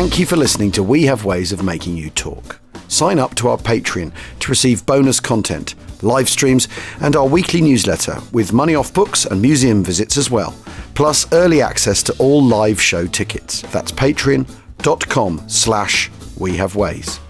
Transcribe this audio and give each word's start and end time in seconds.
Thank 0.00 0.18
you 0.18 0.24
for 0.24 0.36
listening 0.36 0.72
to 0.72 0.82
We 0.82 1.02
Have 1.04 1.26
Ways 1.26 1.52
of 1.52 1.62
Making 1.62 1.94
You 1.94 2.08
Talk. 2.08 2.58
Sign 2.88 3.18
up 3.18 3.34
to 3.34 3.50
our 3.50 3.58
Patreon 3.58 4.14
to 4.38 4.48
receive 4.48 4.86
bonus 4.86 5.20
content, 5.20 5.74
live 6.02 6.26
streams, 6.26 6.68
and 7.02 7.14
our 7.16 7.26
weekly 7.26 7.60
newsletter 7.60 8.16
with 8.32 8.50
money 8.54 8.74
off 8.74 8.94
books 8.94 9.26
and 9.26 9.42
museum 9.42 9.84
visits 9.84 10.16
as 10.16 10.30
well, 10.30 10.56
plus 10.94 11.30
early 11.34 11.60
access 11.60 12.02
to 12.04 12.14
all 12.14 12.42
live 12.42 12.80
show 12.80 13.06
tickets. 13.06 13.60
That's 13.72 13.92
patreon.com 13.92 15.42
slash 15.46 16.10
we 16.38 16.56
have 16.56 16.76
ways. 16.76 17.20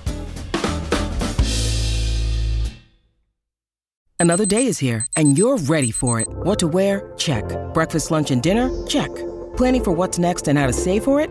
Another 4.20 4.46
day 4.46 4.66
is 4.66 4.78
here, 4.78 5.06
and 5.16 5.36
you're 5.36 5.58
ready 5.58 5.90
for 5.90 6.20
it. 6.20 6.28
What 6.28 6.60
to 6.60 6.68
wear? 6.68 7.12
Check. 7.16 7.44
Breakfast, 7.74 8.12
lunch, 8.12 8.30
and 8.30 8.40
dinner? 8.40 8.70
Check. 8.86 9.10
Planning 9.56 9.82
for 9.82 9.90
what's 9.90 10.20
next 10.20 10.46
and 10.46 10.56
how 10.56 10.68
to 10.68 10.72
save 10.72 11.02
for 11.02 11.20
it? 11.20 11.30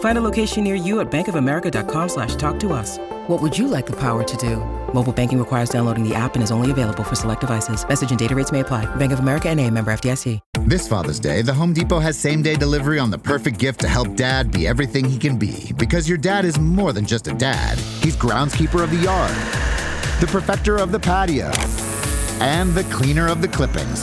Find 0.00 0.18
a 0.18 0.20
location 0.20 0.64
near 0.64 0.74
you 0.74 0.98
at 0.98 1.08
bankofamerica.com 1.10 2.08
slash 2.08 2.34
talk 2.34 2.58
to 2.60 2.72
us. 2.72 2.98
What 3.28 3.40
would 3.40 3.56
you 3.56 3.68
like 3.68 3.86
the 3.86 3.96
power 3.96 4.24
to 4.24 4.36
do? 4.38 4.56
Mobile 4.92 5.12
banking 5.12 5.38
requires 5.38 5.68
downloading 5.68 6.02
the 6.02 6.14
app 6.14 6.34
and 6.34 6.42
is 6.42 6.50
only 6.50 6.70
available 6.70 7.04
for 7.04 7.14
select 7.14 7.42
devices. 7.42 7.86
Message 7.86 8.10
and 8.10 8.18
data 8.18 8.34
rates 8.34 8.50
may 8.50 8.60
apply. 8.60 8.86
Bank 8.96 9.12
of 9.12 9.18
America 9.18 9.48
and 9.48 9.60
a 9.60 9.70
member 9.70 9.92
FDIC. 9.92 10.40
This 10.64 10.88
Father's 10.88 11.20
Day, 11.20 11.42
the 11.42 11.54
Home 11.54 11.72
Depot 11.72 11.98
has 11.98 12.18
same 12.18 12.42
day 12.42 12.54
delivery 12.56 12.98
on 12.98 13.10
the 13.10 13.18
perfect 13.18 13.58
gift 13.58 13.80
to 13.80 13.88
help 13.88 14.16
dad 14.16 14.50
be 14.50 14.66
everything 14.66 15.04
he 15.04 15.18
can 15.18 15.38
be. 15.38 15.72
Because 15.76 16.08
your 16.08 16.18
dad 16.18 16.44
is 16.44 16.58
more 16.58 16.92
than 16.92 17.06
just 17.06 17.26
a 17.26 17.34
dad, 17.34 17.78
he's 18.02 18.16
groundskeeper 18.16 18.82
of 18.82 18.90
the 18.90 18.96
yard, 18.96 19.34
the 20.20 20.26
perfecter 20.26 20.76
of 20.76 20.90
the 20.92 20.98
patio, 20.98 21.50
and 22.40 22.74
the 22.74 22.84
cleaner 22.84 23.28
of 23.28 23.40
the 23.40 23.48
clippings. 23.48 24.02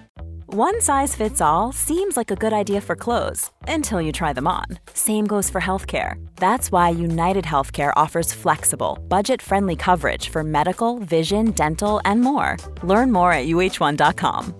One 0.53 0.81
size 0.81 1.15
fits 1.15 1.39
all 1.39 1.71
seems 1.71 2.17
like 2.17 2.29
a 2.29 2.35
good 2.35 2.51
idea 2.51 2.81
for 2.81 2.93
clothes 2.93 3.51
until 3.69 4.01
you 4.01 4.11
try 4.11 4.33
them 4.33 4.49
on. 4.49 4.65
Same 4.93 5.25
goes 5.25 5.49
for 5.49 5.61
healthcare. 5.61 6.15
That's 6.35 6.73
why 6.73 6.89
United 6.89 7.45
Healthcare 7.45 7.93
offers 7.95 8.33
flexible, 8.33 8.99
budget 9.07 9.41
friendly 9.41 9.77
coverage 9.77 10.27
for 10.27 10.43
medical, 10.43 10.99
vision, 10.99 11.51
dental, 11.51 12.01
and 12.03 12.19
more. 12.19 12.57
Learn 12.83 13.13
more 13.13 13.31
at 13.31 13.47
uh1.com. 13.47 14.53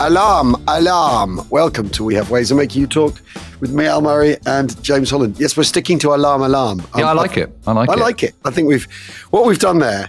Alarm, 0.00 0.64
alarm. 0.68 1.40
Welcome 1.48 1.88
to 1.88 2.04
We 2.04 2.14
Have 2.16 2.30
Ways 2.30 2.50
of 2.50 2.58
Making 2.58 2.82
You 2.82 2.88
Talk 2.88 3.22
with 3.60 3.72
me, 3.72 3.86
Al 3.86 4.00
Murray, 4.00 4.36
and 4.46 4.82
James 4.82 5.10
Holland. 5.10 5.36
Yes, 5.38 5.56
we're 5.56 5.64
sticking 5.64 5.98
to 6.00 6.14
alarm, 6.14 6.42
alarm. 6.42 6.82
Yeah, 6.96 7.10
I 7.10 7.12
like 7.12 7.36
it. 7.36 7.56
I 7.66 7.72
like 7.72 7.88
I 7.88 7.92
it. 7.92 7.96
I 7.96 8.00
like 8.00 8.22
it. 8.22 8.34
I 8.44 8.50
think 8.50 8.68
we've 8.68 8.84
what 9.30 9.46
we've 9.46 9.58
done 9.58 9.78
there 9.78 10.08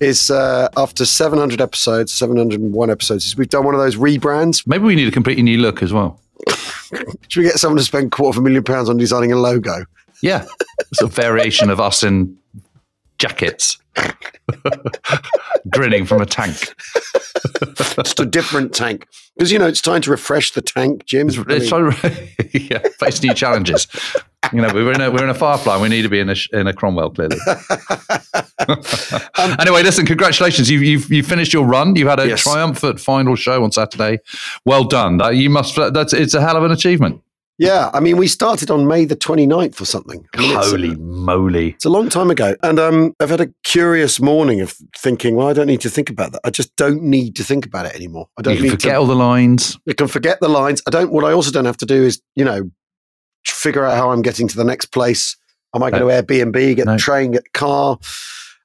is 0.00 0.30
uh, 0.30 0.68
after 0.76 1.04
700 1.04 1.60
episodes, 1.60 2.12
701 2.12 2.90
episodes, 2.90 3.26
is 3.26 3.36
we've 3.36 3.48
done 3.48 3.64
one 3.64 3.74
of 3.74 3.80
those 3.80 3.96
rebrands. 3.96 4.66
Maybe 4.66 4.84
we 4.84 4.94
need 4.94 5.08
a 5.08 5.10
completely 5.10 5.42
new 5.42 5.58
look 5.58 5.82
as 5.82 5.92
well. 5.92 6.20
Should 7.28 7.40
we 7.40 7.42
get 7.44 7.58
someone 7.58 7.76
to 7.76 7.84
spend 7.84 8.06
a 8.06 8.10
quarter 8.10 8.38
of 8.38 8.42
a 8.42 8.44
million 8.44 8.64
pounds 8.64 8.88
on 8.88 8.96
designing 8.96 9.30
a 9.30 9.36
logo? 9.36 9.84
Yeah, 10.22 10.46
it's 10.90 11.02
a 11.02 11.06
variation 11.06 11.70
of 11.70 11.80
us 11.80 12.02
in 12.02 12.36
jackets, 13.20 13.78
grinning 15.70 16.06
from 16.06 16.20
a 16.22 16.26
tank. 16.26 16.74
Just 17.96 18.18
a 18.18 18.26
different 18.26 18.74
tank. 18.74 19.06
Because, 19.36 19.52
you 19.52 19.58
know, 19.58 19.66
it's 19.66 19.80
time 19.80 20.00
to 20.02 20.10
refresh 20.10 20.50
the 20.52 20.62
tank, 20.62 21.04
Jim. 21.06 21.28
It's, 21.28 21.36
it's 21.38 21.70
mean, 21.70 21.92
so, 21.92 22.08
yeah, 22.52 22.78
face 22.98 23.22
new 23.22 23.32
challenges. 23.34 23.86
You 24.52 24.62
know, 24.62 24.70
we're 24.72 24.92
in 24.92 25.00
a 25.00 25.10
we're 25.10 25.22
in 25.22 25.30
a 25.30 25.34
Firefly. 25.34 25.80
We 25.80 25.88
need 25.88 26.02
to 26.02 26.08
be 26.08 26.18
in 26.18 26.30
a 26.30 26.34
in 26.52 26.66
a 26.66 26.72
Cromwell, 26.72 27.10
clearly. 27.10 27.36
Um, 29.38 29.56
anyway, 29.58 29.82
listen. 29.82 30.04
Congratulations. 30.06 30.70
You've 30.70 30.82
you've 30.82 31.10
you've 31.10 31.26
finished 31.26 31.52
your 31.52 31.64
run. 31.66 31.96
You 31.96 32.06
had 32.08 32.20
a 32.20 32.28
Yes. 32.28 32.42
triumphant 32.42 33.00
final 33.00 33.34
show 33.34 33.64
on 33.64 33.72
Saturday. 33.72 34.18
Well 34.64 34.84
done. 34.84 35.16
That, 35.16 35.30
you 35.36 35.48
must. 35.50 35.74
That's 35.76 36.12
it's 36.12 36.34
a 36.34 36.40
hell 36.40 36.56
of 36.56 36.62
an 36.62 36.70
achievement. 36.70 37.22
Yeah, 37.60 37.90
I 37.92 38.00
mean, 38.00 38.16
we 38.16 38.26
started 38.26 38.70
on 38.70 38.86
May 38.88 39.04
the 39.04 39.14
29th 39.14 39.80
or 39.82 39.84
something. 39.84 40.26
I 40.34 40.38
mean, 40.40 40.50
it's- 40.52 40.70
Holy 40.70 40.96
moly! 40.96 41.68
It's 41.72 41.84
a 41.84 41.90
long 41.90 42.08
time 42.08 42.30
ago. 42.30 42.56
And 42.62 42.78
um, 42.80 43.14
I've 43.20 43.28
had 43.28 43.42
a 43.42 43.48
curious 43.64 44.18
morning 44.18 44.62
of 44.62 44.74
thinking, 44.96 45.36
well, 45.36 45.46
I 45.48 45.52
don't 45.52 45.66
need 45.66 45.82
to 45.82 45.90
think 45.90 46.08
about 46.08 46.32
that. 46.32 46.40
I 46.42 46.48
just 46.50 46.74
don't 46.76 47.02
need 47.02 47.36
to 47.36 47.44
think 47.44 47.66
about 47.66 47.84
it 47.84 47.94
anymore. 47.94 48.28
I 48.38 48.42
don't 48.42 48.56
You 48.56 48.62
need 48.62 48.68
can 48.70 48.78
forget 48.78 48.92
to. 48.94 48.98
all 49.00 49.06
the 49.06 49.14
lines. 49.14 49.78
I 49.86 49.92
can 49.92 50.08
forget 50.08 50.40
the 50.40 50.48
lines. 50.48 50.80
I 50.86 50.90
don't. 50.90 51.12
What 51.12 51.24
I 51.24 51.32
also 51.32 51.50
don't 51.50 51.66
have 51.66 51.76
to 51.76 51.86
do 51.86 52.02
is, 52.02 52.22
you 52.34 52.44
know, 52.46 52.70
figure 53.46 53.84
out 53.84 53.96
how 53.96 54.10
I'm 54.10 54.22
getting 54.22 54.48
to 54.48 54.56
the 54.56 54.64
next 54.64 54.86
place. 54.86 55.36
Am 55.74 55.82
I 55.82 55.90
going 55.90 56.02
No. 56.02 56.08
to 56.08 56.22
Airbnb, 56.22 56.76
get 56.76 56.86
No. 56.86 56.92
the 56.94 56.98
train, 56.98 57.32
get 57.32 57.44
the 57.44 57.50
car? 57.58 57.98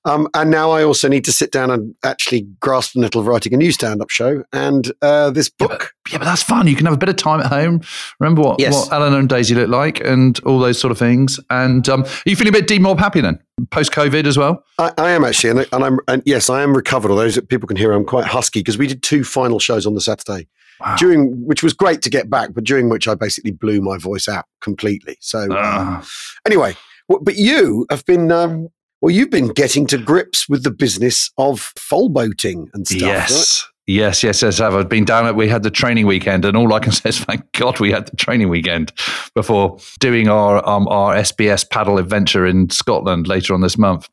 Um, 0.05 0.27
and 0.33 0.51
now 0.51 0.71
I 0.71 0.83
also 0.83 1.07
need 1.07 1.25
to 1.25 1.31
sit 1.31 1.51
down 1.51 1.71
and 1.71 1.95
actually 2.03 2.47
grasp 2.59 2.93
the 2.93 3.01
nettle 3.01 3.21
of 3.21 3.27
writing 3.27 3.53
a 3.53 3.57
new 3.57 3.71
stand-up 3.71 4.09
show 4.09 4.43
and 4.53 4.91
uh, 5.01 5.31
this 5.31 5.51
Yeah, 5.59 5.67
book. 5.67 5.93
but, 6.03 6.11
yeah, 6.13 6.17
but 6.19 6.25
that's 6.25 6.43
fun. 6.43 6.67
You 6.67 6.75
can 6.75 6.85
have 6.85 6.93
a 6.93 6.97
bit 6.97 7.09
of 7.09 7.16
time 7.16 7.39
at 7.39 7.47
home. 7.47 7.81
Remember 8.19 8.41
what, 8.43 8.59
Yes. 8.59 8.73
what 8.73 8.93
Eleanor 8.93 9.19
and 9.19 9.27
Daisy 9.29 9.55
look 9.55 9.69
like 9.69 9.99
and 10.01 10.39
all 10.45 10.59
those 10.59 10.79
sort 10.79 10.91
of 10.91 10.97
things. 10.99 11.39
And 11.49 11.88
um, 11.89 12.03
are 12.03 12.09
you 12.25 12.35
feeling 12.35 12.55
a 12.55 12.57
bit 12.59 12.67
demob 12.67 12.99
happy 12.99 13.19
then? 13.21 13.39
Post 13.71 13.91
COVID 13.93 14.25
as 14.27 14.38
well? 14.38 14.63
I, 14.77 14.91
I 14.97 15.11
am 15.11 15.23
actually, 15.25 15.49
and, 15.51 15.67
and 15.73 15.83
I'm, 15.83 15.99
and 16.07 16.22
yes, 16.25 16.49
I 16.49 16.61
am 16.61 16.75
recovered. 16.75 17.09
Although 17.09 17.29
people 17.41 17.67
can 17.67 17.77
hear 17.77 17.91
I'm 17.91 18.05
quite 18.05 18.25
husky 18.25 18.59
because 18.59 18.77
we 18.77 18.87
did 18.87 19.01
two 19.01 19.23
final 19.23 19.59
shows 19.59 19.85
on 19.85 19.93
the 19.95 20.01
Saturday. 20.01 20.47
Wow. 20.81 20.97
during 20.97 21.45
which 21.47 21.63
was 21.63 21.72
great 21.72 22.01
to 22.01 22.09
get 22.09 22.29
back, 22.29 22.49
but 22.53 22.66
during 22.66 22.89
which 22.89 23.07
I 23.07 23.16
basically 23.16 23.51
blew 23.51 23.79
my 23.79 23.97
voice 23.97 24.27
out 24.27 24.43
completely. 24.59 25.16
So 25.22 25.47
Ah. 25.49 26.05
anyway, 26.45 26.75
w- 27.07 27.23
but 27.23 27.37
you 27.37 27.85
have 27.89 28.03
been 28.05 28.29
um, 28.29 28.67
well, 29.05 29.13
you've 29.13 29.29
been 29.29 29.49
getting 29.49 29.85
to 29.85 29.99
grips 29.99 30.49
with 30.49 30.63
the 30.63 30.71
business 30.71 31.29
of 31.38 31.71
folboating 31.75 32.69
and 32.73 32.88
stuff. 32.88 33.01
right? 33.03 33.07
yes. 33.29 33.67
Yes, 33.85 34.23
yes, 34.23 34.41
yes. 34.41 34.59
I've 34.59 34.89
been 34.89 35.05
down 35.05 35.27
at, 35.27 35.35
we 35.35 35.47
had 35.47 35.61
the 35.61 35.69
training 35.69 36.07
weekend, 36.07 36.43
and 36.43 36.57
all 36.57 36.73
I 36.73 36.79
can 36.79 36.91
say 36.91 37.09
is 37.09 37.19
thank 37.19 37.51
God 37.51 37.79
we 37.79 37.91
had 37.91 38.07
the 38.07 38.16
training 38.16 38.49
weekend 38.49 38.91
before 39.35 39.77
doing 39.99 40.27
our 40.27 40.67
um, 40.67 40.88
our 40.88 41.13
SBS 41.13 41.69
paddle 41.69 41.99
adventure 41.99 42.47
in 42.47 42.71
Scotland 42.71 43.27
later 43.27 43.53
on 43.53 43.61
this 43.61 43.77
month. 43.77 44.09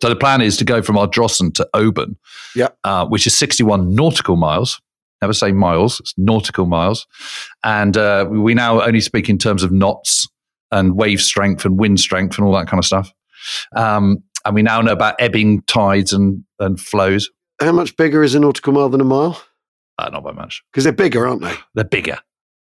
So 0.00 0.08
the 0.08 0.16
plan 0.16 0.40
is 0.40 0.56
to 0.56 0.64
go 0.64 0.80
from 0.80 0.96
Ardrossan 0.96 1.52
to 1.56 1.68
Oban, 1.74 2.16
Yeah. 2.54 2.68
uh, 2.84 3.04
which 3.04 3.26
is 3.26 3.36
61 3.36 3.94
nautical 3.94 4.36
miles. 4.36 4.80
Never 5.20 5.34
say 5.34 5.52
miles, 5.52 6.00
it's 6.00 6.14
nautical 6.16 6.64
miles. 6.64 7.06
And 7.64 7.98
uh, 7.98 8.24
we 8.30 8.54
now 8.54 8.80
only 8.80 9.00
speak 9.00 9.28
in 9.28 9.36
terms 9.36 9.62
of 9.62 9.72
knots 9.72 10.26
and 10.72 10.96
wave 10.96 11.20
strength 11.20 11.66
and 11.66 11.78
wind 11.78 12.00
strength 12.00 12.38
and 12.38 12.46
all 12.46 12.54
that 12.54 12.66
kind 12.66 12.78
of 12.78 12.86
stuff. 12.86 13.12
Um, 13.74 14.18
and 14.44 14.54
we 14.54 14.62
now 14.62 14.80
know 14.80 14.92
about 14.92 15.16
ebbing 15.18 15.62
tides 15.62 16.12
and, 16.12 16.44
and 16.58 16.80
flows. 16.80 17.28
How 17.60 17.72
much 17.72 17.96
bigger 17.96 18.22
is 18.22 18.34
a 18.34 18.40
nautical 18.40 18.72
mile 18.72 18.88
than 18.88 19.00
a 19.00 19.04
mile? 19.04 19.42
Uh, 19.98 20.08
not 20.10 20.22
by 20.24 20.32
much. 20.32 20.62
Because 20.72 20.84
they're 20.84 20.92
bigger, 20.92 21.26
aren't 21.26 21.42
they? 21.42 21.54
They're 21.74 21.84
bigger. 21.84 22.18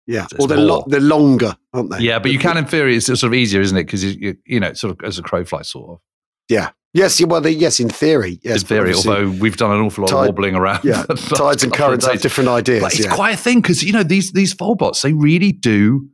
Yeah, 0.08 0.26
It's 0.32 0.34
or 0.36 0.48
they're 0.48 0.58
lo- 0.58 0.84
they're 0.88 1.00
longer, 1.00 1.56
aren't 1.74 1.90
they? 1.90 2.00
Yeah, 2.00 2.20
but 2.20 2.32
you 2.32 2.38
can, 2.38 2.58
in 2.58 2.66
theory, 2.66 2.96
it's 2.96 3.08
sort 3.08 3.24
of 3.24 3.34
easier, 3.34 3.60
isn't 3.62 3.76
it? 3.76 3.86
Because 3.86 4.04
you, 4.04 4.12
you, 4.20 4.38
you 4.46 4.60
know, 4.60 4.68
it's 4.68 4.80
sort 4.80 4.92
of 4.92 5.04
as 5.04 5.18
a 5.18 5.24
crow 5.24 5.44
flies, 5.44 5.72
sort 5.72 5.90
of. 5.90 6.00
Yeah. 6.48 6.70
Yes. 6.94 7.24
Well, 7.26 7.42
they, 7.42 7.50
yes. 7.52 7.80
In 7.80 7.90
theory, 7.90 8.40
yes. 8.44 8.62
in 8.62 8.68
theory, 8.68 8.94
although 8.94 9.30
we've 9.30 9.58
done 9.58 9.72
an 9.72 9.82
awful 9.82 10.04
lot 10.04 10.12
tide- 10.12 10.20
of 10.22 10.36
wobbling 10.36 10.56
around. 10.56 10.84
yeah, 10.84 11.04
tides 11.36 11.64
and 11.64 11.74
currents 11.74 12.06
have 12.06 12.22
different 12.22 12.50
ideas. 12.50 12.82
But 12.82 12.94
it's 12.94 13.06
yeah. 13.06 13.16
quite 13.16 13.34
a 13.34 13.38
thing 13.38 13.62
because 13.62 13.84
you 13.84 13.92
know 13.92 14.04
these 14.04 14.32
these 14.32 14.54
bots 14.54 15.02
they 15.02 15.12
really 15.12 15.52
do 15.52 16.08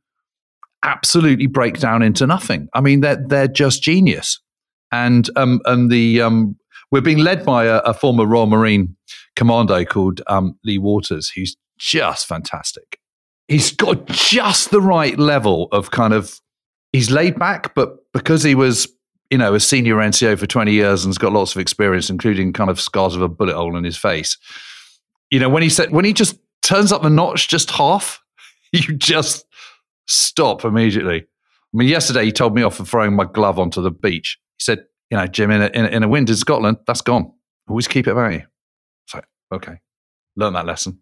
absolutely 0.83 1.47
break 1.47 1.77
down 1.77 2.01
into 2.01 2.25
nothing. 2.25 2.67
I 2.73 2.81
mean, 2.81 3.01
they're 3.01 3.21
they're 3.27 3.47
just 3.47 3.83
genius, 3.83 4.39
and 4.91 5.29
um 5.35 5.61
and 5.65 5.89
the 5.89 6.21
um 6.21 6.55
we're 6.91 7.01
being 7.01 7.19
led 7.19 7.45
by 7.45 7.65
a, 7.65 7.77
a 7.79 7.93
former 7.93 8.25
Royal 8.25 8.47
Marine 8.47 8.95
commando 9.35 9.85
called 9.85 10.21
um, 10.27 10.57
Lee 10.65 10.77
Waters, 10.77 11.29
who's 11.29 11.55
just 11.79 12.27
fantastic. 12.27 12.99
He's 13.47 13.71
got 13.71 14.05
just 14.07 14.71
the 14.71 14.81
right 14.81 15.17
level 15.17 15.67
of 15.71 15.91
kind 15.91 16.13
of 16.13 16.39
he's 16.93 17.09
laid 17.09 17.39
back, 17.39 17.73
but 17.73 17.97
because 18.13 18.43
he 18.43 18.55
was 18.55 18.87
you 19.29 19.37
know 19.37 19.53
a 19.55 19.59
senior 19.59 19.95
NCO 19.95 20.37
for 20.37 20.47
twenty 20.47 20.73
years 20.73 21.05
and's 21.05 21.17
got 21.17 21.33
lots 21.33 21.55
of 21.55 21.61
experience, 21.61 22.09
including 22.09 22.53
kind 22.53 22.69
of 22.69 22.79
scars 22.79 23.15
of 23.15 23.21
a 23.21 23.29
bullet 23.29 23.55
hole 23.55 23.77
in 23.77 23.83
his 23.83 23.97
face. 23.97 24.37
You 25.31 25.39
know, 25.39 25.49
when 25.49 25.63
he 25.63 25.69
said 25.69 25.91
when 25.91 26.05
he 26.05 26.13
just 26.13 26.37
turns 26.61 26.91
up 26.91 27.01
the 27.01 27.09
notch 27.09 27.47
just 27.47 27.71
half, 27.71 28.21
you 28.71 28.95
just 28.95 29.45
stop 30.07 30.63
immediately. 30.63 31.25
I 31.73 31.77
mean, 31.77 31.87
yesterday 31.87 32.25
he 32.25 32.31
told 32.31 32.53
me 32.53 32.63
off 32.63 32.75
for 32.75 32.85
throwing 32.85 33.15
my 33.15 33.25
glove 33.25 33.57
onto 33.57 33.81
the 33.81 33.91
beach. 33.91 34.37
He 34.61 34.63
said, 34.63 34.85
"You 35.09 35.17
know, 35.17 35.27
Jim, 35.27 35.51
in 35.51 35.61
a, 35.61 35.67
in 35.67 35.85
a, 35.85 35.87
in 35.89 36.03
a 36.03 36.07
wind 36.07 36.29
in 36.29 36.35
Scotland, 36.35 36.77
that's 36.87 37.01
gone. 37.01 37.31
Always 37.67 37.87
keep 37.87 38.07
it 38.07 38.11
about 38.11 38.33
you." 38.33 38.43
It's 39.07 39.13
like, 39.15 39.25
okay, 39.53 39.79
learn 40.35 40.53
that 40.53 40.65
lesson. 40.65 40.99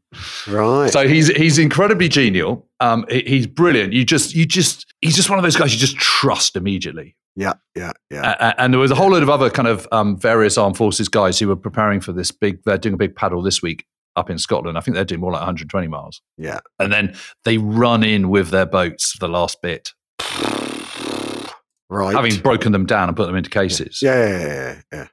Right. 0.47 0.91
So 0.91 1.07
he's 1.07 1.27
he's 1.27 1.57
incredibly 1.59 2.07
genial. 2.09 2.67
Um, 2.79 3.05
he- 3.09 3.23
he's 3.27 3.47
brilliant. 3.47 3.93
You 3.93 4.05
just 4.05 4.33
you 4.33 4.45
just 4.45 4.85
he's 5.01 5.15
just 5.15 5.29
one 5.29 5.37
of 5.39 5.43
those 5.43 5.55
guys 5.57 5.73
you 5.73 5.79
just 5.79 5.97
trust 5.97 6.55
immediately. 6.55 7.15
yeah, 7.35 7.53
yeah, 7.75 7.91
yeah. 8.09 8.53
And 8.57 8.73
there 8.73 8.79
was 8.79 8.91
a 8.91 8.95
whole 8.95 9.11
load 9.11 9.23
of 9.23 9.29
other 9.29 9.49
kind 9.49 9.67
of 9.67 9.87
um, 9.91 10.17
various 10.17 10.57
armed 10.57 10.77
forces 10.77 11.07
guys 11.09 11.37
who 11.39 11.47
were 11.47 11.55
preparing 11.55 11.99
for 12.01 12.11
this 12.13 12.31
big. 12.31 12.59
They're 12.65 12.77
doing 12.77 12.93
a 12.95 12.97
big 12.97 13.15
paddle 13.15 13.41
this 13.41 13.61
week 13.61 13.85
up 14.15 14.29
in 14.29 14.37
Scotland. 14.37 14.77
I 14.77 14.81
think 14.81 14.95
they're 14.95 15.05
doing 15.05 15.21
more 15.21 15.31
like 15.31 15.39
120 15.41 15.87
miles. 15.87 16.21
yeah. 16.37 16.59
And 16.79 16.91
then 16.91 17.15
they 17.45 17.57
run 17.57 18.03
in 18.03 18.29
with 18.29 18.49
their 18.49 18.65
boats 18.65 19.11
for 19.13 19.19
the 19.19 19.29
last 19.29 19.61
bit, 19.61 19.93
Right. 21.89 22.15
having 22.15 22.35
broken 22.41 22.71
them 22.71 22.85
down 22.85 23.07
and 23.09 23.17
put 23.17 23.25
them 23.25 23.35
into 23.35 23.49
cases. 23.49 23.99
yeah, 24.01 24.15
yeah, 24.27 24.37
yeah, 24.47 24.81
yeah. 24.91 25.07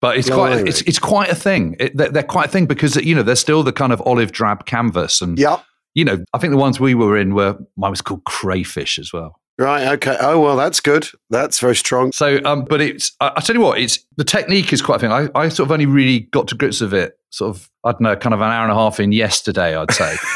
But 0.00 0.16
it's 0.16 0.28
Blimey. 0.28 0.56
quite 0.62 0.68
it's 0.68 0.80
it's 0.82 0.98
quite 0.98 1.28
a 1.30 1.34
thing. 1.34 1.76
It, 1.78 1.96
they're, 1.96 2.08
they're 2.08 2.22
quite 2.22 2.46
a 2.46 2.50
thing 2.50 2.66
because 2.66 2.96
you 2.96 3.14
know 3.14 3.22
they're 3.22 3.36
still 3.36 3.62
the 3.62 3.72
kind 3.72 3.92
of 3.92 4.02
olive 4.06 4.32
drab 4.32 4.66
canvas, 4.66 5.20
and 5.20 5.38
Yeah. 5.38 5.60
you 5.94 6.04
know 6.04 6.24
I 6.32 6.38
think 6.38 6.50
the 6.50 6.56
ones 6.56 6.80
we 6.80 6.94
were 6.94 7.16
in 7.16 7.34
were 7.34 7.56
mine 7.76 7.90
was 7.90 8.00
called 8.00 8.24
crayfish 8.24 8.98
as 8.98 9.12
well. 9.12 9.38
Right. 9.58 9.86
Okay. 9.92 10.16
Oh 10.18 10.40
well, 10.40 10.56
that's 10.56 10.80
good. 10.80 11.06
That's 11.30 11.60
very 11.60 11.76
strong. 11.76 12.10
So, 12.12 12.40
um, 12.44 12.64
but 12.64 12.80
it's 12.80 13.12
I, 13.20 13.32
I 13.36 13.40
tell 13.42 13.54
you 13.54 13.60
what, 13.62 13.78
it's 13.78 13.98
the 14.16 14.24
technique 14.24 14.72
is 14.72 14.80
quite 14.82 14.96
a 14.96 14.98
thing. 14.98 15.12
I, 15.12 15.28
I 15.34 15.50
sort 15.50 15.68
of 15.68 15.72
only 15.72 15.86
really 15.86 16.20
got 16.20 16.48
to 16.48 16.54
grips 16.56 16.80
with 16.80 16.94
it, 16.94 17.16
sort 17.30 17.54
of 17.54 17.70
I 17.84 17.92
don't 17.92 18.00
know, 18.00 18.16
kind 18.16 18.32
of 18.34 18.40
an 18.40 18.50
hour 18.50 18.62
and 18.64 18.72
a 18.72 18.74
half 18.74 18.98
in 18.98 19.12
yesterday, 19.12 19.76
I'd 19.76 19.92
say. 19.92 20.16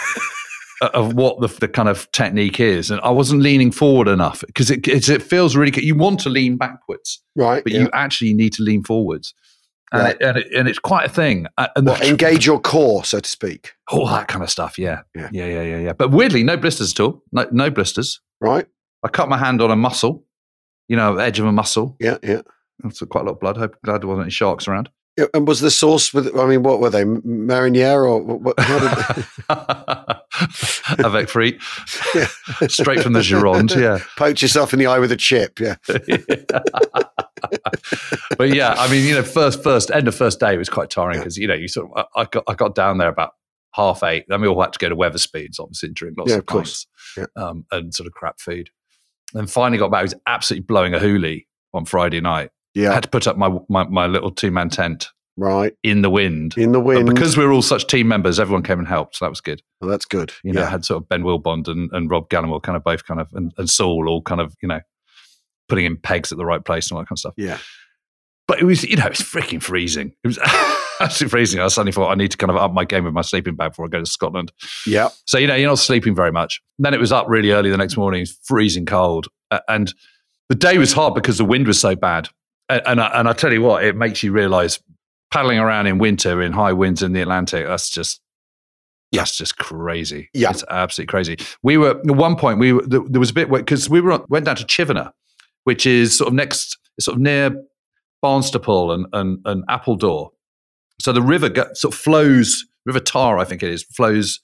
Of 0.83 1.15
what 1.15 1.41
the, 1.41 1.49
the 1.49 1.69
kind 1.69 1.89
of 1.89 2.11
technique 2.13 2.61
is, 2.61 2.91
and 2.91 3.01
I 3.01 3.09
wasn't 3.11 3.41
leaning 3.41 3.73
forward 3.73 4.09
enough 4.09 4.45
because 4.47 4.71
it 4.71 4.87
it's, 4.87 5.09
it 5.09 5.23
feels 5.23 5.57
really 5.57 5.71
good. 5.71 5.85
You 5.85 5.95
want 5.95 6.21
to 6.21 6.29
lean 6.29 6.59
backwards, 6.59 7.23
Right. 7.35 7.65
but 7.65 7.73
yeah. 7.73 7.81
you 7.81 7.91
actually 7.95 8.35
need 8.35 8.53
to 8.55 8.63
lean 8.63 8.85
forwards, 8.85 9.33
and, 9.91 10.03
Right. 10.03 10.17
it, 10.17 10.23
and, 10.23 10.37
it, 10.37 10.47
and 10.55 10.69
it's 10.69 10.79
quite 10.79 11.07
a 11.07 11.09
thing. 11.09 11.47
And 11.57 11.87
Well, 11.87 11.97
the, 11.97 12.07
engage 12.09 12.45
your 12.45 12.61
core, 12.61 13.05
so 13.05 13.21
to 13.21 13.29
speak. 13.29 13.73
all 13.91 14.07
that 14.09 14.29
kind 14.29 14.45
of 14.45 14.51
stuff. 14.51 14.79
Yeah. 14.79 15.01
Yeah. 15.15 15.31
yeah, 15.33 15.47
yeah, 15.47 15.63
yeah, 15.63 15.79
yeah. 15.79 15.93
But 15.95 16.11
weirdly, 16.11 16.43
no 16.43 16.59
blisters 16.59 16.93
at 16.93 17.01
all. 17.01 17.23
No, 17.33 17.47
no 17.53 17.71
blisters. 17.71 18.21
Right. 18.43 18.67
I 19.03 19.09
cut 19.09 19.31
my 19.31 19.39
hand 19.39 19.63
on 19.63 19.71
a 19.71 19.77
mussel, 19.77 20.25
you 20.89 20.97
know, 20.97 21.17
edge 21.17 21.39
of 21.39 21.47
a 21.47 21.53
mussel. 21.53 21.97
Yeah. 22.01 22.19
Yeah. 22.23 22.43
That's 22.83 23.01
quite 23.01 23.23
a 23.23 23.25
lot 23.25 23.33
of 23.33 23.41
blood. 23.41 23.57
Hope 23.57 23.77
glad 23.83 24.03
there 24.03 24.09
wasn't 24.09 24.25
any 24.25 24.31
sharks 24.31 24.69
around. 24.69 24.91
Yeah, 25.17 25.27
And 25.33 25.49
was 25.49 25.61
the 25.61 25.71
sauce 25.71 26.13
with? 26.13 26.37
I 26.39 26.45
mean, 26.47 26.63
what 26.63 26.81
were 26.81 26.91
they? 26.91 27.05
Mariniere 27.05 28.05
or 28.05 28.21
what? 28.23 28.57
did 28.57 28.67
Avec 31.05 31.29
frite, 31.29 31.59
Yeah. 32.15 32.27
straight 32.69 33.01
from 33.01 33.15
the 33.15 33.21
Gironde. 33.21 33.75
Yeah. 33.81 33.99
poach 34.17 34.43
yourself 34.43 34.73
in 34.75 34.79
the 34.79 34.87
eye 34.87 34.99
with 34.99 35.13
a 35.13 35.17
chip? 35.17 35.59
Yeah. 35.59 35.77
but 38.39 38.55
yeah, 38.55 38.75
I 38.77 38.91
mean, 38.91 39.05
you 39.07 39.15
know, 39.15 39.23
first, 39.23 39.63
first, 39.63 39.91
end 39.91 40.09
of 40.09 40.15
first 40.15 40.41
day 40.41 40.57
was 40.57 40.69
quite 40.69 40.91
tiring 40.91 41.17
Yeah. 41.17 41.21
because 41.21 41.37
you 41.39 41.47
know, 41.47 41.55
you 41.55 41.69
sort 41.69 41.91
of, 41.95 42.07
I, 42.15 42.23
I 42.23 42.25
got, 42.27 42.45
I 42.49 42.55
got 42.55 42.75
down 42.75 42.99
there 42.99 43.09
about 43.09 43.33
half 43.73 44.03
eight. 44.03 44.25
Then 44.29 44.41
we 44.41 44.49
all 44.49 44.61
had 44.61 44.73
to 44.75 44.79
go 44.79 44.89
to 44.89 44.97
Wetherspoons, 44.97 45.59
obviously, 45.61 45.89
and 45.89 45.97
drink 45.97 46.17
lots 46.19 46.31
Yeah, 46.31 46.37
of 46.37 46.41
of 46.41 46.47
course. 46.47 46.87
pints, 47.17 47.31
um, 47.37 47.65
and 47.73 47.95
sort 47.95 48.07
of 48.07 48.13
crap 48.13 48.41
food. 48.41 48.71
Then 49.33 49.47
finally 49.47 49.79
got 49.79 49.91
back. 49.91 50.01
I 50.01 50.03
was 50.03 50.15
absolutely 50.27 50.65
blowing 50.67 50.95
a 50.95 50.99
hoolie 50.99 51.47
on 51.75 51.85
Friday 51.85 52.21
night. 52.21 52.51
I 52.77 52.81
Yeah. 52.81 52.93
had 52.93 53.03
to 53.05 53.09
put 53.09 53.27
up 53.27 53.37
my 53.37 53.51
my, 53.69 53.85
my 53.89 54.07
little 54.07 54.31
two 54.31 54.51
man 54.51 54.69
tent 54.69 55.09
Right. 55.39 55.75
in 55.83 56.03
the 56.03 56.11
wind. 56.11 56.55
In 56.57 56.73
the 56.73 56.79
But 56.79 56.85
wind. 56.87 57.07
because 57.15 57.37
we 57.37 57.45
were 57.45 57.53
all 57.53 57.63
such 57.63 57.87
team 57.87 58.09
members, 58.09 58.39
everyone 58.41 58.63
came 58.63 58.79
and 58.79 58.89
helped. 58.89 59.17
So 59.17 59.25
that 59.27 59.31
was 59.31 59.41
good. 59.41 59.63
well, 59.81 59.91
that's 59.91 60.05
good. 60.07 60.33
You 60.43 60.53
know, 60.53 60.63
yeah. 60.63 60.71
had 60.71 60.85
sort 60.85 61.03
of 61.03 61.09
Ben 61.09 61.23
Willbond 61.23 61.69
and, 61.69 61.91
and 61.93 62.11
Rob 62.11 62.29
Gallimore 62.31 62.63
kind 62.63 62.77
of 62.77 62.83
both 62.85 63.05
kind 63.05 63.21
of, 63.21 63.29
and, 63.35 63.53
and 63.59 63.69
Saul 63.69 64.09
all 64.09 64.23
kind 64.23 64.41
of, 64.41 64.55
you 64.63 64.69
know, 64.69 64.81
putting 65.69 65.85
in 65.85 65.97
pegs 65.99 66.33
at 66.33 66.39
the 66.39 66.47
right 66.47 66.65
place 66.65 66.89
and 66.89 66.97
all 66.97 67.03
that 67.03 67.09
kind 67.09 67.17
of 67.17 67.19
stuff. 67.19 67.35
Yeah. 67.37 67.59
But 68.49 68.61
it 68.61 68.65
was, 68.65 68.85
you 68.85 68.97
know, 68.97 69.05
it 69.07 69.11
was 69.11 69.21
freaking 69.21 69.61
freezing. 69.63 70.15
It 70.25 70.29
was 70.29 70.39
absolutely 71.01 71.31
freezing. 71.33 71.61
I 71.61 71.67
suddenly 71.69 71.93
thought 71.93 72.11
I 72.11 72.15
need 72.15 72.31
to 72.31 72.37
kind 72.39 72.51
of 72.51 72.57
up 72.57 72.73
my 72.73 72.85
game 72.85 73.05
with 73.05 73.13
my 73.13 73.21
sleeping 73.23 73.57
bag 73.57 73.73
before 73.73 73.85
I 73.85 73.89
go 73.89 73.99
to 74.01 74.07
Scotland. 74.07 74.53
Yeah. 74.87 75.09
So, 75.27 75.37
you 75.37 75.49
know, 75.49 75.55
you're 75.57 75.69
not 75.69 75.81
sleeping 75.81 76.15
very 76.15 76.31
much. 76.33 76.63
Then 76.79 76.95
it 76.95 77.01
was 77.01 77.11
up 77.13 77.27
really 77.29 77.51
early 77.51 77.69
the 77.71 77.77
next 77.77 77.97
morning, 77.97 78.25
freezing 78.45 78.87
cold. 78.87 79.27
And 79.69 79.93
the 80.49 80.55
day 80.55 80.79
was 80.79 80.93
hard 80.93 81.15
because 81.15 81.37
the 81.39 81.45
wind 81.45 81.67
was 81.67 81.79
so 81.81 81.95
bad. 81.97 82.29
And, 82.69 82.83
and, 82.87 83.01
I, 83.01 83.07
and 83.21 83.29
I 83.29 83.33
tell 83.33 83.53
you 83.53 83.63
what, 83.63 83.85
it 83.85 83.97
makes 83.97 84.23
you 84.23 84.33
realize 84.33 84.81
paddling 85.31 85.59
around 85.59 85.87
in 85.87 85.99
winter 85.99 86.41
in 86.43 86.53
high 86.53 86.73
winds 86.73 87.03
in 87.03 87.13
the 87.13 87.21
Atlantic, 87.21 87.67
that's 87.67 87.91
just, 87.91 88.21
yeah. 89.13 89.21
that's 89.21 89.37
just 89.37 89.59
crazy. 89.59 90.31
Yeah. 90.33 90.51
It's 90.51 90.65
absolutely 90.71 91.11
crazy. 91.11 91.37
We 91.63 91.77
were, 91.77 91.99
at 91.99 92.07
one 92.07 92.37
point, 92.37 92.59
we 92.59 92.73
were, 92.73 92.87
there, 92.87 93.01
was 93.01 93.31
a 93.31 93.35
bit, 93.35 93.51
because 93.51 93.89
we 93.89 94.01
were, 94.01 94.25
went 94.29 94.47
down 94.47 94.57
to 94.57 94.65
Chivenor, 94.65 95.13
which 95.65 95.87
is 95.87 96.17
sort 96.17 96.29
of 96.29 96.35
next, 96.35 96.79
sort 97.01 97.17
of 97.17 97.21
near 97.21 97.51
Barnstaple 98.25 98.95
and, 98.95 99.07
and, 99.13 99.39
and 99.45 99.65
Appledore. 99.69 100.31
So 101.01 101.13
the 101.13 101.23
river 101.23 101.49
go, 101.49 101.67
sort 101.75 101.95
of 101.95 102.01
flows, 102.01 102.65
River 102.85 103.01
Taw, 103.01 103.39
I 103.39 103.45
think 103.45 103.63
it 103.63 103.71
is, 103.71 103.83
flows 103.83 104.41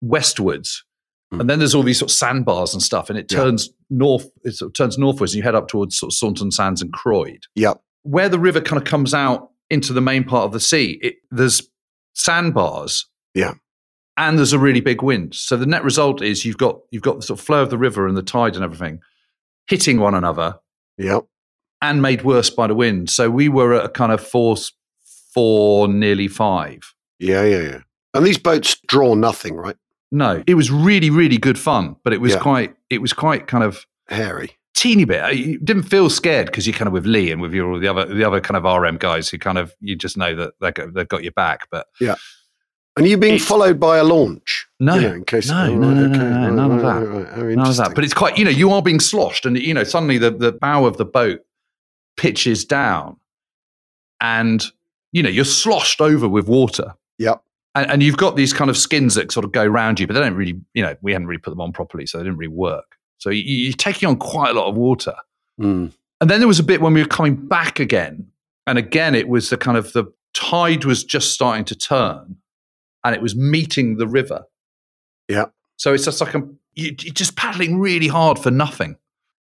westwards. 0.00 0.84
Mm. 1.32 1.40
And 1.40 1.50
then 1.50 1.58
there's 1.58 1.74
all 1.74 1.82
these 1.82 1.98
sort 1.98 2.10
of 2.10 2.16
sandbars 2.16 2.72
and 2.72 2.82
stuff, 2.82 3.08
and 3.10 3.18
it 3.18 3.30
Yeah. 3.30 3.38
turns 3.38 3.70
north, 3.88 4.28
it 4.44 4.52
sort 4.56 4.70
of 4.70 4.74
turns 4.74 4.98
northwards, 4.98 5.32
and 5.32 5.38
you 5.38 5.42
head 5.42 5.54
up 5.54 5.68
towards 5.68 5.96
sort 5.98 6.12
of 6.12 6.16
Saunton 6.16 6.50
Sands 6.50 6.82
and 6.82 6.92
Croyde. 6.92 7.44
Yeah. 7.54 7.74
Where 8.02 8.28
the 8.28 8.38
river 8.38 8.60
kind 8.60 8.80
of 8.80 8.84
comes 8.88 9.14
out 9.14 9.50
into 9.68 9.92
the 9.92 10.00
main 10.00 10.24
part 10.24 10.44
of 10.44 10.52
the 10.52 10.60
sea, 10.60 10.98
it, 11.02 11.16
there's 11.30 11.62
sandbars. 12.14 13.06
Yeah. 13.34 13.54
And 14.16 14.36
there's 14.36 14.52
a 14.52 14.58
really 14.58 14.80
big 14.80 15.02
wind. 15.02 15.34
So 15.34 15.56
the 15.56 15.66
net 15.66 15.84
result 15.84 16.20
is 16.20 16.44
you've 16.44 16.58
got 16.58 16.80
you've 16.90 17.02
got 17.02 17.16
the 17.16 17.22
sort 17.22 17.38
of 17.40 17.44
flow 17.46 17.62
of 17.62 17.70
the 17.70 17.78
river 17.78 18.06
and 18.06 18.16
the 18.16 18.22
tide 18.22 18.54
and 18.54 18.64
everything 18.64 19.00
hitting 19.68 19.98
one 20.00 20.14
another 20.14 20.56
Yeah. 20.98 21.20
and 21.80 22.02
made 22.02 22.22
worse 22.24 22.50
by 22.50 22.66
the 22.66 22.74
wind. 22.74 23.08
So 23.08 23.30
we 23.30 23.48
were 23.48 23.72
at 23.74 23.84
a 23.84 23.88
kind 23.88 24.10
of 24.12 24.20
force 24.20 24.72
four, 25.32 25.86
nearly 25.88 26.26
five. 26.28 26.80
Yeah. 27.18 27.44
Yeah. 27.44 27.60
Yeah. 27.62 27.78
And 28.12 28.26
these 28.26 28.38
boats 28.38 28.76
draw 28.88 29.14
nothing, 29.14 29.54
right? 29.54 29.76
No, 30.12 30.42
it 30.46 30.54
was 30.54 30.70
really, 30.70 31.10
really 31.10 31.38
good 31.38 31.58
fun, 31.58 31.96
but 32.04 32.12
it 32.12 32.20
was 32.20 32.32
Yeah. 32.32 32.40
quite, 32.40 32.74
it 32.90 33.00
was 33.00 33.12
quite 33.12 33.46
kind 33.46 33.62
of 33.62 33.86
Hairy. 34.08 34.56
teeny 34.74 35.04
bit. 35.04 35.34
You 35.36 35.58
didn't 35.58 35.84
feel 35.84 36.10
scared 36.10 36.46
because 36.46 36.66
you're 36.66 36.76
kind 36.76 36.88
of 36.88 36.92
with 36.92 37.06
Lee 37.06 37.30
and 37.30 37.40
with 37.40 37.52
your 37.54 37.78
the 37.78 37.86
other 37.88 38.06
the 38.06 38.24
other 38.24 38.40
kind 38.40 38.56
of 38.56 38.64
RM 38.64 38.96
guys 38.96 39.28
who 39.28 39.38
kind 39.38 39.58
of 39.58 39.74
you 39.80 39.94
just 39.96 40.16
know 40.16 40.34
that 40.34 40.54
they've 40.60 40.74
got, 40.74 40.94
they've 40.94 41.08
got 41.08 41.22
your 41.22 41.32
back. 41.32 41.68
But 41.70 41.86
yeah, 42.00 42.16
And 42.96 43.06
you 43.06 43.16
being 43.16 43.34
It's- 43.34 43.48
followed 43.48 43.78
by 43.78 43.98
a 43.98 44.04
launch? 44.04 44.66
No. 44.80 44.94
You 44.96 45.00
know, 45.02 45.14
in 45.14 45.24
case, 45.24 45.48
No, 45.48 45.58
oh, 45.62 45.74
no, 45.74 45.86
right, 45.86 45.94
no, 45.94 46.06
no, 46.06 46.06
okay, 46.06 46.18
no, 46.18 46.40
right, 46.40 46.52
none 46.52 46.70
of 46.72 46.82
that. 46.82 47.36
Oh, 47.38 47.54
none 47.54 47.68
of 47.70 47.76
that. 47.76 47.94
But 47.94 48.02
it's 48.04 48.14
quite, 48.14 48.36
you 48.36 48.44
know, 48.44 48.50
you 48.50 48.72
are 48.72 48.82
being 48.82 48.98
sloshed, 49.00 49.46
and 49.46 49.56
you 49.56 49.72
know, 49.74 49.84
suddenly 49.84 50.18
the 50.18 50.30
the 50.32 50.50
bow 50.52 50.86
of 50.86 50.96
the 50.96 51.04
boat 51.04 51.40
pitches 52.16 52.64
down, 52.64 53.16
and 54.20 54.64
you 55.12 55.22
know 55.22 55.28
you're 55.30 55.44
sloshed 55.44 56.00
over 56.00 56.28
with 56.28 56.48
water. 56.48 56.94
Yep. 57.18 57.42
And, 57.74 57.90
and 57.90 58.02
you've 58.02 58.16
got 58.16 58.36
these 58.36 58.52
kind 58.52 58.70
of 58.70 58.76
skins 58.76 59.14
that 59.14 59.30
sort 59.32 59.44
of 59.44 59.52
go 59.52 59.64
around 59.64 60.00
you, 60.00 60.06
but 60.06 60.14
they 60.14 60.20
don't 60.20 60.34
really, 60.34 60.60
you 60.74 60.82
know, 60.82 60.96
we 61.02 61.12
hadn't 61.12 61.26
really 61.26 61.40
put 61.40 61.50
them 61.50 61.60
on 61.60 61.72
properly, 61.72 62.06
so 62.06 62.18
they 62.18 62.24
didn't 62.24 62.38
really 62.38 62.52
work. 62.52 62.96
So 63.18 63.30
you, 63.30 63.42
you're 63.42 63.72
taking 63.72 64.08
on 64.08 64.16
quite 64.16 64.50
a 64.50 64.58
lot 64.58 64.68
of 64.68 64.76
water. 64.76 65.14
Mm. 65.60 65.92
And 66.20 66.30
then 66.30 66.40
there 66.40 66.48
was 66.48 66.58
a 66.58 66.64
bit 66.64 66.80
when 66.80 66.94
we 66.94 67.00
were 67.00 67.08
coming 67.08 67.36
back 67.36 67.80
again, 67.80 68.26
and 68.66 68.78
again 68.78 69.14
it 69.14 69.28
was 69.28 69.50
the 69.50 69.56
kind 69.56 69.78
of 69.78 69.92
the 69.92 70.12
tide 70.34 70.84
was 70.84 71.04
just 71.04 71.32
starting 71.32 71.64
to 71.66 71.74
turn, 71.74 72.36
and 73.04 73.14
it 73.14 73.22
was 73.22 73.36
meeting 73.36 73.96
the 73.96 74.08
river. 74.08 74.44
Yeah. 75.28 75.46
So 75.76 75.94
it's 75.94 76.04
just 76.04 76.20
like 76.20 76.34
a, 76.34 76.40
you, 76.74 76.94
you're 77.00 77.14
just 77.14 77.36
paddling 77.36 77.78
really 77.78 78.08
hard 78.08 78.38
for 78.38 78.50
nothing. 78.50 78.96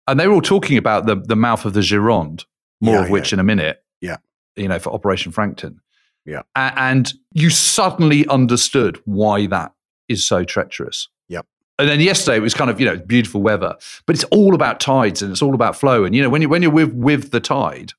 And 0.07 0.19
they 0.19 0.27
were 0.27 0.33
all 0.33 0.41
talking 0.41 0.77
about 0.77 1.05
the 1.05 1.15
the 1.15 1.35
mouth 1.35 1.65
of 1.65 1.73
the 1.73 1.79
Gironde, 1.79 2.45
more 2.81 2.95
Yeah, 2.95 3.03
of 3.03 3.09
which 3.09 3.33
in 3.33 3.39
a 3.39 3.43
minute. 3.43 3.83
Yeah. 4.01 4.17
You 4.55 4.67
know, 4.67 4.79
for 4.79 4.93
Operation 4.93 5.31
Frankton. 5.31 5.81
Yeah. 6.25 6.41
A- 6.55 6.73
and 6.77 7.11
you 7.33 7.49
suddenly 7.49 8.27
understood 8.27 8.99
why 9.05 9.47
that 9.47 9.73
is 10.09 10.23
so 10.27 10.43
treacherous. 10.43 11.07
Yep. 11.29 11.45
And 11.79 11.89
then 11.89 11.99
yesterday 11.99 12.37
it 12.37 12.41
was 12.41 12.53
kind 12.53 12.69
of 12.71 12.79
you 12.79 12.85
know 12.85 12.97
beautiful 12.97 13.41
weather, 13.41 13.75
but 14.05 14.15
it's 14.15 14.23
all 14.25 14.55
about 14.55 14.79
tides 14.79 15.21
and 15.21 15.31
it's 15.31 15.41
all 15.41 15.53
about 15.55 15.75
flow. 15.75 16.03
And 16.03 16.15
you 16.15 16.21
know 16.23 16.29
when 16.29 16.41
you 16.41 16.49
when 16.49 16.61
you're 16.61 16.71
with 16.71 16.93
with 16.93 17.31
the 17.31 17.39
tide, 17.39 17.93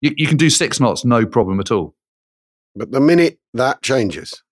you, 0.00 0.12
you 0.16 0.26
can 0.26 0.36
do 0.36 0.50
six 0.50 0.80
knots 0.80 1.04
no 1.04 1.24
problem 1.26 1.60
at 1.60 1.70
all. 1.70 1.94
But 2.74 2.90
the 2.92 3.00
minute 3.00 3.38
that 3.54 3.82
changes, 3.82 4.42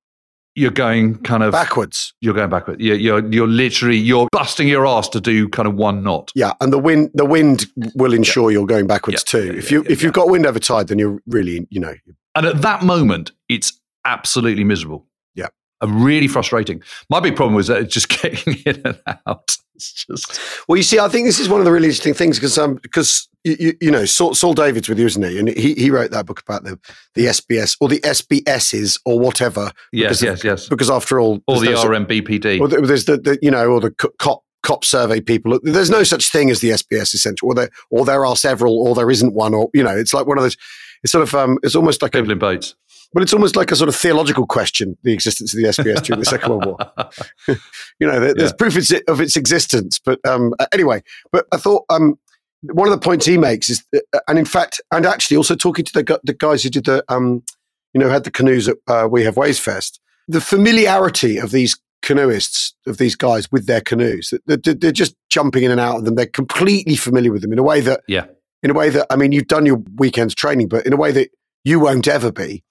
You're 0.55 0.71
going 0.71 1.17
kind 1.23 1.43
of 1.43 1.53
backwards. 1.53 2.12
you're 2.21 2.35
going 2.35 2.50
backwards. 2.50 2.81
You're, 2.83 2.97
you're 2.97 3.33
you're 3.33 3.49
literally 3.49 3.97
you're 3.97 4.29
busting 4.31 4.69
your 4.69 4.87
ass 4.87 5.09
to 5.11 5.21
do 5.21 5.49
kind 5.49 5.67
of 5.67 5.75
one 5.75 6.03
knot. 6.03 6.31
Yeah, 6.35 6.53
and 6.61 6.73
the 6.73 6.79
wind 6.79 7.11
the 7.15 7.25
wind 7.25 7.67
will 7.95 8.12
ensure 8.12 8.50
you're 8.50 8.67
going 8.67 8.87
backwards 8.87 9.25
Yeah, 9.27 9.41
too. 9.41 9.47
yeah, 9.47 9.59
if 9.59 9.71
yeah, 9.71 9.79
you 9.79 9.85
yeah, 9.85 9.91
if 9.93 10.03
you've 10.03 10.12
got 10.12 10.29
wind 10.29 10.47
over 10.47 10.59
tide, 10.59 10.89
then 10.89 10.99
you're 10.99 11.19
really 11.27 11.67
you 11.71 11.81
know 11.81 11.95
And 12.35 12.47
at 12.47 12.63
that 12.63 12.83
moment, 12.83 13.33
it's 13.49 13.73
absolutely 14.05 14.65
miserable. 14.65 15.07
Yeah. 15.35 15.49
And 15.81 16.05
really 16.05 16.29
frustrating. 16.29 16.83
My 17.09 17.21
big 17.21 17.37
problem 17.37 17.55
was 17.55 17.67
that 17.69 17.79
it's 17.83 17.95
just 17.95 18.09
getting 18.23 18.57
in 18.67 18.83
and 18.85 19.01
out. 19.27 19.57
It's 19.75 20.05
just 20.05 20.39
Well, 20.69 20.77
you 20.77 20.83
see, 20.83 20.99
I 20.99 21.09
think 21.09 21.27
this 21.27 21.41
is 21.41 21.49
one 21.49 21.61
of 21.61 21.65
the 21.65 21.73
really 21.73 21.87
interesting 21.87 22.15
things 22.15 22.39
because 22.39 22.59
um, 22.59 22.75
because 22.83 23.29
you, 23.45 23.75
you, 23.81 23.91
know 23.91 24.05
Saul, 24.05 24.35
Saul 24.35 24.53
David's 24.53 24.89
with 24.91 24.99
you, 24.99 25.07
isn't 25.07 25.23
he? 25.23 25.39
And 25.39 25.49
he, 25.49 25.73
he 25.73 25.91
wrote 25.91 26.11
that 26.11 26.27
book 26.27 26.41
about 26.41 26.65
the 26.65 26.79
the 27.15 27.27
SBS 27.27 27.77
or 27.81 27.89
the 27.89 27.99
SBSs 28.01 29.01
or 29.07 29.19
whatever. 29.19 29.71
yes, 29.93 30.21
because 30.21 30.23
of- 30.23 30.29
yes, 30.29 30.45
yes. 30.45 30.69
Because 30.69 30.91
after 30.91 31.19
all, 31.19 31.41
Or 31.47 31.59
the 31.59 31.71
no- 31.71 31.83
RMBPD. 31.85 32.61
or 32.61 32.69
the- 32.69 32.83
there's 32.83 33.07
the, 33.07 33.17
the 33.17 33.39
you 33.41 33.51
know 33.51 33.67
or 33.71 33.81
the 33.81 33.91
cop 33.91 34.45
cop 34.63 34.85
survey 34.85 35.23
people. 35.23 35.59
There's 35.63 35.89
no 35.89 36.03
such 36.03 36.31
thing 36.31 36.51
as 36.51 36.61
the 36.61 36.71
SBS 36.71 37.15
essential, 37.15 37.49
or 37.49 37.55
there 37.55 37.71
or 37.89 38.05
there 38.05 38.27
are 38.27 38.37
several, 38.37 38.79
or 38.87 38.95
there 38.95 39.11
isn't 39.11 39.33
one, 39.33 39.55
or 39.55 39.71
you 39.73 39.83
know, 39.83 39.97
it's 39.97 40.13
like 40.13 40.27
one 40.27 40.37
of 40.37 40.45
those. 40.45 40.57
It's 41.02 41.12
sort 41.12 41.23
of 41.23 41.35
um, 41.35 41.59
it's 41.62 41.75
almost 41.75 42.02
like 42.02 42.14
a 42.14 42.19
in 42.19 42.38
boats. 42.38 42.75
Well, 43.12 43.23
it's 43.23 43.33
almost 43.33 43.57
like 43.57 43.73
a 43.73 43.76
sort 43.76 43.88
of 43.88 43.97
theological 43.97 44.47
question: 44.47 44.97
the 45.02 45.12
existence 45.12 45.52
of 45.54 45.59
the 45.61 45.69
SBS 45.69 46.02
during 46.02 46.21
the 46.21 46.26
Second 46.26 46.50
World 46.50 46.66
War. 46.66 46.76
you 47.99 48.07
know, 48.07 48.21
there, 48.21 48.35
there's 48.35 48.50
Yeah. 48.50 48.57
proof 48.57 48.76
of 49.09 49.21
its 49.21 49.37
existence. 49.37 49.99
But 50.04 50.21
um, 50.26 50.54
anyway, 50.73 51.02
but 51.33 51.47
I 51.52 51.57
thought 51.57 51.85
um, 51.90 52.19
one 52.62 52.87
of 52.87 52.92
the 52.92 53.02
points 53.04 53.26
he 53.26 53.38
makes 53.38 53.69
is, 53.71 53.83
uh, 53.95 54.21
and 54.28 54.38
in 54.38 54.45
fact, 54.45 54.80
and 54.92 55.07
actually 55.07 55.37
also 55.37 55.54
talking 55.57 55.85
to 55.87 55.92
the 55.92 56.21
the 56.25 56.35
guys 56.35 56.62
who 56.62 56.71
did 56.71 56.85
the, 56.85 57.02
um, 57.09 57.42
you 57.95 58.00
know, 58.00 58.09
had 58.11 58.25
the 58.25 58.30
canoes 58.30 58.69
at 58.69 58.76
uh, 58.87 59.09
We 59.11 59.25
Have 59.25 59.37
Ways 59.37 59.59
Fest, 59.59 60.00
the 60.28 60.40
familiarity 60.40 61.38
of 61.38 61.50
these 61.50 61.76
canoeists, 62.02 62.75
of 62.87 62.99
these 62.99 63.16
guys 63.16 63.50
with 63.50 63.66
their 63.66 63.80
canoes, 63.80 64.33
that 64.47 64.62
they're, 64.64 64.75
they're 64.75 64.92
just 64.92 65.14
jumping 65.30 65.64
in 65.64 65.71
and 65.71 65.80
out 65.80 65.97
of 65.97 66.04
them. 66.04 66.14
They're 66.14 66.26
completely 66.26 66.97
familiar 66.97 67.33
with 67.33 67.42
them 67.42 67.52
in 67.52 67.59
a 67.59 67.62
way 67.62 67.80
that, 67.80 68.02
Yeah. 68.07 68.26
In 68.62 68.71
a 68.71 68.75
way 68.75 68.90
that, 68.90 69.07
I 69.11 69.17
mean, 69.17 69.33
you've 69.33 69.47
done 69.49 69.67
your 69.67 69.83
weekends 69.97 70.35
training, 70.35 70.69
but 70.69 70.87
in 70.87 70.93
a 70.93 70.97
way 70.97 71.12
that 71.12 71.31
you 71.64 71.81
won't 71.81 72.09
ever 72.09 72.33
be. 72.33 72.64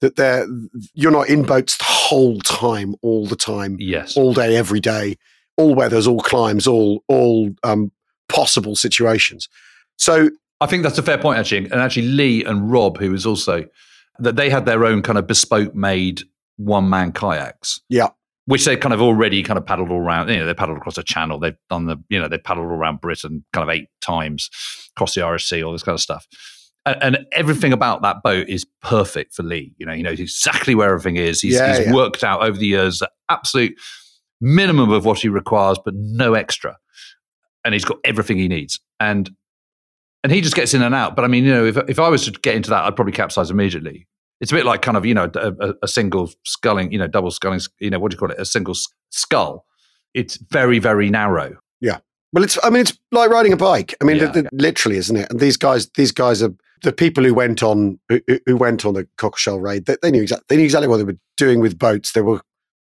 That 0.00 0.16
they're 0.16 0.46
you're 0.92 1.12
not 1.12 1.28
in 1.30 1.44
boats 1.44 1.78
the 1.78 1.84
whole 1.84 2.38
time, 2.40 2.94
all 3.00 3.26
the 3.26 3.36
time 3.36 3.76
Yes. 3.78 4.16
all 4.18 4.34
day, 4.34 4.54
every 4.54 4.80
day, 4.80 5.16
all 5.56 5.74
weathers, 5.74 6.06
all 6.06 6.20
climbs, 6.20 6.66
all 6.66 7.02
all 7.08 7.50
um, 7.62 7.90
possible 8.28 8.76
situations. 8.76 9.48
So 9.96 10.28
I 10.60 10.66
think 10.66 10.82
that's 10.82 10.98
a 10.98 11.02
fair 11.02 11.16
point, 11.16 11.38
actually. 11.38 11.64
And 11.70 11.74
actually, 11.74 12.08
Lee 12.08 12.44
and 12.44 12.70
Rob, 12.70 12.98
who 12.98 13.14
is 13.14 13.24
also 13.24 13.64
that 14.18 14.36
they 14.36 14.50
had 14.50 14.66
their 14.66 14.84
own 14.84 15.00
kind 15.00 15.16
of 15.16 15.26
bespoke 15.26 15.74
made 15.74 16.22
one 16.56 16.90
man 16.90 17.12
kayaks. 17.12 17.80
Yeah. 17.88 18.08
Which 18.46 18.66
they 18.66 18.76
kind 18.76 18.92
of 18.92 19.00
already 19.00 19.42
kind 19.42 19.58
of 19.58 19.64
paddled 19.64 19.90
all 19.90 20.00
around. 20.00 20.28
You 20.28 20.38
know, 20.38 20.46
they 20.46 20.52
paddled 20.54 20.76
across 20.76 20.98
a 20.98 21.02
channel. 21.02 21.38
They've 21.38 21.56
done 21.70 21.86
the, 21.86 21.96
you 22.10 22.20
know, 22.20 22.28
they 22.28 22.36
paddled 22.36 22.66
all 22.66 22.72
around 22.74 23.00
Britain 23.00 23.44
kind 23.54 23.66
of 23.68 23.74
eight 23.74 23.88
times, 24.02 24.50
across 24.96 25.14
the 25.14 25.22
Irish 25.22 25.46
Sea, 25.48 25.62
all 25.62 25.72
this 25.72 25.82
kind 25.82 25.94
of 25.94 26.00
stuff. 26.00 26.26
And, 26.86 27.16
and 27.16 27.26
everything 27.32 27.72
about 27.72 28.02
that 28.02 28.22
boat 28.22 28.48
is 28.48 28.66
perfect 28.82 29.34
for 29.34 29.42
Lee. 29.42 29.74
You 29.78 29.86
know, 29.86 29.94
he 29.94 30.02
knows 30.02 30.20
exactly 30.20 30.74
where 30.74 30.90
everything 30.90 31.16
is. 31.16 31.40
He's, 31.40 31.54
Yeah, 31.54 31.76
he's 31.76 31.86
yeah. 31.86 31.94
worked 31.94 32.22
out 32.22 32.42
over 32.42 32.58
the 32.58 32.66
years 32.66 32.98
the 32.98 33.10
absolute 33.28 33.74
minimum 34.40 34.90
of 34.90 35.04
what 35.04 35.18
he 35.20 35.28
requires, 35.28 35.78
but 35.84 35.94
no 35.96 36.34
extra. 36.34 36.76
And 37.64 37.72
he's 37.74 37.84
got 37.84 37.98
everything 38.04 38.36
he 38.38 38.48
needs. 38.48 38.78
And 39.00 39.30
and 40.22 40.32
he 40.32 40.40
just 40.40 40.56
gets 40.56 40.72
in 40.74 40.82
and 40.82 40.94
out. 40.94 41.16
But 41.16 41.24
I 41.24 41.28
mean, 41.28 41.44
you 41.44 41.52
know, 41.52 41.64
if 41.64 41.76
if 41.88 41.98
I 41.98 42.08
was 42.08 42.24
to 42.24 42.30
get 42.32 42.54
into 42.54 42.70
that, 42.70 42.84
I'd 42.84 42.96
probably 42.96 43.12
capsize 43.12 43.50
immediately. 43.50 44.06
It's 44.40 44.52
a 44.52 44.54
bit 44.54 44.66
like 44.66 44.82
kind 44.82 44.96
of 44.96 45.06
you 45.06 45.14
know 45.14 45.30
a, 45.34 45.74
a- 45.82 45.88
single 45.88 46.30
sculling, 46.44 46.92
you 46.92 46.98
know, 46.98 47.06
double 47.06 47.30
sculling, 47.30 47.60
you 47.78 47.88
know, 47.90 47.98
what 47.98 48.10
do 48.10 48.14
you 48.16 48.18
call 48.18 48.30
it? 48.30 48.38
A 48.38 48.44
single 48.44 48.72
s- 48.74 48.86
skull. 49.10 49.64
It's 50.12 50.36
very 50.50 50.78
very 50.78 51.08
narrow. 51.10 51.56
Well, 52.34 52.44
it's 52.44 52.58
I 52.62 52.68
mean 52.70 52.82
it's 52.82 52.98
like 53.12 53.30
riding 53.30 53.52
a 53.52 53.56
bike. 53.56 53.94
I 54.02 54.04
mean, 54.04 54.16
Yeah, 54.18 54.26
the- 54.32 54.48
literally, 54.52 54.98
isn't 54.98 55.16
it? 55.16 55.30
And 55.30 55.40
these 55.40 55.56
guys, 55.56 55.88
these 55.96 56.12
guys 56.12 56.42
are 56.42 56.52
the 56.82 56.92
people 56.92 57.24
who 57.24 57.32
went 57.32 57.62
on 57.62 57.98
who, 58.10 58.20
who- 58.26 58.40
who 58.44 58.56
went 58.56 58.84
on 58.84 58.92
the 58.94 59.08
Cockleshell 59.16 59.62
raid. 59.62 59.86
They, 59.86 59.96
they 60.02 60.10
knew 60.10 60.20
exactly 60.22 60.44
they 60.48 60.56
knew 60.56 60.64
exactly 60.64 60.88
what 60.88 60.98
they 60.98 61.04
were 61.04 61.16
doing 61.38 61.60
with 61.60 61.78
boats. 61.78 62.12
They 62.12 62.20
were 62.20 62.42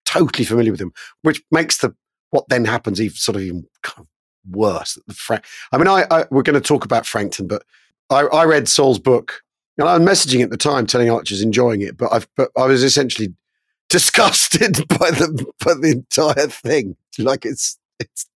totally 0.05 0.45
familiar 0.45 0.73
with 0.73 0.81
them, 0.81 0.93
which 1.23 1.43
makes 1.53 1.79
the 1.79 1.95
what 2.31 2.49
then 2.49 2.65
happens 2.65 3.01
even 3.01 3.15
sort 3.17 3.37
of 3.37 3.43
even 3.43 3.65
kind 3.83 4.01
of 4.01 4.07
worse. 4.51 4.99
The 5.07 5.15
Fra- 5.15 5.43
I 5.73 5.79
mean, 5.79 5.87
I, 5.89 6.05
I 6.11 6.25
we're 6.31 6.43
going 6.43 6.61
to 6.61 6.61
talk 6.69 6.85
about 6.85 7.07
Frankton, 7.07 7.47
but 7.47 7.63
I, 8.11 8.23
I 8.23 8.45
read 8.45 8.69
Saul's 8.69 8.99
book, 8.99 9.43
and 9.79 9.89
I 9.89 9.97
was 9.99 10.07
messaging 10.09 10.43
at 10.43 10.51
the 10.51 10.57
time, 10.57 10.87
telling 10.87 11.11
Archers 11.11 11.43
enjoying 11.43 11.81
it, 11.83 11.97
but 11.97 12.13
I've 12.13 12.27
but 12.37 12.51
I 12.57 12.65
was 12.67 12.83
essentially 12.83 13.35
disgusted 13.89 14.87
by 14.89 15.11
the 15.11 15.47
by 15.65 15.75
the 15.75 15.91
entire 15.93 16.49
thing. 16.49 16.97
Like 17.19 17.45
it's 17.47 17.79
it's 18.01 18.27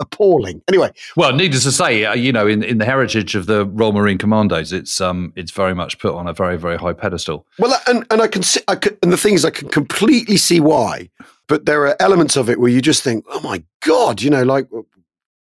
appalling. 0.00 0.62
Anyway, 0.68 0.90
Well, 1.16 1.32
needless 1.32 1.64
to 1.64 1.72
say, 1.72 2.04
uh, 2.04 2.14
you 2.14 2.32
know, 2.32 2.46
in, 2.46 2.62
in 2.62 2.78
the 2.78 2.84
heritage 2.84 3.34
of 3.34 3.46
the 3.46 3.66
Royal 3.66 3.92
Marine 3.92 4.18
Commandos, 4.18 4.72
it's 4.72 5.00
um 5.00 5.32
it's 5.36 5.50
very 5.50 5.74
much 5.74 5.98
put 5.98 6.14
on 6.14 6.26
a 6.26 6.32
very 6.32 6.56
very 6.58 6.76
high 6.76 6.92
pedestal. 6.92 7.46
Well, 7.58 7.78
and 7.86 8.04
and 8.10 8.20
I 8.22 8.28
can 8.28 8.42
see, 8.42 8.60
I 8.68 8.76
can, 8.76 8.96
and 9.02 9.12
the 9.12 9.16
thing 9.16 9.34
is, 9.34 9.44
I 9.44 9.50
can 9.50 9.68
completely 9.68 10.36
see 10.36 10.60
why. 10.60 11.10
But 11.48 11.64
there 11.66 11.86
are 11.86 11.96
elements 12.00 12.36
of 12.36 12.50
it 12.50 12.58
where 12.58 12.70
you 12.70 12.82
just 12.82 13.02
think, 13.04 13.24
oh 13.28 13.40
my 13.40 13.62
god, 13.84 14.20
you 14.20 14.30
know, 14.30 14.42
like 14.42 14.68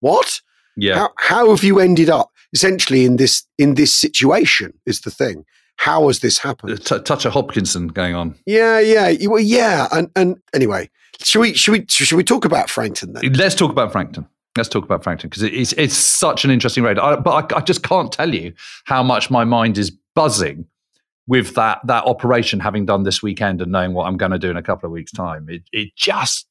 what? 0.01 0.41
Yeah, 0.77 0.95
How 0.95 1.11
how 1.19 1.51
have 1.51 1.65
you 1.65 1.81
ended 1.81 2.09
up 2.09 2.31
essentially 2.53 3.05
in 3.05 3.17
this 3.17 3.45
in 3.59 3.75
this 3.75 3.95
situation? 3.95 4.73
Is 4.87 5.01
the 5.01 5.11
thing. 5.11 5.45
How 5.79 6.09
has 6.09 6.21
this 6.21 6.39
happened? 6.39 6.85
t- 6.85 7.01
touch 7.01 7.25
of 7.25 7.33
Hopkinson 7.33 7.89
going 7.89 8.15
on. 8.15 8.35
Yeah, 8.47 8.81
yeah, 8.81 9.15
well, 9.29 9.41
yeah, 9.41 9.87
and 9.93 10.11
and 10.17 10.37
anyway, 10.53 10.91
should 11.21 11.41
we 11.41 11.55
should 11.55 11.73
we 11.73 11.87
should 11.89 12.17
we 12.17 12.25
talk 12.25 12.45
about 12.45 12.69
Frankton 12.69 13.13
then? 13.13 13.33
Let's 13.33 13.55
talk 13.55 13.71
about 13.71 13.93
Frankton. 13.93 14.27
Let's 14.57 14.69
talk 14.69 14.85
about 14.85 15.05
Frankton 15.05 15.31
because 15.31 15.45
it's 15.45 15.73
it's 15.75 15.95
such 15.97 16.45
an 16.45 16.51
interesting 16.51 16.83
raid. 16.83 16.99
I, 16.99 17.17
but 17.17 17.53
I, 17.53 17.59
I 17.59 17.61
just 17.61 17.85
can't 17.85 18.11
tell 18.13 18.35
you 18.35 18.53
how 18.85 19.03
much 19.05 19.31
my 19.31 19.45
mind 19.45 19.79
is 19.79 19.93
buzzing 20.15 20.67
with 21.29 21.55
that 21.55 21.81
that 21.87 22.05
operation 22.05 22.59
having 22.59 22.85
done 22.85 23.05
this 23.05 23.23
weekend 23.23 23.63
and 23.63 23.71
knowing 23.71 23.95
what 23.95 24.07
I'm 24.07 24.17
going 24.17 24.33
to 24.33 24.39
do 24.39 24.51
in 24.51 24.57
a 24.57 24.63
couple 24.63 24.89
of 24.89 24.93
weeks' 24.93 25.13
time. 25.13 25.47
It 25.49 25.63
it 25.73 25.95
just 25.95 26.49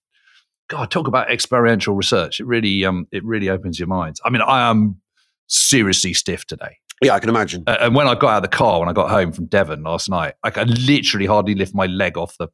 God 0.70 0.90
talk 0.90 1.08
about 1.08 1.30
experiential 1.30 1.96
research. 1.96 2.40
It 2.40 2.46
really 2.46 2.86
um 2.86 3.08
it 3.12 3.26
really 3.26 3.50
opens 3.50 3.78
your 3.78 3.90
minds. 3.90 4.22
I 4.24 4.30
mean, 4.30 4.42
I 4.42 4.70
am 4.70 5.02
seriously 5.48 6.14
stiff 6.14 6.46
today. 6.46 6.78
Yeah, 7.02 7.14
I 7.14 7.20
can 7.20 7.30
imagine. 7.30 7.64
Uh, 7.68 7.78
and 7.82 7.96
when 7.96 8.08
I 8.08 8.16
got 8.16 8.30
out 8.32 8.38
of 8.38 8.50
the 8.50 8.56
car 8.58 8.80
when 8.80 8.90
I 8.90 8.94
got 8.94 9.10
home 9.10 9.32
from 9.32 9.46
Devon 9.46 9.84
last 9.84 10.10
night, 10.10 10.34
I 10.44 10.50
could 10.50 10.70
literally 10.88 11.26
hardly 11.28 11.54
lift 11.56 11.76
my 11.76 11.86
leg 11.86 12.18
off 12.18 12.36
the, 12.40 12.48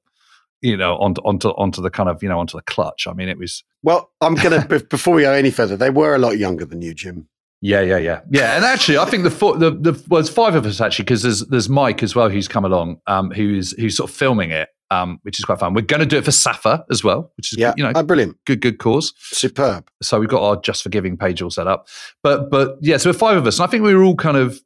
you 0.62 0.75
know, 0.75 0.97
onto 0.97 1.21
onto 1.21 1.50
onto 1.50 1.81
the 1.81 1.89
kind 1.89 2.09
of 2.09 2.21
you 2.21 2.29
know 2.29 2.39
onto 2.39 2.57
the 2.57 2.63
clutch. 2.63 3.07
I 3.07 3.13
mean, 3.13 3.29
it 3.29 3.38
was 3.38 3.63
Well, 3.83 4.12
I'm 4.21 4.35
gonna 4.35 4.65
be- 4.69 4.79
before 4.89 5.13
we 5.15 5.21
go 5.23 5.31
any 5.31 5.51
further. 5.51 5.77
They 5.77 5.89
were 5.89 6.13
a 6.15 6.19
lot 6.19 6.38
younger 6.38 6.65
than 6.65 6.81
you, 6.81 6.93
Jim. 6.93 7.27
yeah, 7.62 7.79
yeah, 7.81 7.97
yeah, 7.97 8.19
yeah. 8.31 8.55
And 8.57 8.65
actually, 8.65 8.97
I 8.97 9.05
think 9.05 9.23
the 9.23 9.31
four, 9.31 9.57
the 9.57 9.71
the 9.71 9.91
well, 10.09 10.21
there's 10.21 10.29
five 10.33 10.55
of 10.55 10.65
us 10.65 10.81
actually 10.81 11.03
because 11.03 11.21
there's 11.23 11.45
there's 11.47 11.69
Mike 11.69 12.03
as 12.03 12.13
well 12.15 12.29
who's 12.29 12.47
come 12.50 12.65
along, 12.65 12.97
um, 13.07 13.31
who's 13.31 13.71
who's 13.79 13.95
sort 13.95 14.09
of 14.09 14.15
filming 14.15 14.51
it, 14.51 14.67
um, 14.93 15.19
which 15.23 15.39
is 15.39 15.45
quite 15.45 15.59
fun. 15.59 15.73
We're 15.73 15.81
going 15.81 16.01
to 16.01 16.05
do 16.05 16.17
it 16.17 16.25
for 16.25 16.31
SSAFA 16.31 16.83
as 16.91 17.03
well, 17.03 17.31
which 17.38 17.53
is 17.53 17.59
Yeah, 17.59 17.73
you 17.75 17.83
know 17.83 17.91
oh, 17.95 18.03
brilliant, 18.03 18.38
good 18.45 18.62
good 18.62 18.77
cause. 18.77 19.13
superb. 19.17 19.89
so 20.01 20.19
we've 20.19 20.29
got 20.29 20.43
our 20.43 20.62
just 20.62 20.83
forgiving 20.83 21.17
page 21.17 21.41
all 21.41 21.50
set 21.50 21.67
up. 21.67 21.88
But 22.21 22.50
but 22.50 22.77
yeah 22.81 22.97
so 22.97 23.09
we're 23.09 23.13
five 23.17 23.38
of 23.38 23.47
us 23.47 23.59
and 23.59 23.67
i 23.67 23.71
think 23.71 23.83
we 23.83 23.93
were 23.95 24.03
all 24.03 24.15
kind 24.15 24.38
of 24.38 24.62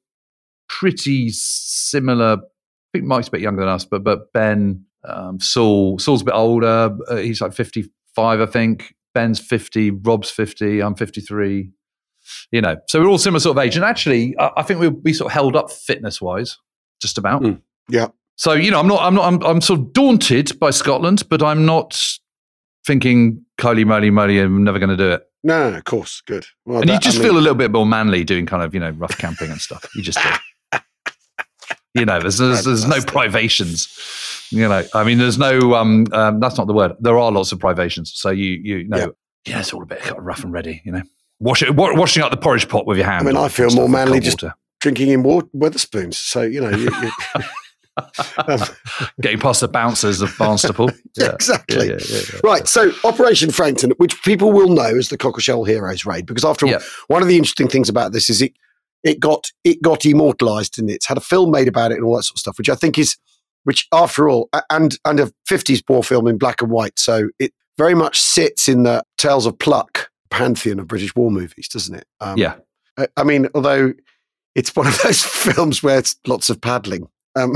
pretty 0.67 1.29
similar. 1.29 2.37
I 2.37 2.87
think 2.93 3.05
mike's 3.05 3.27
a 3.27 3.31
bit 3.31 3.41
younger 3.41 3.61
than 3.61 3.69
us 3.69 3.85
but 3.85 4.03
but 4.03 4.31
ben 4.33 4.85
um, 5.05 5.39
saul 5.39 5.99
saul's 5.99 6.21
a 6.21 6.25
bit 6.25 6.33
older. 6.33 6.95
Uh, 7.07 7.15
he's 7.17 7.41
like 7.41 7.53
55 7.53 8.41
i 8.41 8.45
think. 8.45 8.93
Ben's 9.13 9.39
50 9.39 9.91
rob's 9.91 10.29
50 10.29 10.79
i'm 10.81 10.93
53 10.93 11.71
you 12.51 12.61
know 12.61 12.75
so 12.87 12.99
we're 12.99 13.07
all 13.07 13.17
similar 13.17 13.39
sort 13.39 13.57
of 13.57 13.63
age. 13.63 13.75
And 13.75 13.83
actually 13.85 14.35
i, 14.37 14.51
I 14.57 14.63
think 14.63 14.79
we'll 14.79 14.91
be 14.91 15.13
sort 15.13 15.31
of 15.31 15.33
held 15.33 15.55
up 15.55 15.71
fitness 15.71 16.21
wise 16.21 16.57
just 17.01 17.17
about. 17.17 17.41
Mm, 17.43 17.61
yeah. 17.89 18.07
So 18.37 18.53
you 18.53 18.71
know 18.71 18.79
i'm 18.79 18.87
not 18.87 19.01
i'm 19.01 19.13
not 19.15 19.25
I'm, 19.25 19.43
I'm 19.43 19.61
sort 19.61 19.79
of 19.79 19.93
daunted 19.93 20.57
by 20.59 20.69
scotland 20.69 21.23
but 21.29 21.41
i'm 21.43 21.65
not 21.65 21.99
thinking 22.85 23.43
holy 23.59 23.83
moly 23.83 24.09
moly 24.11 24.39
i'm 24.39 24.63
never 24.63 24.79
going 24.79 24.89
to 24.89 24.97
do 24.97 25.11
it 25.11 25.23
No, 25.43 25.73
of 25.75 25.83
course, 25.83 26.21
good. 26.25 26.45
Well, 26.65 26.81
and 26.81 26.89
you 26.89 26.93
that- 26.95 27.01
I 27.03 27.05
just 27.05 27.17
mean- 27.19 27.27
feel 27.29 27.37
a 27.37 27.41
little 27.41 27.55
bit 27.55 27.71
more 27.71 27.85
manly 27.85 28.23
doing 28.23 28.45
kind 28.45 28.63
of 28.63 28.73
you 28.73 28.79
know 28.79 28.89
rough 28.91 29.17
camping 29.17 29.49
and 29.51 29.59
stuff. 29.61 29.85
You 29.95 30.01
just 30.01 30.19
do. 30.21 30.79
you 31.93 32.05
know, 32.05 32.19
there's 32.19 32.37
there's, 32.37 32.63
there's 32.65 32.87
no 32.87 33.01
privations. 33.01 33.87
You 34.51 34.67
know, 34.67 34.83
I 34.93 35.03
mean, 35.03 35.17
there's 35.19 35.37
no 35.37 35.75
um, 35.75 36.05
um 36.11 36.39
that's 36.39 36.57
not 36.57 36.67
the 36.67 36.73
word. 36.73 36.93
There 36.99 37.17
are 37.17 37.31
lots 37.31 37.51
of 37.51 37.59
privations. 37.59 38.11
So 38.15 38.29
you 38.29 38.51
you 38.63 38.87
know, 38.87 38.97
Yeah. 38.97 39.07
yeah, 39.45 39.59
it's 39.61 39.73
all 39.73 39.83
a 39.83 39.85
bit 39.85 39.99
kind 40.01 40.17
of 40.17 40.23
rough 40.25 40.43
and 40.43 40.51
ready. 40.51 40.81
You 40.85 40.91
know, 40.93 41.01
wash 41.39 41.61
it, 41.63 41.75
wa- 41.75 41.93
washing 41.95 42.23
up 42.23 42.31
the 42.31 42.37
porridge 42.37 42.67
pot 42.67 42.85
with 42.85 42.97
your 42.97 43.05
hand. 43.07 43.21
I 43.27 43.31
mean, 43.31 43.37
I 43.37 43.47
feel 43.47 43.69
more 43.71 43.89
manly 43.89 44.19
just- 44.19 44.41
water. 44.43 44.55
drinking 44.81 45.09
in 45.09 45.23
water, 45.23 45.47
Wetherspoons. 45.55 46.15
So 46.15 46.41
you 46.41 46.61
know, 46.61 46.69
you, 46.69 46.89
you, 47.01 47.11
getting 49.21 49.39
past 49.39 49.61
the 49.61 49.67
bouncers 49.67 50.21
of 50.21 50.29
Barnstaple. 50.31 50.95
Yeah, 51.17 51.31
exactly. 51.33 51.87
Yeah, 51.89 51.97
yeah. 52.07 52.39
Right, 52.43 52.67
so 52.67 52.91
Operation 53.03 53.49
Frankton, 53.49 53.91
which 53.97 54.21
people 54.21 54.51
will 54.51 54.69
know 54.69 54.95
as 54.95 55.09
the 55.09 55.17
Cockleshell 55.17 55.67
Heroes 55.67 56.05
raid, 56.05 56.27
because 56.27 56.45
after 56.45 56.67
all, 56.67 56.73
one 57.07 57.23
of 57.23 57.27
the 57.27 57.37
interesting 57.37 57.67
things 57.67 57.89
about 57.89 58.11
this 58.11 58.29
is 58.29 58.39
it 58.39 58.53
it 59.03 59.19
got 59.19 59.47
it 59.63 59.81
got 59.81 60.05
immortalised 60.05 60.77
and 60.77 60.91
it's 60.91 61.07
had 61.07 61.17
a 61.17 61.21
film 61.21 61.49
made 61.49 61.67
about 61.67 61.91
it 61.91 61.95
and 61.95 62.03
all 62.03 62.15
that 62.15 62.23
sort 62.23 62.35
of 62.35 62.39
stuff, 62.39 62.57
which 62.59 62.69
I 62.69 62.75
think 62.75 62.99
is 62.99 63.17
which 63.63 63.87
after 63.91 64.29
all, 64.29 64.47
and 64.69 64.95
and 65.05 65.19
a 65.19 65.31
fifties 65.47 65.81
war 65.89 66.03
film 66.03 66.27
in 66.27 66.37
black 66.37 66.61
and 66.61 66.69
white, 66.69 66.99
so 66.99 67.29
it 67.39 67.51
very 67.79 67.95
much 67.95 68.19
sits 68.19 68.67
in 68.67 68.83
the 68.83 69.01
Tales 69.17 69.47
of 69.47 69.57
Pluck 69.57 70.09
pantheon 70.29 70.79
of 70.79 70.87
British 70.87 71.15
war 71.15 71.31
movies, 71.31 71.67
doesn't 71.67 71.95
it? 71.95 72.05
Um, 72.19 72.37
Yeah. 72.37 72.55
I, 72.97 73.07
I 73.17 73.23
mean, 73.23 73.47
although 73.55 73.93
it's 74.55 74.75
one 74.75 74.87
of 74.87 75.01
those 75.03 75.23
films 75.23 75.81
where 75.81 75.97
it's 75.97 76.15
lots 76.27 76.49
of 76.49 76.61
paddling. 76.61 77.07
Um, 77.37 77.55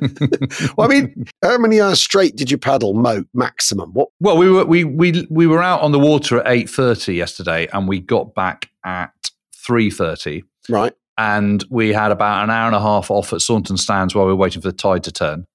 well, 0.76 0.86
I 0.86 0.88
mean, 0.88 1.26
how 1.42 1.58
many 1.58 1.80
hours 1.80 2.00
straight 2.00 2.36
did 2.36 2.50
you 2.50 2.58
paddle, 2.58 2.94
Mo, 2.94 3.24
maximum? 3.34 3.92
What? 3.92 4.08
Well, 4.20 4.36
we 4.36 4.50
were 4.50 4.64
we 4.64 4.84
we 4.84 5.26
we 5.30 5.46
were 5.46 5.62
out 5.62 5.80
on 5.80 5.92
the 5.92 5.98
water 5.98 6.38
at 6.40 6.48
eight 6.52 6.68
thirty 6.68 7.14
yesterday, 7.14 7.68
and 7.72 7.88
we 7.88 8.00
got 8.00 8.34
back 8.34 8.68
at 8.84 9.10
three 9.54 9.90
thirty. 9.90 10.44
Right. 10.70 10.92
and 11.16 11.64
we 11.70 11.94
had 11.94 12.12
about 12.12 12.44
an 12.44 12.50
hour 12.50 12.66
and 12.66 12.76
a 12.76 12.80
half 12.80 13.10
off 13.10 13.32
at 13.32 13.40
Saunton 13.40 13.78
Sands 13.78 14.14
while 14.14 14.26
we 14.26 14.32
were 14.32 14.36
waiting 14.36 14.60
for 14.60 14.68
the 14.68 14.76
tide 14.76 15.02
to 15.04 15.12
turn. 15.12 15.46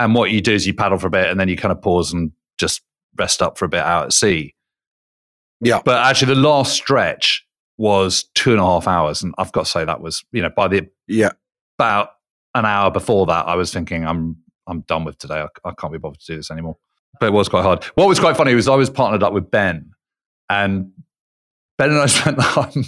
And 0.00 0.12
what 0.14 0.32
you 0.32 0.40
do 0.40 0.52
is 0.52 0.66
you 0.66 0.74
paddle 0.74 0.98
for 0.98 1.06
a 1.06 1.10
bit 1.10 1.28
and 1.30 1.38
then 1.38 1.48
you 1.48 1.56
kind 1.56 1.70
of 1.70 1.80
pause 1.80 2.12
and 2.12 2.32
just 2.58 2.82
rest 3.16 3.42
up 3.42 3.56
for 3.58 3.64
a 3.64 3.68
bit 3.68 3.80
out 3.80 4.06
at 4.06 4.12
sea. 4.12 4.54
Yeah. 5.60 5.80
But 5.84 5.98
actually, 6.04 6.34
the 6.34 6.40
last 6.40 6.72
stretch 6.72 7.46
was 7.78 8.24
two 8.34 8.50
and 8.50 8.60
a 8.60 8.64
half 8.64 8.88
hours. 8.88 9.22
And 9.22 9.34
I've 9.38 9.52
got 9.52 9.66
to 9.66 9.70
say, 9.70 9.84
that 9.84 10.00
was, 10.00 10.24
you 10.32 10.42
know, 10.42 10.50
by 10.50 10.66
the 10.66 10.88
Yeah. 11.06 11.30
about 11.78 12.10
an 12.54 12.64
hour 12.64 12.90
before 12.90 13.26
that, 13.26 13.46
I 13.46 13.56
was 13.56 13.72
thinking, 13.72 14.06
I'm 14.06 14.36
I'm 14.66 14.80
done 14.82 15.04
with 15.04 15.18
today. 15.18 15.40
I, 15.40 15.68
I 15.68 15.72
can't 15.72 15.92
be 15.92 15.98
bothered 15.98 16.20
to 16.20 16.26
do 16.26 16.36
this 16.36 16.50
anymore. 16.50 16.76
But 17.18 17.26
it 17.26 17.32
was 17.32 17.48
quite 17.48 17.62
hard. 17.62 17.84
What 17.96 18.08
was 18.08 18.20
quite 18.20 18.36
funny 18.36 18.54
was 18.54 18.68
I 18.68 18.76
was 18.76 18.88
partnered 18.88 19.22
up 19.22 19.32
with 19.32 19.50
Ben, 19.50 19.90
and 20.48 20.92
Ben 21.76 21.90
and 21.90 21.98
I 21.98 22.06
spent 22.06 22.38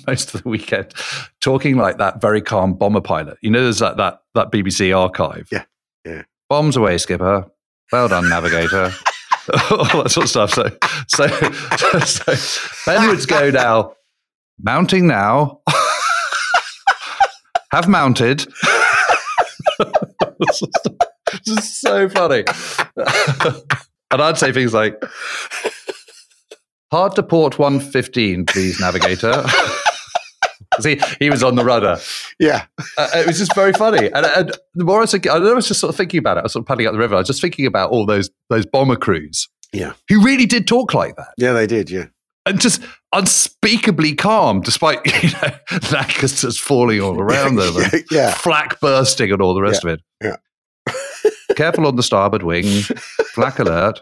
most 0.06 0.34
of 0.34 0.42
the 0.42 0.48
weekend 0.48 0.94
talking 1.40 1.76
like 1.76 1.98
that 1.98 2.20
very 2.20 2.40
calm 2.40 2.74
bomber 2.74 3.00
pilot. 3.00 3.38
You 3.42 3.50
know, 3.50 3.62
there's 3.62 3.80
that 3.80 3.96
that 3.96 4.22
that 4.34 4.50
BBC 4.50 4.96
archive. 4.96 5.48
Yeah, 5.50 5.64
yeah. 6.04 6.22
Bombs 6.48 6.76
away, 6.76 6.98
skipper. 6.98 7.50
Well 7.90 8.08
done, 8.08 8.28
navigator. 8.28 8.92
All 9.70 10.02
that 10.02 10.10
sort 10.10 10.24
of 10.24 10.30
stuff. 10.30 10.52
So, 10.52 10.70
so, 11.08 11.26
so, 12.04 12.34
so 12.34 12.68
Ben 12.86 13.08
would 13.08 13.26
go 13.26 13.50
now. 13.50 13.94
Mounting 14.60 15.08
now. 15.08 15.60
Have 17.72 17.88
mounted. 17.88 18.46
this 21.44 21.58
is 21.58 21.76
so 21.76 22.08
funny. 22.08 22.44
and 24.10 24.22
I'd 24.22 24.38
say 24.38 24.52
things 24.52 24.74
like, 24.74 25.02
hard 26.90 27.14
to 27.16 27.22
port 27.22 27.58
115, 27.58 28.46
please, 28.46 28.80
navigator. 28.80 29.44
See, 30.80 30.98
he 31.18 31.28
was 31.28 31.42
on 31.42 31.54
the 31.54 31.64
rudder. 31.64 31.98
Yeah. 32.38 32.64
Uh, 32.96 33.08
it 33.14 33.26
was 33.26 33.38
just 33.38 33.54
very 33.54 33.72
funny. 33.72 34.06
And, 34.06 34.24
and 34.24 34.52
the 34.74 34.84
more 34.84 34.98
I 34.98 35.00
was, 35.02 35.10
thinking, 35.10 35.30
I 35.30 35.38
was 35.38 35.68
just 35.68 35.80
sort 35.80 35.90
of 35.90 35.96
thinking 35.96 36.18
about 36.18 36.38
it, 36.38 36.40
I 36.40 36.42
was 36.44 36.52
sort 36.52 36.62
of 36.62 36.66
paddling 36.66 36.86
up 36.86 36.92
the 36.92 36.98
river. 36.98 37.14
I 37.14 37.18
was 37.18 37.26
just 37.26 37.42
thinking 37.42 37.66
about 37.66 37.90
all 37.90 38.06
those 38.06 38.30
those 38.48 38.64
bomber 38.64 38.96
crews. 38.96 39.48
Yeah. 39.72 39.92
Who 40.08 40.22
really 40.22 40.46
did 40.46 40.66
talk 40.66 40.94
like 40.94 41.16
that. 41.16 41.34
Yeah, 41.36 41.52
they 41.52 41.66
did. 41.66 41.90
Yeah. 41.90 42.06
And 42.44 42.60
just 42.60 42.82
unspeakably 43.12 44.14
calm, 44.14 44.60
despite 44.60 45.00
you 45.22 45.30
know 45.30 45.78
Lancasters 45.92 46.58
falling 46.58 47.00
all 47.00 47.20
around 47.20 47.56
them, 47.56 47.76
and 47.76 48.04
yeah. 48.10 48.32
flak 48.34 48.80
bursting, 48.80 49.30
and 49.30 49.40
all 49.40 49.54
the 49.54 49.62
rest 49.62 49.84
Yeah. 49.84 49.90
of 49.92 50.00
it. 50.00 50.36
Yeah. 50.88 50.94
Careful 51.56 51.86
on 51.86 51.96
the 51.96 52.02
starboard 52.02 52.42
wing, 52.42 52.64
flak 53.34 53.58
alert. 53.58 54.00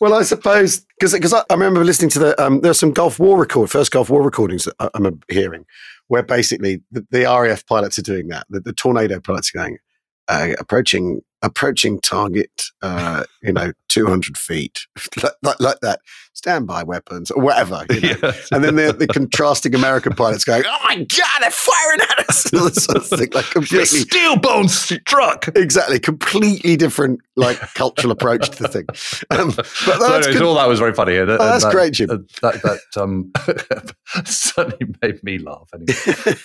Well, 0.00 0.14
I 0.14 0.22
suppose 0.22 0.80
because 0.98 1.12
because 1.12 1.32
I, 1.34 1.40
I 1.50 1.54
remember 1.54 1.84
listening 1.84 2.10
to 2.10 2.18
the 2.18 2.44
um, 2.44 2.60
there's 2.62 2.78
some 2.78 2.92
Gulf 2.92 3.18
War 3.20 3.38
record 3.38 3.70
first 3.70 3.92
Gulf 3.92 4.10
War 4.10 4.22
recordings 4.22 4.64
that 4.64 4.74
I, 4.80 4.88
I'm 4.94 5.06
uh, 5.06 5.10
hearing 5.28 5.66
where 6.08 6.22
basically 6.24 6.82
the, 6.90 7.06
the 7.12 7.22
RAF 7.22 7.64
pilots 7.66 7.96
are 7.98 8.02
doing 8.02 8.28
that. 8.28 8.44
The, 8.50 8.58
the 8.58 8.72
tornado 8.72 9.20
pilots 9.20 9.54
are 9.54 9.58
going 9.58 9.78
uh, 10.26 10.54
approaching 10.58 11.20
approaching 11.42 12.00
target, 12.00 12.64
uh, 12.82 13.24
you 13.42 13.52
know, 13.52 13.72
200 13.88 14.36
feet 14.36 14.80
like, 15.22 15.32
like, 15.42 15.60
like 15.60 15.80
that. 15.80 16.00
Standby 16.40 16.84
weapons 16.84 17.30
or 17.30 17.42
whatever. 17.42 17.84
You 17.90 18.00
know? 18.00 18.08
Yeah. 18.22 18.32
And 18.52 18.64
then 18.64 18.76
the, 18.76 18.92
the 18.94 19.06
contrasting 19.06 19.74
American 19.74 20.14
pilots 20.14 20.42
going, 20.44 20.62
"Oh 20.66 20.78
my 20.84 20.96
god, 20.96 21.40
they're 21.42 21.50
firing 21.50 22.00
at 22.00 22.28
us!" 22.30 22.52
All 22.54 22.64
this 22.64 22.84
sort 22.84 22.96
of 22.96 23.06
thing, 23.06 23.28
like 23.32 23.44
completely 23.50 23.84
steel 23.84 24.36
bone 24.38 24.68
struck. 24.68 25.48
exactly 25.54 25.98
completely 26.00 26.76
different 26.76 27.20
like 27.36 27.58
cultural 27.74 28.10
approach 28.10 28.48
to 28.50 28.62
the 28.62 28.68
thing 28.68 28.86
um, 29.30 29.50
but 29.56 29.98
that's 29.98 30.26
good. 30.26 30.42
all 30.42 30.54
that 30.54 30.66
was 30.68 30.78
very 30.78 30.92
funny. 30.94 31.16
And, 31.16 31.30
and 31.30 31.38
that's 31.40 31.64
that, 31.64 31.72
great, 31.72 31.92
Jim. 31.94 32.10
uh, 32.10 32.16
That, 32.42 32.62
that 32.62 33.00
um, 33.02 33.30
certainly 34.24 34.94
made 35.02 35.22
me 35.22 35.38
laugh. 35.38 35.68
Anyway. 35.74 36.36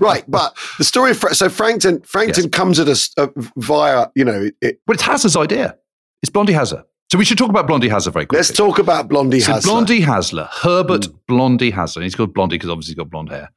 right 0.00 0.24
but 0.28 0.56
the 0.78 0.84
story 0.84 1.10
of 1.12 1.16
so 1.18 1.48
frankton 1.48 2.00
frankton 2.02 2.44
Yes. 2.44 2.50
comes 2.52 2.78
at 2.80 2.88
us 2.88 3.10
uh, 3.18 3.28
via 3.56 4.06
you 4.14 4.24
know 4.24 4.48
it, 4.60 4.80
But 4.86 4.94
it's 4.94 5.02
Hasler's 5.02 5.36
idea. 5.36 5.76
It's 6.22 6.30
Blondie 6.30 6.52
Hasler. 6.54 6.84
So 7.12 7.18
we 7.18 7.26
should 7.26 7.36
talk 7.36 7.50
about 7.50 7.66
Blondie 7.66 7.90
Hasler 7.90 8.10
very 8.14 8.24
quickly. 8.24 8.38
let's 8.38 8.50
talk 8.50 8.78
about 8.78 9.06
blondie 9.06 9.40
So 9.40 9.52
Hasler. 9.52 9.64
Blondie 9.64 10.00
Hasler, 10.00 10.48
Herbert 10.48 11.02
Mm. 11.02 11.18
Blondie 11.28 11.70
Hasler. 11.70 12.02
He's 12.04 12.14
called 12.14 12.32
Blondie 12.32 12.54
because 12.54 12.70
obviously 12.70 12.92
he's 12.92 12.96
got 12.96 13.10
blonde 13.10 13.28
hair, 13.28 13.50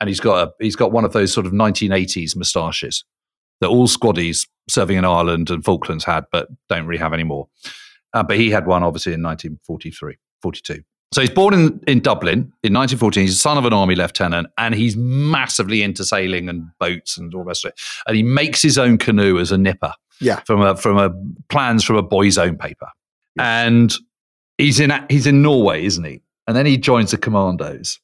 and 0.00 0.08
he's 0.08 0.18
got 0.18 0.48
a 0.48 0.52
he's 0.64 0.76
got 0.76 0.92
one 0.92 1.04
of 1.04 1.12
those 1.12 1.30
sort 1.30 1.44
of 1.44 1.52
1980s 1.52 2.34
moustaches 2.34 3.04
that 3.60 3.68
all 3.68 3.86
squaddies 3.86 4.48
serving 4.70 4.96
in 4.96 5.04
Ireland 5.04 5.50
and 5.50 5.62
Falklands 5.62 6.04
had, 6.06 6.24
but 6.32 6.48
don't 6.70 6.86
really 6.86 7.00
have 7.00 7.12
anymore. 7.12 7.48
Uh, 8.14 8.22
but 8.22 8.38
he 8.38 8.48
had 8.48 8.66
one 8.66 8.82
obviously 8.82 9.12
in 9.12 9.22
1943, 9.22 10.16
42. 10.40 10.82
So 11.12 11.20
he's 11.20 11.28
born 11.28 11.52
in, 11.52 11.80
in 11.86 12.00
Dublin 12.00 12.50
in 12.62 12.72
1914. 12.72 13.24
He's 13.24 13.34
the 13.34 13.38
son 13.40 13.58
of 13.58 13.66
an 13.66 13.74
army 13.74 13.94
lieutenant, 13.94 14.46
and 14.56 14.74
he's 14.74 14.96
massively 14.96 15.82
into 15.82 16.06
sailing 16.06 16.48
and 16.48 16.64
boats 16.80 17.18
and 17.18 17.34
all 17.34 17.42
the 17.42 17.48
rest 17.48 17.66
of 17.66 17.72
it. 17.72 17.80
And 18.06 18.16
he 18.16 18.22
makes 18.22 18.62
his 18.62 18.78
own 18.78 18.96
canoe 18.96 19.38
as 19.38 19.52
a 19.52 19.58
nipper 19.58 19.92
yeah 20.22 20.40
from 20.46 20.62
a 20.62 20.76
from 20.76 20.96
a 20.96 21.10
plans 21.50 21.84
from 21.84 21.96
a 21.96 22.02
boy's 22.02 22.38
own 22.38 22.56
paper, 22.56 22.86
and 23.38 23.94
he's 24.58 24.80
in 24.80 24.92
he's 25.08 25.26
in 25.26 25.42
Norway, 25.42 25.84
isn't 25.84 26.04
he? 26.04 26.22
And 26.46 26.56
then 26.56 26.66
he 26.66 26.76
joins 26.76 27.10
the 27.12 27.18
commandos 27.18 28.00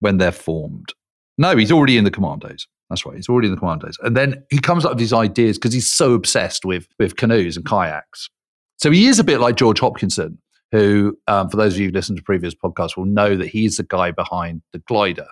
when 0.00 0.18
they're 0.18 0.32
formed. 0.32 0.92
No, 1.38 1.56
he's 1.56 1.72
already 1.72 1.96
in 1.96 2.04
the 2.04 2.10
commandos. 2.10 2.66
That's 2.90 3.04
right, 3.04 3.16
he's 3.16 3.28
already 3.28 3.48
in 3.48 3.54
the 3.54 3.60
commandos. 3.60 3.98
And 4.02 4.16
then 4.16 4.44
he 4.50 4.58
comes 4.58 4.84
up 4.84 4.92
with 4.92 4.98
these 4.98 5.12
ideas 5.12 5.58
because 5.58 5.72
he's 5.74 5.92
so 5.92 6.14
obsessed 6.14 6.64
with 6.64 6.88
with 6.98 7.16
canoes 7.16 7.56
and 7.56 7.66
kayaks. 7.66 8.28
So 8.76 8.90
he 8.90 9.06
is 9.06 9.18
a 9.18 9.24
bit 9.24 9.40
like 9.40 9.56
George 9.56 9.80
Hopkinson, 9.80 10.38
who, 10.72 11.18
um, 11.26 11.48
for 11.48 11.56
those 11.56 11.74
of 11.74 11.80
you 11.80 11.86
who 11.88 11.92
listened 11.92 12.18
to 12.18 12.22
previous 12.22 12.54
podcasts, 12.54 12.96
will 12.96 13.04
know 13.06 13.36
that 13.36 13.48
he's 13.48 13.76
the 13.76 13.82
guy 13.82 14.10
behind 14.12 14.62
the 14.72 14.78
glider. 14.80 15.26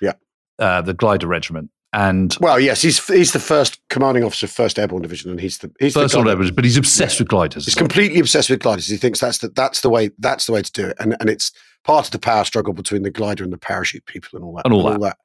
Yeah. 0.00 0.12
uh, 0.58 0.82
the 0.82 0.94
glider 0.94 1.26
regiment. 1.26 1.70
And 1.94 2.34
well 2.40 2.58
yes 2.58 2.80
he's 2.80 3.06
he's 3.06 3.32
the 3.32 3.38
first 3.40 3.78
commanding 3.90 4.24
officer 4.24 4.46
of 4.46 4.50
first 4.52 4.78
airborne 4.78 5.02
division 5.02 5.30
and 5.30 5.38
he's 5.40 5.58
the 5.58 5.70
he's 5.78 5.92
first 5.92 6.14
the 6.14 6.20
of 6.20 6.24
guy 6.24 6.32
all, 6.32 6.38
that- 6.38 6.56
but 6.56 6.64
he's 6.64 6.78
obsessed 6.78 7.18
with 7.18 7.28
gliders. 7.28 7.66
he's 7.66 7.76
well. 7.76 7.80
completely 7.82 8.18
obsessed 8.20 8.48
with 8.48 8.60
gliders 8.60 8.86
he 8.86 8.96
thinks 8.96 9.20
that's 9.20 9.38
the 9.38 9.48
that's 9.50 9.82
the 9.82 9.90
way 9.90 10.10
that's 10.18 10.46
the 10.46 10.52
way 10.52 10.62
to 10.62 10.72
do 10.72 10.86
it 10.88 10.96
and 11.00 11.16
and 11.20 11.28
it's 11.28 11.52
part 11.84 12.06
of 12.06 12.12
the 12.12 12.18
power 12.18 12.44
struggle 12.44 12.72
between 12.72 13.02
the 13.02 13.10
glider 13.10 13.44
and 13.44 13.52
the 13.52 13.58
parachute 13.58 14.06
people 14.06 14.36
and 14.36 14.44
all 14.44 14.54
that 14.56 14.62
And 14.64 14.72
all 14.72 14.98
that. 14.98 15.18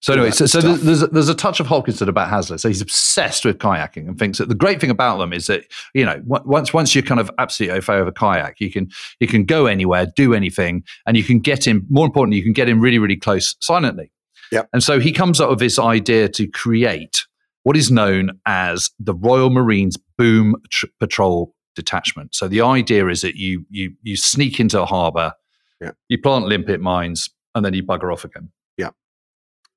So 0.00 0.12
anyway, 0.12 0.28
all 0.28 0.32
so, 0.32 0.46
so 0.46 0.60
there's, 0.60 1.02
there's 1.10 1.28
a 1.28 1.36
touch 1.36 1.60
of 1.60 1.68
Hopkinson 1.68 2.08
about 2.08 2.28
Hasler. 2.32 2.58
So 2.58 2.66
he's 2.66 2.80
obsessed 2.80 3.44
with 3.44 3.58
kayaking 3.58 4.08
and 4.08 4.18
thinks 4.18 4.38
that 4.38 4.48
the 4.48 4.56
great 4.56 4.80
thing 4.80 4.90
about 4.90 5.18
them 5.18 5.32
is 5.32 5.46
that 5.46 5.66
you 5.94 6.04
know 6.04 6.20
once 6.24 6.72
once 6.74 6.96
you're 6.96 7.02
kind 7.04 7.20
of 7.20 7.30
absolutely 7.38 7.78
au 7.88 8.06
a 8.06 8.10
kayak, 8.10 8.58
you 8.60 8.72
can 8.72 8.88
you 9.20 9.28
can 9.28 9.44
go 9.44 9.66
anywhere, 9.66 10.06
do 10.16 10.34
anything, 10.34 10.82
and 11.06 11.16
you 11.16 11.22
can 11.22 11.38
get 11.38 11.68
in. 11.68 11.86
More 11.90 12.06
importantly, 12.06 12.38
you 12.38 12.42
can 12.42 12.54
get 12.54 12.68
in 12.68 12.80
really 12.80 12.98
really 12.98 13.16
close 13.16 13.54
silently. 13.60 14.10
Yep. 14.52 14.68
And 14.72 14.82
so 14.82 14.98
he 15.00 15.12
comes 15.12 15.40
up 15.40 15.50
with 15.50 15.58
this 15.58 15.78
idea 15.78 16.28
to 16.30 16.46
create 16.46 17.26
what 17.64 17.76
is 17.76 17.90
known 17.90 18.38
as 18.46 18.90
the 18.98 19.14
Royal 19.14 19.50
Marines 19.50 19.96
Boom 20.16 20.54
Tr- 20.70 20.86
Patrol 21.00 21.54
Detachment. 21.76 22.34
So 22.34 22.48
the 22.48 22.60
idea 22.62 23.06
is 23.08 23.20
that 23.22 23.36
you 23.36 23.64
you 23.70 23.92
you 24.02 24.16
sneak 24.16 24.58
into 24.60 24.80
a 24.80 24.86
harbour, 24.86 25.32
Yep. 25.80 25.96
you 26.08 26.18
plant 26.20 26.46
limpet 26.46 26.80
mines, 26.80 27.30
and 27.54 27.64
then 27.64 27.72
you 27.74 27.82
bugger 27.84 28.12
off 28.12 28.24
again. 28.24 28.50
Yep. 28.78 28.94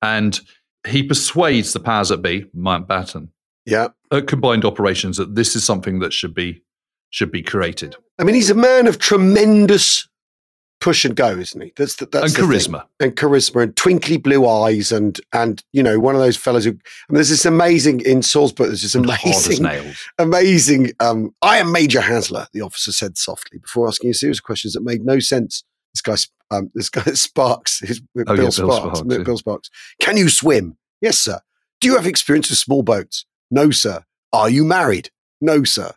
And 0.00 0.40
he 0.86 1.02
persuades 1.02 1.72
the 1.72 1.80
powers 1.80 2.08
that 2.08 2.22
be, 2.22 2.46
Mountbatten, 2.56 3.28
yeah 3.66 3.88
at 4.10 4.26
combined 4.26 4.64
operations 4.64 5.16
that 5.16 5.34
this 5.36 5.54
is 5.54 5.62
something 5.64 6.00
that 6.00 6.12
should 6.12 6.34
be 6.34 6.60
should 7.10 7.30
be 7.30 7.42
created 7.42 7.94
I 8.18 8.24
mean 8.24 8.34
he's 8.34 8.50
a 8.50 8.54
man 8.54 8.86
of 8.88 8.98
tremendous 8.98 10.08
push 10.82 11.04
and 11.04 11.14
go 11.14 11.28
isn't 11.38 11.60
he? 11.60 11.72
That's 11.76 11.96
the, 11.96 12.06
that's 12.06 12.36
and 12.36 12.44
charisma. 12.44 12.84
and 13.00 13.14
charisma 13.16 13.62
and 13.62 13.76
twinkly 13.76 14.16
blue 14.16 14.46
eyes 14.46 14.90
and 14.92 15.18
and 15.32 15.62
you 15.72 15.82
know 15.82 15.98
one 16.00 16.14
of 16.16 16.20
those 16.20 16.36
fellows 16.36 16.64
who 16.64 16.70
I 16.70 16.74
mean, 16.74 17.14
there's 17.14 17.28
this 17.30 17.46
amazing 17.46 18.00
in 18.00 18.20
Saul's 18.22 18.52
book 18.52 18.66
there's 18.66 18.82
this 18.82 18.94
amazing 18.96 19.64
amazing 20.18 20.90
um 21.00 21.34
I 21.40 21.58
am 21.58 21.70
Major 21.72 22.00
Hasler 22.00 22.46
the 22.52 22.60
officer 22.62 22.92
said 22.92 23.16
softly 23.16 23.58
before 23.58 23.86
asking 23.88 24.10
a 24.10 24.14
series 24.14 24.38
of 24.38 24.44
questions 24.44 24.74
that 24.74 24.82
made 24.82 25.04
no 25.04 25.18
sense. 25.20 25.62
This 25.94 26.02
guy 26.02 26.56
um 26.56 26.70
this 26.74 26.90
guy 26.90 27.02
Sparks 27.14 27.80
with 27.82 28.00
Oh, 28.28 28.34
Bill, 28.34 28.36
yeah, 28.36 28.42
Bill 28.42 28.50
Sparks, 28.52 28.98
Sparks, 28.98 29.24
Bill. 29.24 29.38
Sparks. 29.38 29.70
Can 30.00 30.16
you 30.16 30.28
swim? 30.28 30.76
Yes 31.00 31.16
sir. 31.18 31.38
Do 31.80 31.88
you 31.88 31.96
have 31.96 32.06
experience 32.06 32.50
with 32.50 32.58
small 32.58 32.82
boats? 32.82 33.24
No 33.50 33.70
sir. 33.70 34.04
Are 34.32 34.50
you 34.50 34.64
married? 34.64 35.10
No 35.40 35.62
sir. 35.64 35.92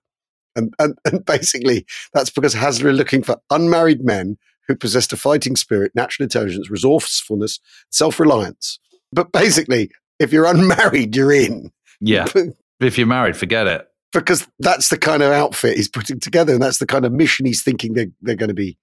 And 0.56 0.74
and, 0.80 0.98
and 1.06 1.26
basically 1.26 1.86
that's 2.14 2.30
because 2.30 2.54
Hasler 2.54 2.86
are 2.86 2.94
looking 2.94 3.24
for 3.24 3.38
unmarried 3.50 4.04
men 4.06 4.38
who 4.68 4.76
possessed 4.76 5.14
a 5.14 5.18
fighting 5.18 5.56
spirit, 5.56 5.92
natural 5.96 6.24
intelligence, 6.24 6.70
resourcefulness, 6.70 7.60
self 7.92 8.20
reliance. 8.20 8.80
But 9.12 9.32
basically, 9.32 9.92
if 10.20 10.32
you're 10.32 10.46
unmarried, 10.46 11.16
you're 11.16 11.32
in. 11.32 11.72
Yeah. 12.00 12.28
if 12.80 12.98
you're 12.98 13.08
married, 13.08 13.38
forget 13.38 13.68
it. 13.68 13.88
because 14.12 14.48
that's 14.60 14.90
the 14.90 14.98
kind 14.98 15.24
of 15.24 15.32
outfit 15.32 15.78
he's 15.78 15.90
putting 15.90 16.20
together, 16.20 16.54
and 16.54 16.62
that's 16.62 16.80
the 16.80 16.86
kind 16.86 17.06
of 17.06 17.12
mission 17.12 17.46
he's 17.46 17.64
thinking 17.64 17.94
they're, 17.94 18.12
they're 18.22 18.36
going 18.36 18.50
to 18.50 18.56
be 18.56 18.78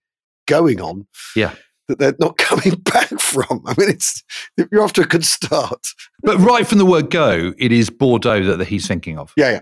going 0.47 0.81
on. 0.81 1.07
Yeah. 1.37 1.55
That 1.89 1.99
they're 1.99 2.15
not 2.19 2.39
coming 2.39 2.75
back 2.77 3.09
from. 3.21 3.63
I 3.67 3.75
mean, 3.77 3.91
it's 3.91 4.23
you're 4.57 4.83
off 4.83 4.93
to 4.95 5.03
a 5.03 5.07
good 5.07 5.25
start. 5.25 5.87
But 6.23 6.39
right 6.39 6.67
from 6.67 6.79
the 6.79 6.87
word 6.87 7.11
go, 7.11 7.55
it 7.59 7.73
is 7.73 7.91
Bordeaux 7.91 8.45
that, 8.45 8.59
that 8.59 8.69
he's 8.69 8.87
thinking 8.87 9.19
of. 9.19 9.33
Yeah, 9.37 9.51
yeah. 9.51 9.61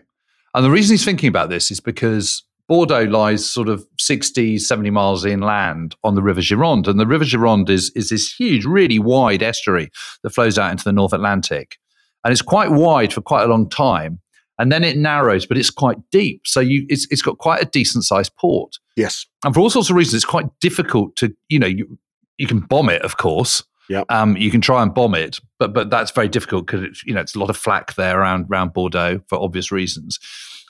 And 0.54 0.64
the 0.64 0.70
reason 0.70 0.94
he's 0.94 1.04
thinking 1.04 1.28
about 1.28 1.48
this 1.48 1.70
is 1.70 1.80
because 1.80 2.44
Bordeaux 2.70 3.02
lies 3.02 3.44
sort 3.44 3.68
of 3.68 3.84
60, 3.98 4.58
70 4.58 4.90
miles 4.90 5.24
inland 5.24 5.96
on 6.04 6.14
the 6.14 6.22
River 6.22 6.40
Gironde. 6.40 6.86
And 6.86 7.00
the 7.00 7.06
River 7.06 7.24
Gironde 7.24 7.68
is, 7.68 7.90
is 7.96 8.10
this 8.10 8.32
huge, 8.32 8.64
really 8.64 9.00
wide 9.00 9.42
estuary 9.42 9.90
that 10.22 10.30
flows 10.30 10.56
out 10.56 10.70
into 10.70 10.84
the 10.84 10.92
North 10.92 11.12
Atlantic. 11.12 11.78
And 12.22 12.30
it's 12.30 12.42
quite 12.42 12.70
wide 12.70 13.12
for 13.12 13.22
quite 13.22 13.42
a 13.42 13.48
long 13.48 13.68
time. 13.68 14.20
And 14.60 14.70
then 14.70 14.84
it 14.84 14.96
narrows, 14.96 15.46
but 15.46 15.58
it's 15.58 15.68
quite 15.68 15.96
deep. 16.12 16.42
So 16.46 16.60
you, 16.60 16.86
it's, 16.88 17.08
it's 17.10 17.22
got 17.22 17.38
quite 17.38 17.60
a 17.60 17.66
decent 17.66 18.04
sized 18.04 18.36
port. 18.36 18.78
Yes. 18.94 19.26
And 19.44 19.52
for 19.52 19.58
all 19.58 19.70
sorts 19.70 19.90
of 19.90 19.96
reasons, 19.96 20.14
it's 20.14 20.24
quite 20.24 20.46
difficult 20.60 21.16
to, 21.16 21.34
you 21.48 21.58
know, 21.58 21.66
you, 21.66 21.98
you 22.38 22.46
can 22.46 22.60
bomb 22.60 22.88
it, 22.88 23.02
of 23.02 23.16
course, 23.16 23.64
Yep. 23.88 24.06
Um, 24.08 24.36
you 24.36 24.52
can 24.52 24.60
try 24.60 24.84
and 24.84 24.94
bomb 24.94 25.16
it, 25.16 25.40
but 25.58 25.74
but 25.74 25.90
that's 25.90 26.12
very 26.12 26.28
difficult 26.28 26.64
because 26.64 26.84
it's 26.84 27.04
you 27.04 27.12
know 27.12 27.20
it's 27.20 27.34
a 27.34 27.40
lot 27.40 27.50
of 27.50 27.56
flak 27.56 27.96
there 27.96 28.20
around 28.20 28.46
around 28.48 28.72
Bordeaux 28.72 29.20
for 29.26 29.42
obvious 29.42 29.72
reasons. 29.72 30.20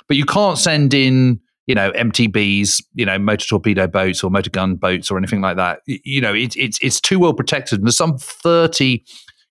But 0.09 0.17
you 0.17 0.25
can't 0.25 0.57
send 0.57 0.95
in 0.95 1.39
you 1.67 1.75
know 1.75 1.93
MTBs, 1.93 2.83
you 2.95 3.07
know 3.07 3.19
motor 3.19 3.47
torpedo 3.47 3.87
boats 3.87 4.23
or 4.25 4.31
motor 4.31 4.51
gun 4.51 4.75
boats 4.77 5.11
or 5.11 5.19
anything 5.19 5.41
like 5.41 5.57
that. 5.57 5.81
You 5.87 6.21
know 6.21 6.35
it's 6.35 6.57
it's 6.57 6.79
it's 6.83 7.01
too 7.01 7.19
well 7.19 7.35
protected. 7.35 7.79
And 7.81 7.87
there's 7.87 7.97
some 7.97 8.19
thirty 8.19 9.05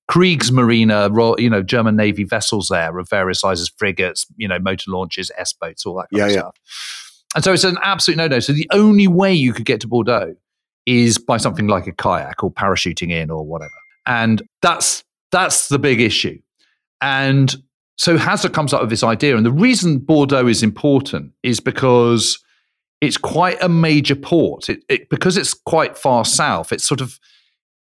Kriegsmarine, 0.09 0.91
uh, 0.91 1.11
Ro- 1.11 1.35
you 1.37 1.49
know 1.49 1.61
German 1.61 1.95
Navy 1.95 2.23
vessels 2.23 2.67
there 2.69 2.97
of 2.97 3.09
various 3.09 3.39
sizes, 3.41 3.69
frigates, 3.77 4.25
you 4.37 4.47
know 4.47 4.59
motor 4.59 4.89
launches, 4.91 5.31
S 5.37 5.53
boats, 5.53 5.85
all 5.85 5.95
that 5.95 6.07
kind 6.11 6.19
Yeah, 6.19 6.25
of 6.25 6.31
yeah. 6.31 6.39
stuff. 6.39 6.55
And 7.35 7.43
so 7.43 7.53
it's 7.53 7.63
an 7.63 7.77
absolute 7.83 8.17
no 8.17 8.27
no. 8.27 8.39
So 8.39 8.53
the 8.53 8.67
only 8.73 9.07
way 9.07 9.33
you 9.33 9.53
could 9.53 9.65
get 9.65 9.79
to 9.81 9.87
Bordeaux 9.87 10.35
is 10.87 11.19
by 11.19 11.37
something 11.37 11.67
like 11.67 11.85
a 11.85 11.91
kayak 11.91 12.43
or 12.43 12.51
parachuting 12.51 13.11
in 13.11 13.29
or 13.29 13.45
whatever. 13.45 13.69
And 14.07 14.41
that's 14.63 15.03
that's 15.31 15.69
the 15.69 15.77
big 15.77 16.01
issue. 16.01 16.39
And 17.01 17.55
so 17.99 18.17
Hasler 18.17 18.53
comes 18.53 18.73
up 18.73 18.79
with 18.79 18.89
this 18.89 19.03
idea. 19.03 19.35
And 19.35 19.45
the 19.45 19.51
reason 19.51 19.97
Bordeaux 19.99 20.47
is 20.47 20.63
important 20.63 21.33
is 21.43 21.59
because 21.59 22.39
it's 23.01 23.17
quite 23.17 23.61
a 23.61 23.67
major 23.67 24.15
port. 24.15 24.69
It, 24.69 24.83
it, 24.87 25.09
because 25.09 25.35
it's 25.35 25.53
quite 25.53 25.97
far 25.97 26.23
south, 26.23 26.71
it's 26.71 26.85
sort 26.85 27.01
of 27.01 27.19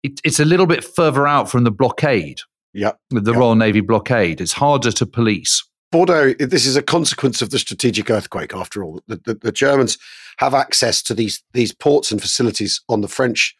it, 0.04 0.22
it's 0.24 0.39
a 0.39 0.46
little 0.46 0.65
bit 0.65 0.84
further 0.84 1.28
out 1.28 1.50
from 1.50 1.65
the 1.65 1.72
blockade, 1.72 2.39
Yep. 2.74 2.98
the 3.10 3.32
Yeah. 3.34 3.38
Royal 3.38 3.56
Navy 3.56 3.82
blockade. 3.82 4.39
It's 4.39 4.54
harder 4.54 4.91
to 4.93 5.06
police. 5.06 5.62
Bordeaux, 5.91 6.34
this 6.39 6.65
is 6.65 6.76
a 6.78 6.82
consequence 6.82 7.41
of 7.41 7.50
the 7.50 7.60
strategic 7.60 8.10
earthquake, 8.10 8.54
after 8.54 8.84
all. 8.84 9.02
The, 9.08 9.20
the, 9.26 9.34
the 9.36 9.52
Germans 9.52 9.98
have 10.38 10.54
access 10.54 11.02
to 11.04 11.13
these, 11.13 11.43
these 11.54 11.74
ports 11.74 12.12
and 12.12 12.22
facilities 12.22 12.82
on 12.88 13.02
the 13.02 13.08
French 13.08 13.56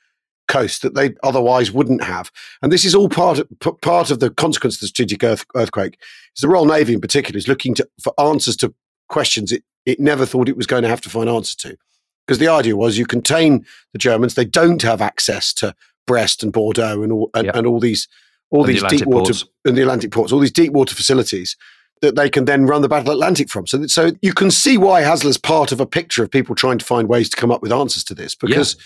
coast 0.48 0.82
that 0.82 0.96
they 0.96 1.14
otherwise 1.24 1.72
wouldn't 1.72 2.04
have. 2.04 2.32
And 2.62 2.72
this 2.72 2.86
is 2.86 2.96
all 2.96 3.10
part 3.10 3.40
of, 3.40 3.48
p- 3.60 3.72
part 3.82 4.12
of 4.12 4.20
the 4.20 4.30
consequence 4.30 4.76
of 4.76 4.82
the 4.82 4.88
strategic 4.88 5.24
earth, 5.24 5.46
earthquake. 5.56 6.00
Is 6.36 6.42
the 6.42 6.48
Royal 6.48 6.66
Navy 6.66 6.94
in 6.94 7.02
particular 7.02 7.38
is 7.38 7.48
looking 7.48 7.74
to, 7.76 7.88
for 8.02 8.14
answers 8.20 8.56
to 8.58 8.74
questions 9.10 9.52
it, 9.52 9.64
it 9.86 10.00
never 10.00 10.26
thought 10.26 10.50
it 10.50 10.58
was 10.58 10.68
going 10.68 10.84
to 10.84 10.90
have 10.90 11.02
to 11.02 11.10
find 11.10 11.30
answers 11.30 11.56
to. 11.56 11.78
Because 12.26 12.40
the 12.40 12.48
idea 12.50 12.76
was 12.76 12.98
you 12.98 13.06
contain 13.06 13.66
the 13.94 14.00
Germans, 14.00 14.34
they 14.36 14.46
don't 14.46 14.82
have 14.82 15.02
access 15.02 15.54
to 15.54 15.74
Brest 16.06 16.44
and 16.44 16.52
Bordeaux 16.52 17.02
and 17.04 17.12
all, 17.12 17.30
and, 17.34 17.46
Yep. 17.46 17.56
and 17.56 17.68
all 17.68 17.80
these 17.80 18.08
all 18.50 18.64
And 18.64 18.70
these 18.70 18.78
Atlantic 18.78 19.00
deep 19.00 19.08
water 19.10 19.34
ports. 19.34 19.46
and 19.66 19.76
the 19.78 19.82
Atlantic 19.82 20.12
ports, 20.12 20.32
all 20.32 20.40
these 20.40 20.52
deep 20.54 20.72
water 20.72 20.96
facilities 20.96 21.58
that 22.02 22.16
they 22.16 22.30
can 22.30 22.46
then 22.46 22.66
run 22.66 22.82
the 22.82 22.88
Battle 22.88 23.12
Atlantic 23.12 23.50
from. 23.50 23.68
So, 23.68 23.88
so 23.88 24.12
you 24.22 24.34
can 24.34 24.52
see 24.52 24.78
why 24.78 25.02
Hasler's 25.02 25.38
part 25.38 25.72
of 25.74 25.82
a 25.82 25.86
picture 25.86 26.24
of 26.24 26.32
people 26.32 26.56
trying 26.56 26.78
to 26.78 26.86
find 26.86 27.10
ways 27.10 27.28
to 27.30 27.36
come 27.36 27.52
up 27.52 27.62
with 27.62 27.74
answers 27.74 28.06
to 28.06 28.14
this 28.16 28.36
because 28.36 28.78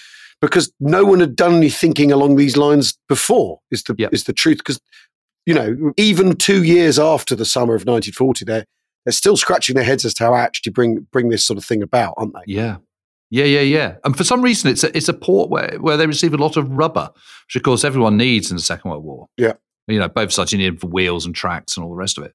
because 0.41 0.71
no 0.79 1.03
one 1.05 1.19
had 1.19 1.35
done 1.35 1.55
any 1.55 1.69
thinking 1.69 2.11
along 2.11 2.35
these 2.35 2.57
lines 2.57 2.97
before. 3.07 3.59
Is 3.71 3.83
the 3.83 3.95
Yeah. 3.97 4.09
is 4.11 4.25
the 4.25 4.33
truth? 4.33 4.57
Because 4.57 4.79
you 5.45 5.53
know, 5.53 5.91
even 5.97 6.35
two 6.35 6.63
years 6.63 6.99
after 6.99 7.35
the 7.35 7.45
summer 7.45 7.73
of 7.73 7.81
1940, 7.85 8.45
they're 8.45 8.65
they're 9.05 9.11
still 9.11 9.35
scratching 9.37 9.75
their 9.75 9.83
heads 9.83 10.05
as 10.05 10.13
to 10.15 10.23
how 10.25 10.35
actually 10.35 10.71
bring 10.71 11.07
bring 11.11 11.29
this 11.29 11.45
sort 11.45 11.57
of 11.57 11.65
thing 11.65 11.81
about, 11.81 12.13
aren't 12.17 12.33
they? 12.33 12.41
Yeah. 12.53 12.77
Yeah, 13.33 13.45
yeah, 13.45 13.61
yeah. 13.61 13.95
And 14.03 14.17
for 14.17 14.25
some 14.25 14.41
reason, 14.41 14.69
it's 14.69 14.83
a, 14.83 14.95
it's 14.95 15.07
a 15.07 15.13
port 15.13 15.49
where, 15.49 15.77
where 15.79 15.95
they 15.95 16.05
receive 16.05 16.33
a 16.33 16.37
lot 16.37 16.57
of 16.57 16.69
rubber, 16.69 17.09
which 17.47 17.55
of 17.55 17.63
course 17.63 17.85
everyone 17.85 18.17
needs 18.17 18.51
in 18.51 18.57
the 18.57 18.61
Second 18.61 18.91
World 18.91 19.05
War. 19.05 19.27
Yeah. 19.37 19.53
You 19.87 19.99
know, 19.99 20.09
both 20.09 20.33
sides 20.33 20.51
you 20.51 20.57
need 20.57 20.81
for 20.81 20.87
wheels 20.87 21.25
and 21.25 21.33
tracks 21.33 21.77
and 21.77 21.85
all 21.85 21.89
the 21.91 21.95
rest 21.95 22.17
of 22.17 22.25
it. 22.25 22.33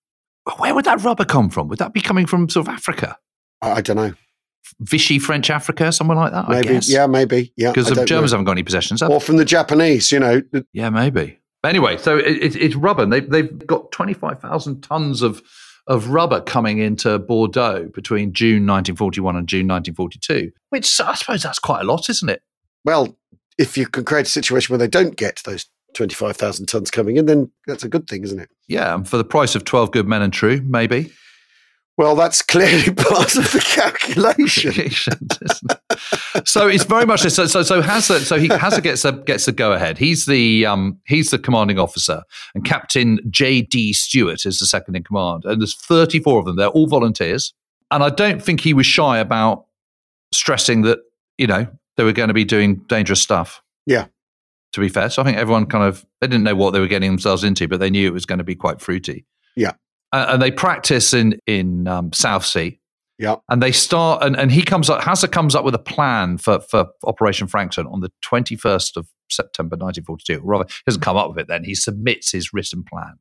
Where 0.57 0.75
would 0.75 0.87
that 0.87 1.03
rubber 1.05 1.27
come 1.27 1.51
from? 1.51 1.69
Would 1.69 1.81
that 1.81 1.93
be 1.93 2.01
coming 2.01 2.25
from 2.25 2.49
sort 2.49 2.67
of 2.67 2.73
Africa? 2.75 3.19
I, 3.61 3.73
I 3.73 3.81
don't 3.83 3.97
know. 3.97 4.15
Vichy 4.81 5.19
French 5.19 5.51
Africa, 5.51 5.93
somewhere 5.93 6.17
like 6.17 6.33
that? 6.33 6.49
I 6.49 6.61
Maybe, 6.61 6.79
yeah, 6.87 7.07
maybe, 7.07 7.53
yeah. 7.57 7.71
Because 7.73 7.89
the 7.89 8.05
Germans 8.05 8.33
know. 8.33 8.37
haven't 8.37 8.45
got 8.47 8.53
any 8.53 8.63
possessions. 8.63 9.01
have 9.01 9.11
or 9.11 9.21
from 9.21 9.37
the 9.37 9.45
Japanese, 9.45 10.11
you 10.13 10.21
know. 10.21 10.43
Yeah, 10.73 10.91
maybe. 10.91 11.39
But 11.63 11.71
anyway, 11.71 11.97
so 11.97 12.19
it, 12.19 12.27
it, 12.27 12.57
it's 12.57 12.75
rubber. 12.77 13.03
and 13.03 13.13
They've, 13.13 13.29
they've 13.29 13.67
got 13.67 13.91
25,000 13.93 14.83
tons 14.83 15.23
of, 15.23 15.43
of 15.87 16.09
rubber 16.09 16.41
coming 16.41 16.79
into 16.79 17.19
Bordeaux 17.19 17.89
between 17.95 18.33
June 18.33 18.67
1941 18.67 19.37
and 19.37 19.49
June 19.49 19.67
1942, 19.67 20.53
which 20.71 21.01
I 21.01 21.15
suppose 21.15 21.43
that's 21.43 21.59
quite 21.59 21.81
a 21.81 21.85
lot, 21.85 22.09
isn't 22.09 22.29
it? 22.29 22.43
Well, 22.85 23.19
if 23.59 23.77
you 23.77 23.87
can 23.87 24.05
create 24.05 24.27
a 24.27 24.31
situation 24.31 24.73
where 24.73 24.79
they 24.79 24.89
don't 24.89 25.17
get 25.17 25.43
those 25.45 25.67
twenty-five 25.95 26.37
thousand 26.37 26.67
tons 26.67 26.91
coming 26.91 27.17
in, 27.17 27.27
then 27.27 27.51
that's 27.67 27.83
a 27.83 27.89
good 27.89 28.07
thing, 28.07 28.23
isn't 28.23 28.39
it? 28.39 28.51
Yeah, 28.69 28.95
and 28.95 29.09
for 29.09 29.17
the 29.17 29.25
price 29.25 29.55
of 29.55 29.65
12 29.65 29.91
good 29.93 30.07
men 30.07 30.23
and 30.23 30.33
true, 30.33 30.61
maybe. 30.63 31.13
Well, 31.97 32.15
that's 32.15 32.43
clearly 32.43 32.93
part 32.95 33.37
of 33.37 33.53
the 33.53 33.65
calculation. 33.75 35.31
So 36.45 36.69
it's 36.69 36.85
very 36.85 37.07
much 37.07 37.23
so. 37.23 37.47
So, 37.47 37.63
so 37.63 37.81
so 37.83 38.39
he 38.39 38.49
Hasler 38.49 38.83
gets 38.83 39.05
a 39.05 39.13
gets 39.13 39.49
a 39.49 39.53
go 39.53 39.73
ahead. 39.73 39.97
He's 39.97 40.27
the 40.27 40.67
um, 40.67 40.99
he's 41.07 41.31
the 41.31 41.39
commanding 41.39 41.79
officer, 41.79 42.23
and 42.55 42.65
Captain 42.65 43.19
J. 43.31 43.63
D. 43.63 43.93
Stewart 43.95 44.45
is 44.45 44.59
the 44.59 44.67
second 44.67 44.97
in 44.97 45.05
command. 45.05 45.45
And 45.45 45.61
there's 45.61 45.75
34 45.75 46.41
of 46.41 46.45
them. 46.45 46.57
They're 46.57 46.69
all 46.69 46.87
volunteers, 46.87 47.55
and 47.91 48.05
I 48.05 48.11
don't 48.11 48.43
think 48.43 48.61
he 48.61 48.75
was 48.75 48.87
shy 48.87 49.19
about 49.19 49.65
stressing 50.33 50.83
that 50.83 50.99
you 51.39 51.47
know 51.47 51.67
they 51.97 52.05
were 52.05 52.13
going 52.13 52.29
to 52.29 52.35
be 52.35 52.45
doing 52.45 52.77
dangerous 52.89 53.23
stuff. 53.23 53.63
Yeah. 53.87 54.07
To 54.73 54.81
be 54.81 54.91
fair, 54.91 55.09
so 55.09 55.23
I 55.23 55.25
think 55.25 55.39
everyone 55.39 55.65
kind 55.65 55.85
of 55.85 56.05
they 56.21 56.27
didn't 56.27 56.45
know 56.45 56.57
what 56.57 56.73
they 56.73 56.81
were 56.81 56.89
getting 56.89 57.11
themselves 57.11 57.43
into, 57.43 57.67
but 57.67 57.81
they 57.81 57.89
knew 57.89 58.07
it 58.07 58.13
was 58.13 58.27
going 58.27 58.39
to 58.39 58.45
be 58.45 58.55
quite 58.55 58.83
fruity. 58.83 59.25
Yeah. 59.55 59.73
Uh, 60.13 60.27
and 60.31 60.43
they 60.43 60.51
practice 60.51 61.13
in 61.13 61.39
in 61.47 61.87
um, 61.89 62.13
Southsea. 62.13 62.79
Yeah. 63.19 63.37
and 63.49 63.63
they 63.63 63.73
start 63.73 64.23
and, 64.23 64.37
and 64.37 64.53
he 64.53 64.61
comes 64.61 64.91
up 64.91 65.01
Hazza 65.01 65.33
comes 65.33 65.55
up 65.55 65.65
with 65.65 65.75
a 65.75 65.79
plan 65.79 66.37
for, 66.37 66.61
for 66.61 66.89
Operation 67.05 67.47
Frankton 67.47 67.87
on 67.87 68.01
the 68.01 68.13
21st 68.23 68.99
of 68.99 69.09
September 69.31 69.75
1942 69.75 70.41
or 70.41 70.47
rather 70.47 70.67
he 70.69 70.83
doesn't 70.87 71.01
come 71.01 71.17
up 71.17 71.31
with 71.31 71.39
it 71.39 71.49
then. 71.49 71.65
He 71.65 71.75
submits 71.75 72.31
his 72.31 72.53
written 72.53 72.85
plan. 72.85 73.15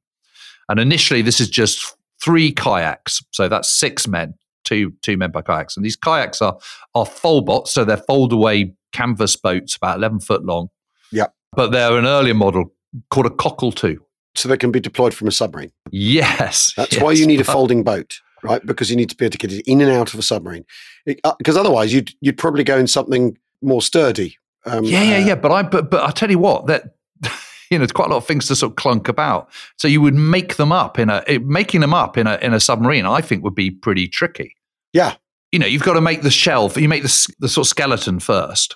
And 0.67 0.81
initially 0.81 1.21
this 1.21 1.39
is 1.39 1.49
just 1.49 1.95
three 2.21 2.51
kayaks. 2.51 3.21
So 3.31 3.47
that's 3.47 3.69
six 3.71 4.05
men 4.05 4.33
two 4.65 4.91
two 5.01 5.15
men 5.15 5.31
by 5.31 5.41
kayaks. 5.41 5.77
And 5.77 5.85
these 5.85 5.95
kayaks 5.95 6.41
are 6.41 6.57
are 6.93 7.05
folbots 7.05 7.69
so 7.69 7.85
they're 7.85 7.95
fold 7.95 8.33
away 8.33 8.73
canvas 8.91 9.37
boats 9.37 9.77
about 9.77 9.97
11 9.97 10.19
foot 10.19 10.43
long. 10.43 10.67
Yeah. 11.09 11.27
but 11.53 11.71
they're 11.71 11.97
an 11.97 12.05
earlier 12.05 12.33
model 12.33 12.73
called 13.11 13.27
a 13.27 13.29
cockle 13.29 13.71
2 13.71 14.04
So 14.35 14.49
they 14.49 14.57
can 14.57 14.71
be 14.71 14.79
deployed 14.79 15.13
from 15.13 15.27
a 15.27 15.31
submarine. 15.31 15.71
yes 15.91 16.73
That's 16.75 16.99
why 16.99 17.11
you 17.13 17.25
need 17.25 17.41
a 17.41 17.43
folding 17.55 17.83
boat, 17.83 18.19
right? 18.43 18.65
Because 18.65 18.89
you 18.89 18.95
need 18.95 19.09
to 19.09 19.15
be 19.15 19.25
able 19.25 19.31
to 19.31 19.37
get 19.37 19.51
it 19.53 19.63
in 19.65 19.81
and 19.81 19.91
out 19.91 20.13
of 20.13 20.19
a 20.19 20.23
submarine. 20.23 20.65
Because 21.05 21.57
otherwise, 21.57 21.93
you'd 21.93 22.11
you'd 22.21 22.37
probably 22.37 22.63
go 22.63 22.77
in 22.77 22.87
something 22.87 23.37
more 23.61 23.81
sturdy. 23.81 24.37
Um, 24.65 24.83
Yeah, 24.83 25.03
yeah, 25.03 25.17
uh, 25.17 25.27
yeah. 25.27 25.35
But 25.35 25.51
I, 25.51 25.63
but, 25.63 25.89
but 25.91 26.03
I 26.03 26.11
tell 26.11 26.29
you 26.31 26.39
what, 26.39 26.65
that 26.67 26.95
you 27.69 27.77
know, 27.77 27.83
it's 27.83 27.93
quite 27.93 28.07
a 28.07 28.11
lot 28.11 28.17
of 28.17 28.25
things 28.27 28.47
to 28.47 28.55
sort 28.55 28.71
of 28.71 28.75
clunk 28.75 29.07
about. 29.07 29.49
So 29.77 29.87
you 29.87 30.01
would 30.01 30.13
make 30.15 30.55
them 30.57 30.71
up 30.71 30.99
in 30.99 31.09
a 31.09 31.23
it- 31.27 31.45
making 31.45 31.81
them 31.81 31.93
up 31.93 32.17
in 32.17 32.27
a 32.27 32.35
in 32.41 32.53
a 32.53 32.59
submarine. 32.59 33.05
I 33.05 33.21
think 33.21 33.43
would 33.43 33.55
be 33.55 33.71
pretty 33.71 34.07
tricky. 34.07 34.55
Yeah. 34.93 35.15
You 35.51 35.59
know, 35.59 35.67
you've 35.67 35.83
got 35.83 35.93
to 35.93 36.01
make 36.01 36.21
the 36.21 36.31
shelf. 36.31 36.75
You 36.75 36.89
make 36.89 37.03
the 37.03 37.35
the 37.39 37.47
sort 37.47 37.65
of 37.65 37.69
skeleton 37.69 38.19
first. 38.19 38.75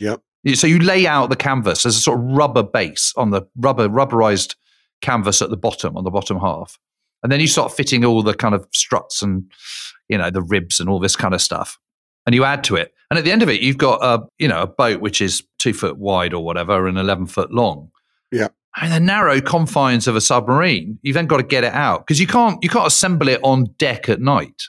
Yep. 0.00 0.20
So 0.54 0.66
you 0.66 0.80
lay 0.80 1.06
out 1.06 1.30
the 1.30 1.36
canvas 1.36 1.86
as 1.86 1.96
a 1.96 2.00
sort 2.00 2.18
of 2.18 2.24
rubber 2.24 2.64
base 2.64 3.12
on 3.16 3.30
the 3.30 3.42
rubber 3.56 3.88
rubberized 3.88 4.56
canvas 5.02 5.42
at 5.42 5.50
the 5.50 5.56
bottom 5.56 5.96
on 5.96 6.04
the 6.04 6.10
bottom 6.10 6.38
half, 6.40 6.78
and 7.22 7.30
then 7.30 7.40
you 7.40 7.46
start 7.46 7.72
fitting 7.72 8.04
all 8.04 8.22
the 8.22 8.34
kind 8.34 8.54
of 8.54 8.66
struts 8.72 9.20
and 9.22 9.50
you 10.08 10.16
know 10.16 10.30
the 10.30 10.42
ribs 10.42 10.80
and 10.80 10.88
all 10.88 10.98
this 10.98 11.16
kind 11.16 11.34
of 11.34 11.42
stuff, 11.42 11.78
and 12.26 12.34
you 12.34 12.44
add 12.44 12.64
to 12.64 12.76
it. 12.76 12.94
And 13.10 13.18
at 13.18 13.24
the 13.24 13.32
end 13.32 13.42
of 13.42 13.50
it, 13.50 13.60
you've 13.60 13.78
got 13.78 14.02
a 14.02 14.24
you 14.38 14.48
know 14.48 14.62
a 14.62 14.66
boat 14.66 15.00
which 15.00 15.20
is 15.20 15.42
two 15.58 15.74
foot 15.74 15.98
wide 15.98 16.32
or 16.32 16.44
whatever 16.44 16.86
and 16.86 16.96
eleven 16.96 17.26
foot 17.26 17.52
long. 17.52 17.90
Yeah. 18.30 18.48
I 18.74 18.84
mean, 18.84 18.92
the 18.92 19.00
narrow 19.00 19.38
confines 19.42 20.08
of 20.08 20.16
a 20.16 20.20
submarine. 20.22 20.98
You've 21.02 21.12
then 21.12 21.26
got 21.26 21.36
to 21.36 21.42
get 21.42 21.62
it 21.62 21.74
out 21.74 22.06
because 22.06 22.18
you 22.18 22.26
can't 22.26 22.62
you 22.62 22.70
can't 22.70 22.86
assemble 22.86 23.28
it 23.28 23.40
on 23.42 23.66
deck 23.76 24.08
at 24.08 24.20
night. 24.20 24.62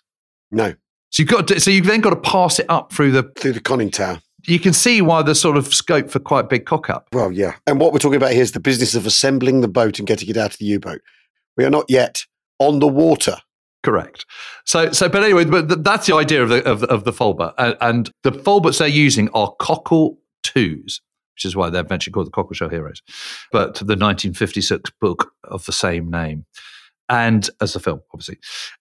No, 0.51 0.73
So 1.09 1.23
you've 1.23 1.29
got 1.29 1.47
to, 1.47 1.59
so 1.59 1.71
you've 1.71 1.85
then 1.85 2.01
got 2.01 2.11
to 2.11 2.17
pass 2.17 2.59
it 2.59 2.65
up 2.69 2.91
through 2.91 3.11
the. 3.11 3.23
through 3.39 3.53
the 3.53 3.59
conning 3.61 3.89
tower. 3.89 4.21
You 4.45 4.59
can 4.59 4.73
see 4.73 5.01
why 5.01 5.21
there's 5.21 5.39
sort 5.39 5.57
of 5.57 5.73
scope 5.73 6.09
for 6.09 6.19
quite 6.19 6.49
big 6.49 6.65
cock 6.65 6.89
up. 6.89 7.07
Well, 7.13 7.31
yeah. 7.31 7.55
And 7.65 7.79
what 7.79 7.93
we're 7.93 7.99
talking 7.99 8.17
about 8.17 8.31
here 8.31 8.41
is 8.41 8.51
the 8.51 8.59
business 8.59 8.93
of 8.93 9.05
assembling 9.05 9.61
the 9.61 9.67
boat 9.67 9.99
and 9.99 10.07
getting 10.07 10.29
it 10.29 10.37
out 10.37 10.51
of 10.51 10.57
the 10.57 10.65
U-boat. 10.65 11.01
We 11.55 11.63
are 11.65 11.69
not 11.69 11.85
yet 11.87 12.25
on 12.59 12.79
the 12.79 12.87
water. 12.87 13.37
Correct. 13.83 14.25
So, 14.65 14.91
so, 14.91 15.09
but 15.09 15.23
anyway, 15.23 15.45
but 15.45 15.67
th- 15.67 15.81
that's 15.81 16.07
the 16.07 16.15
idea 16.15 16.41
of 16.41 16.49
the 16.49 16.63
of 16.63 16.79
the, 16.79 16.87
of 16.87 17.03
the 17.03 17.11
Folbot, 17.11 17.53
and, 17.57 17.75
and 17.81 18.11
the 18.23 18.31
Folbots 18.31 18.79
they're 18.79 18.87
using 18.87 19.29
are 19.33 19.53
Cockle 19.59 20.19
twos, 20.41 21.01
which 21.35 21.43
is 21.43 21.55
why 21.55 21.69
they're 21.69 21.81
eventually 21.81 22.13
called 22.13 22.27
the 22.27 22.31
Cockleshell 22.31 22.71
Heroes, 22.71 23.01
but 23.51 23.75
the 23.75 23.97
1956 23.97 24.89
book 25.01 25.33
of 25.43 25.65
the 25.65 25.73
same 25.73 26.09
name, 26.09 26.45
and 27.09 27.49
as 27.59 27.73
the 27.73 27.81
film, 27.81 28.01
obviously, 28.13 28.37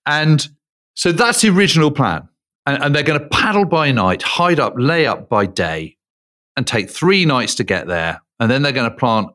and 0.07 0.49
so 0.95 1.11
that's 1.11 1.41
the 1.41 1.49
original 1.49 1.91
plan, 1.91 2.29
and, 2.67 2.83
and 2.83 2.95
they're 2.95 3.03
going 3.03 3.21
to 3.21 3.29
paddle 3.29 3.65
by 3.65 3.93
night, 3.93 4.23
hide 4.23 4.61
up, 4.61 4.75
lay 4.77 5.07
up 5.07 5.29
by 5.29 5.47
day, 5.47 5.97
and 6.57 6.67
take 6.67 6.91
three 6.91 7.25
nights 7.25 7.55
to 7.57 7.65
get 7.65 7.87
there, 7.87 8.23
and 8.41 8.51
then 8.51 8.63
they're 8.63 8.73
going 8.73 8.91
to 8.91 8.97
plant 8.97 9.29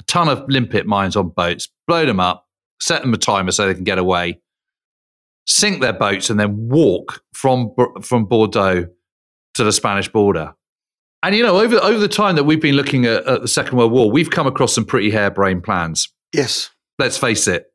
a 0.00 0.02
ton 0.04 0.28
of 0.28 0.44
limpet 0.48 0.86
mines 0.86 1.16
on 1.16 1.28
boats, 1.28 1.68
blow 1.86 2.06
them 2.06 2.20
up, 2.20 2.46
set 2.80 3.02
them 3.02 3.14
a 3.14 3.18
timer 3.18 3.52
so 3.52 3.66
they 3.66 3.74
can 3.74 3.84
get 3.84 3.98
away 3.98 4.40
sink 5.46 5.80
their 5.80 5.92
boats 5.92 6.28
and 6.28 6.38
then 6.38 6.68
walk 6.68 7.22
from 7.32 7.72
from 8.02 8.26
Bordeaux 8.26 8.86
to 9.54 9.64
the 9.64 9.72
Spanish 9.72 10.08
border. 10.08 10.54
And 11.22 11.34
you 11.34 11.42
know, 11.42 11.58
over 11.58 11.76
over 11.76 11.98
the 11.98 12.08
time 12.08 12.36
that 12.36 12.44
we've 12.44 12.60
been 12.60 12.76
looking 12.76 13.06
at, 13.06 13.26
at 13.26 13.42
the 13.42 13.48
Second 13.48 13.78
World 13.78 13.92
War, 13.92 14.10
we've 14.10 14.30
come 14.30 14.46
across 14.46 14.74
some 14.74 14.84
pretty 14.84 15.10
harebrained 15.10 15.64
plans. 15.64 16.12
Yes. 16.32 16.70
Let's 16.98 17.16
face 17.16 17.48
it. 17.48 17.66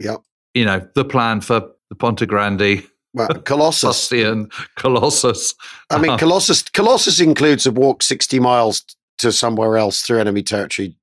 Yep. 0.00 0.22
You 0.54 0.64
know, 0.64 0.88
the 0.94 1.04
plan 1.04 1.40
for 1.40 1.68
the 1.90 1.96
Ponte 1.96 2.26
Grande, 2.26 2.82
Well, 3.16 3.28
Colossus. 3.44 3.82
Bastian, 4.10 4.50
Colossus. 4.76 5.54
I 5.90 5.98
mean, 5.98 6.12
Uh, 6.12 6.18
Colossus. 6.18 6.62
Colossus 6.62 7.18
includes 7.20 7.66
a 7.66 7.72
walk 7.72 8.02
sixty 8.02 8.38
miles 8.38 8.84
to 9.18 9.32
somewhere 9.32 9.76
else 9.78 10.02
through 10.02 10.20
enemy 10.20 10.42
territory 10.42 10.96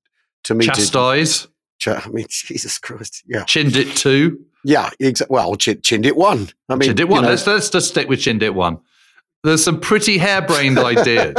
to 0.44 0.54
meet. 0.54 0.66
Chastise, 0.66 1.48
Ch- 1.80 1.88
I 1.88 2.08
mean, 2.12 2.26
Jesus 2.30 2.78
Christ. 2.78 3.22
Yeah. 3.26 3.42
Chindit 3.44 3.96
2. 3.96 4.38
Yeah. 4.64 4.90
Exa- 5.02 5.28
well, 5.28 5.56
Ch- 5.56 5.80
Chindit 5.82 6.14
one. 6.16 6.48
I 6.68 6.76
mean, 6.76 6.90
Chindit 6.90 7.00
you 7.00 7.06
1. 7.08 7.22
know- 7.24 7.28
Let's, 7.30 7.46
let's 7.46 7.68
just 7.70 7.88
stick 7.88 8.08
with 8.08 8.20
Chindit 8.20 8.54
1. 8.54 8.78
There's 9.42 9.62
some 9.64 9.80
pretty 9.80 10.16
harebrained 10.18 10.78
ideas. 10.92 11.34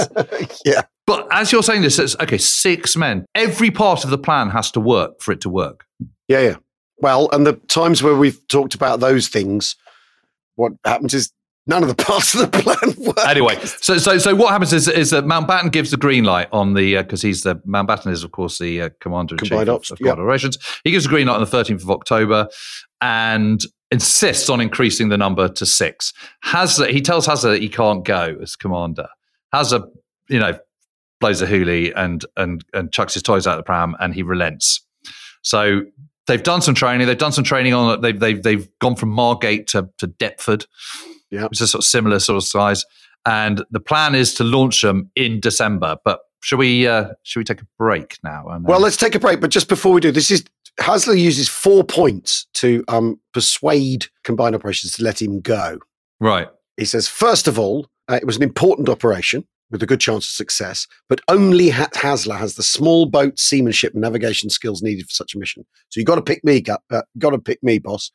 yeah. 0.65 0.81
But 1.07 1.27
as 1.31 1.51
you're 1.51 1.63
saying 1.63 1.81
this, 1.83 1.97
it's 1.97 2.15
okay, 2.19 2.37
six 2.37 2.95
men. 2.97 3.25
Every 3.35 3.71
part 3.71 4.03
of 4.03 4.09
the 4.09 4.17
plan 4.17 4.49
has 4.49 4.69
to 4.71 4.79
work 4.81 5.21
for 5.21 5.31
it 5.31 5.39
to 5.41 5.49
work. 5.49 5.85
Yeah. 6.27 6.41
Yeah. 6.41 6.55
Well, 6.97 7.29
and 7.31 7.45
the 7.47 7.53
times 7.53 8.03
where 8.03 8.15
we've 8.15 8.45
talked 8.47 8.75
about 8.75 8.99
those 8.99 9.27
things, 9.27 9.75
what 10.55 10.73
happens 10.83 11.13
is 11.13 11.31
none 11.67 11.83
of 11.83 11.89
the 11.89 11.95
parts 12.03 12.33
of 12.33 12.51
the 12.51 12.59
plan 12.59 13.05
work. 13.05 13.27
Anyway, 13.27 13.59
so 13.81 13.97
so 13.97 14.17
so 14.17 14.35
what 14.35 14.51
happens 14.51 14.73
is 14.73 14.87
is 14.87 15.09
that 15.11 15.25
Mountbatten 15.25 15.71
gives 15.71 15.91
the 15.91 15.97
green 15.97 16.23
light 16.23 16.47
on 16.51 16.73
the 16.73 16.97
because 16.97 17.21
he's 17.21 17.43
the 17.43 17.55
Mountbatten 17.67 18.11
is 18.11 18.23
of 18.23 18.31
course 18.31 18.59
the 18.59 18.81
uh, 18.81 18.89
commander 18.99 19.35
in 19.35 19.39
chief 19.39 19.51
of, 19.51 19.67
of. 19.69 19.83
Combined 19.83 20.19
operations. 20.19 20.57
He 20.83 20.91
gives 20.91 21.05
the 21.05 21.09
green 21.09 21.27
light 21.27 21.35
on 21.35 21.41
the 21.41 21.57
13th 21.57 21.83
of 21.83 21.91
October 21.91 22.47
and 23.01 23.61
insists 23.91 24.49
on 24.49 24.61
increasing 24.61 25.09
the 25.09 25.17
number 25.17 25.47
to 25.47 25.65
six. 25.65 26.13
Hazza 26.43 26.89
he 26.89 27.01
tells 27.01 27.27
Hazza 27.27 27.53
that 27.53 27.61
he 27.61 27.69
can't 27.69 28.03
go 28.03 28.37
as 28.41 28.55
commander. 28.55 29.07
Hazza, 29.53 29.87
you 30.29 30.39
know, 30.39 30.57
blows 31.19 31.41
a 31.41 31.47
hoolie 31.47 31.93
and 31.95 32.25
and 32.37 32.63
and 32.73 32.91
chucks 32.91 33.13
his 33.13 33.23
toys 33.23 33.47
out 33.47 33.53
of 33.53 33.59
the 33.59 33.63
pram 33.63 33.95
and 33.99 34.13
he 34.13 34.23
relents. 34.23 34.81
So 35.41 35.81
they've 36.27 36.41
done 36.43 36.61
some 36.61 36.75
training. 36.75 37.07
They've 37.07 37.17
done 37.17 37.31
some 37.31 37.43
training 37.43 37.73
on. 37.73 38.01
They've 38.01 38.19
they've 38.19 38.41
they've 38.41 38.67
gone 38.79 38.95
from 38.95 39.09
Margate 39.09 39.67
to 39.67 39.89
to 39.99 40.07
Deptford, 40.07 40.65
Yeah. 41.31 41.43
which 41.47 41.59
is 41.59 41.61
a 41.61 41.67
sort 41.67 41.83
of 41.83 41.85
similar 41.87 42.19
sort 42.19 42.37
of 42.37 42.43
size. 42.43 42.85
And 43.25 43.63
the 43.71 43.79
plan 43.79 44.13
is 44.15 44.33
to 44.35 44.43
launch 44.43 44.81
them 44.81 45.09
in 45.15 45.39
December. 45.39 45.97
But 46.05 46.19
should 46.41 46.59
we 46.59 46.87
uh, 46.87 47.09
should 47.23 47.39
we 47.39 47.43
take 47.43 47.61
a 47.61 47.67
break 47.77 48.17
now? 48.23 48.45
And, 48.49 48.65
uh, 48.65 48.69
Well, 48.69 48.79
let's 48.79 48.97
take 48.97 49.15
a 49.15 49.19
break. 49.19 49.41
But 49.41 49.49
just 49.51 49.67
before 49.67 49.93
we 49.93 50.01
do, 50.01 50.11
this 50.11 50.29
is 50.31 50.43
Hasler 50.79 51.17
uses 51.19 51.47
four 51.49 51.83
points 51.83 52.47
to 52.55 52.83
um, 52.87 53.19
persuade 53.33 54.07
combined 54.23 54.55
operations 54.55 54.93
to 54.93 55.03
let 55.03 55.21
him 55.21 55.39
go. 55.41 55.79
right. 56.19 56.47
He 56.77 56.83
says, 56.83 57.07
first 57.07 57.47
of 57.47 57.57
all, 57.57 57.87
uh, 58.09 58.19
it 58.21 58.25
was 58.25 58.35
an 58.35 58.43
important 58.43 58.89
operation 58.89 59.45
with 59.71 59.81
a 59.81 59.85
good 59.85 59.99
chance 59.99 60.25
of 60.25 60.31
success, 60.31 60.87
but 61.09 61.21
only 61.27 61.69
ha- 61.69 61.89
Hasler 61.95 62.37
has 62.37 62.55
the 62.55 62.63
small 62.63 63.05
boat 63.05 63.39
seamanship 63.39 63.93
and 63.93 64.01
navigation 64.01 64.49
skills 64.49 64.81
needed 64.81 65.07
for 65.07 65.13
such 65.13 65.35
a 65.35 65.39
mission. 65.39 65.65
So 65.89 65.99
you 65.99 66.05
got 66.05 66.15
to 66.15 66.21
pick 66.21 66.43
me, 66.43 66.63
uh, 66.69 67.01
got 67.17 67.31
to 67.31 67.39
pick 67.39 67.61
me, 67.63 67.79
boss. 67.79 68.11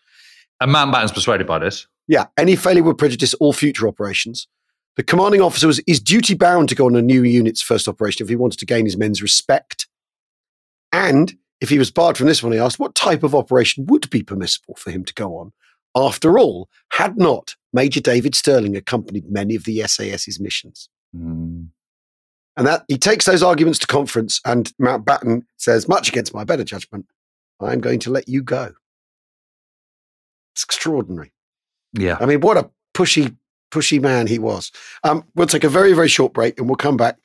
And 0.60 0.72
Mountbatten's 0.72 1.12
persuaded 1.12 1.46
by 1.46 1.58
this. 1.58 1.86
Yeah, 2.06 2.26
any 2.36 2.56
failure 2.56 2.82
would 2.82 2.98
prejudice 2.98 3.34
all 3.34 3.52
future 3.52 3.88
operations. 3.88 4.48
The 4.96 5.02
commanding 5.02 5.40
officer 5.40 5.66
was, 5.66 5.78
is 5.86 6.00
duty 6.00 6.34
bound 6.34 6.68
to 6.68 6.74
go 6.74 6.86
on 6.86 6.96
a 6.96 7.02
new 7.02 7.22
unit's 7.22 7.62
first 7.62 7.88
operation 7.88 8.24
if 8.24 8.28
he 8.28 8.36
wanted 8.36 8.58
to 8.58 8.66
gain 8.66 8.84
his 8.84 8.96
men's 8.96 9.22
respect. 9.22 9.86
And 10.92 11.34
if 11.60 11.68
he 11.68 11.78
was 11.78 11.90
barred 11.90 12.16
from 12.16 12.26
this 12.26 12.42
one, 12.42 12.52
he 12.52 12.58
asked 12.58 12.78
what 12.78 12.94
type 12.94 13.22
of 13.22 13.34
operation 13.34 13.86
would 13.86 14.10
be 14.10 14.22
permissible 14.22 14.74
for 14.76 14.90
him 14.90 15.04
to 15.04 15.14
go 15.14 15.36
on. 15.36 15.52
After 15.94 16.38
all, 16.38 16.68
had 16.92 17.16
not 17.16 17.54
Major 17.72 18.00
David 18.00 18.34
Stirling 18.34 18.76
accompanied 18.76 19.30
many 19.30 19.54
of 19.54 19.64
the 19.64 19.80
SAS's 19.86 20.40
missions? 20.40 20.88
Mm. 21.16 21.68
And 22.56 22.66
that 22.66 22.84
he 22.88 22.98
takes 22.98 23.24
those 23.24 23.42
arguments 23.42 23.78
to 23.80 23.86
conference, 23.86 24.40
and 24.44 24.72
Mountbatten 24.80 25.44
says, 25.56 25.88
much 25.88 26.08
against 26.08 26.34
my 26.34 26.44
better 26.44 26.64
judgment, 26.64 27.06
I'm 27.60 27.80
going 27.80 28.00
to 28.00 28.10
let 28.10 28.28
you 28.28 28.42
go. 28.42 28.74
It's 30.54 30.64
extraordinary. 30.64 31.32
Yeah. 31.92 32.18
I 32.20 32.26
mean, 32.26 32.40
what 32.40 32.56
a 32.56 32.68
pushy, 32.94 33.36
pushy 33.70 34.00
man 34.00 34.26
he 34.26 34.38
was. 34.38 34.72
Um, 35.04 35.24
we'll 35.34 35.46
take 35.46 35.64
a 35.64 35.68
very, 35.68 35.92
very 35.92 36.08
short 36.08 36.32
break 36.32 36.58
and 36.58 36.68
we'll 36.68 36.76
come 36.76 36.96
back 36.96 37.18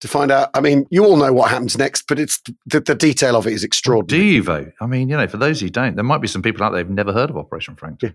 to 0.00 0.08
find 0.08 0.30
out. 0.30 0.48
I 0.54 0.60
mean, 0.60 0.86
you 0.90 1.04
all 1.04 1.16
know 1.16 1.32
what 1.32 1.50
happens 1.50 1.76
next, 1.76 2.06
but 2.08 2.18
it's 2.18 2.40
the, 2.66 2.80
the 2.80 2.94
detail 2.94 3.36
of 3.36 3.46
it 3.46 3.52
is 3.52 3.62
extraordinary. 3.62 4.22
Do 4.22 4.26
you 4.26 4.42
vote? 4.42 4.72
I 4.80 4.86
mean, 4.86 5.08
you 5.08 5.16
know, 5.16 5.26
for 5.28 5.36
those 5.36 5.60
who 5.60 5.68
don't, 5.68 5.94
there 5.94 6.04
might 6.04 6.22
be 6.22 6.28
some 6.28 6.42
people 6.42 6.64
out 6.64 6.70
there 6.70 6.82
who've 6.82 6.90
never 6.90 7.12
heard 7.12 7.30
of 7.30 7.36
Operation 7.36 7.76
Frank. 7.76 8.02
Yeah. 8.02 8.10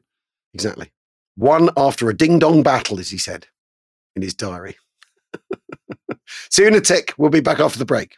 Exactly. 0.54 0.92
One 1.36 1.70
after 1.78 2.10
a 2.10 2.16
ding 2.16 2.40
dong 2.40 2.64
battle, 2.64 3.00
as 3.00 3.10
he 3.10 3.18
said 3.18 3.48
in 4.16 4.22
his 4.22 4.34
diary. 4.34 4.78
See 6.52 6.64
you 6.64 6.68
in 6.68 6.76
a 6.76 6.82
tick. 6.82 7.14
We'll 7.18 7.30
be 7.30 7.42
back 7.42 7.60
after 7.60 7.80
the 7.80 7.86
break. 7.86 8.18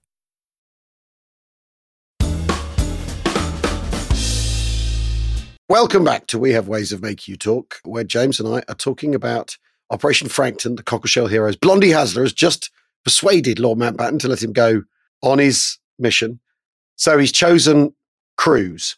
Welcome 5.71 6.03
back 6.03 6.27
to 6.27 6.37
We 6.37 6.51
Have 6.51 6.67
Ways 6.67 6.91
of 6.91 7.01
Making 7.01 7.31
You 7.31 7.37
Talk, 7.37 7.79
where 7.85 8.03
James 8.03 8.41
and 8.41 8.55
I 8.55 8.61
are 8.67 8.75
talking 8.75 9.15
about 9.15 9.57
Operation 9.89 10.27
Frankton, 10.27 10.75
the 10.75 10.83
Cockleshell 10.83 11.29
Heroes. 11.29 11.55
Blondie 11.55 11.91
Hasler 11.91 12.23
has 12.23 12.33
just 12.33 12.69
persuaded 13.05 13.57
Lord 13.57 13.79
Mountbatten 13.79 14.19
to 14.19 14.27
let 14.27 14.43
him 14.43 14.51
go 14.51 14.83
on 15.23 15.39
his 15.39 15.77
mission. 15.97 16.41
So 16.97 17.17
he's 17.17 17.31
chosen 17.31 17.95
crews. 18.35 18.97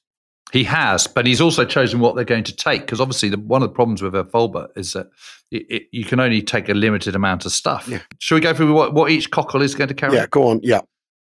He 0.52 0.64
has, 0.64 1.06
but 1.06 1.28
he's 1.28 1.40
also 1.40 1.64
chosen 1.64 2.00
what 2.00 2.16
they're 2.16 2.26
going 2.26 2.44
to 2.46 2.56
take 2.56 2.82
because 2.82 3.00
obviously 3.00 3.30
the, 3.30 3.38
one 3.38 3.62
of 3.62 3.70
the 3.70 3.76
problems 3.76 4.02
with 4.02 4.16
a 4.16 4.24
Folbot 4.24 4.70
is 4.76 4.94
that 4.94 5.12
it, 5.52 5.68
it, 5.70 5.84
you 5.92 6.06
can 6.06 6.20
only 6.20 6.42
take 6.42 6.70
a 6.70 6.74
limited 6.74 7.16
amount 7.16 7.46
of 7.46 7.52
stuff. 7.52 7.88
Yeah. 7.88 8.00
Should 8.18 8.34
we 8.34 8.42
go 8.42 8.56
through 8.56 8.74
what, 8.74 8.96
what 8.96 9.12
each 9.12 9.30
cockle 9.30 9.62
is 9.62 9.76
going 9.76 9.90
to 9.90 9.94
carry? 9.94 10.16
Yeah, 10.16 10.26
go 10.26 10.48
on. 10.48 10.60
Yeah. 10.64 10.82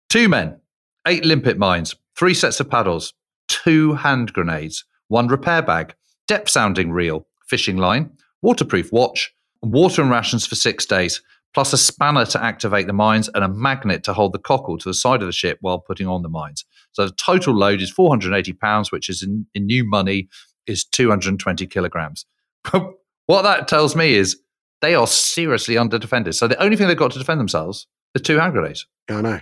Two 0.10 0.29
men, 0.29 0.62
eight 1.06 1.25
limpet 1.25 1.58
mines, 1.58 1.95
three 2.15 2.34
sets 2.34 2.62
of 2.62 2.69
paddles, 2.69 3.13
two 3.49 3.95
hand 3.95 4.32
grenades, 4.32 4.86
one 5.13 5.28
repair 5.28 5.62
bag, 5.62 5.93
depth 6.28 6.49
sounding 6.49 6.91
reel, 6.91 7.28
fishing 7.47 7.78
line, 7.78 8.10
waterproof 8.41 8.91
watch, 8.91 9.32
water 9.62 10.02
and 10.02 10.10
rations 10.10 10.47
for 10.47 10.56
six 10.56 10.88
days, 10.88 11.21
plus 11.54 11.71
a 11.71 11.78
spanner 11.78 12.26
to 12.26 12.43
activate 12.43 12.88
the 12.88 12.93
mines 12.93 13.30
and 13.36 13.43
a 13.43 13.47
magnet 13.47 14.04
to 14.04 14.13
hold 14.13 14.34
the 14.34 14.39
cockle 14.39 14.76
to 14.76 14.89
the 14.89 14.93
side 14.93 15.21
of 15.21 15.28
the 15.28 15.32
ship 15.32 15.60
while 15.62 15.78
putting 15.78 16.08
on 16.08 16.23
the 16.23 16.30
mines. 16.30 16.65
So 16.93 17.06
the 17.06 17.12
total 17.12 17.54
load 17.54 17.80
is 17.80 17.91
480 17.91 18.54
pounds, 18.54 18.91
which 18.91 19.08
is 19.08 19.21
in, 19.21 19.45
in 19.54 19.67
new 19.67 19.88
money 19.88 20.30
is 20.65 20.84
220 20.84 21.67
kilograms. 21.67 22.26
what 22.71 23.43
that 23.43 23.67
tells 23.67 23.95
me 23.95 24.15
is 24.15 24.39
they 24.82 24.95
are 24.95 25.06
seriously 25.06 25.78
under 25.78 25.99
defended. 25.99 26.34
So 26.34 26.47
the 26.47 26.60
only 26.60 26.76
thing 26.76 26.88
they've 26.88 26.97
got 26.97 27.12
to 27.12 27.19
defend 27.19 27.39
themselves 27.39 27.86
is 28.15 28.23
two 28.23 28.39
hand 28.39 28.54
grenades. 28.54 28.88
Yeah, 29.08 29.17
I 29.17 29.21
know. 29.21 29.39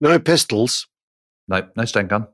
No 0.00 0.18
pistols. 0.18 0.88
No, 1.46 1.68
no 1.76 1.84
stun 1.84 2.08
gun. 2.08 2.26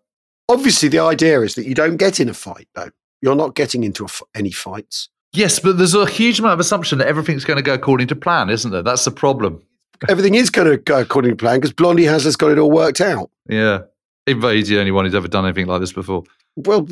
Obviously, 0.49 0.89
the 0.89 0.99
idea 0.99 1.41
is 1.43 1.55
that 1.57 1.67
you 1.67 1.75
don't 1.75 1.97
get 1.97 2.21
in 2.21 2.29
a 2.29 2.35
fight, 2.35 2.69
though. 2.75 2.91
You're 3.21 3.35
not 3.37 3.55
getting 3.55 3.85
into 3.85 4.05
a 4.05 4.07
f- 4.07 4.23
any 4.35 4.51
fights. 4.51 5.09
Yes, 5.33 5.59
but 5.59 5.77
there's 5.77 5.95
a 5.95 6.07
huge 6.07 6.39
amount 6.39 6.55
of 6.55 6.61
assumption 6.61 6.99
that 6.99 7.07
everything's 7.09 7.45
going 7.45 7.59
to 7.59 7.63
go 7.63 7.75
according 7.75 8.07
to 8.09 8.17
plan, 8.17 8.49
isn't 8.49 8.71
there? 8.71 8.83
That's 8.83 9.05
the 9.05 9.11
problem. 9.11 9.63
Everything 10.09 10.37
is 10.37 10.49
going 10.49 10.71
to 10.71 10.77
go 10.79 11.01
according 11.01 11.33
to 11.33 11.37
plan 11.37 11.57
because 11.59 11.73
Blondie 11.73 12.05
has 12.05 12.25
has 12.25 12.37
got 12.37 12.51
it 12.53 12.59
all 12.59 12.71
worked 12.71 13.01
out. 13.01 13.31
Yeah. 13.49 13.81
He's 14.27 14.69
the 14.69 14.79
only 14.79 14.91
one 14.93 15.05
who's 15.05 15.15
ever 15.15 15.27
done 15.29 15.45
anything 15.45 15.67
like 15.67 15.81
this 15.81 15.93
before. 15.93 16.23
Well, 16.57 16.87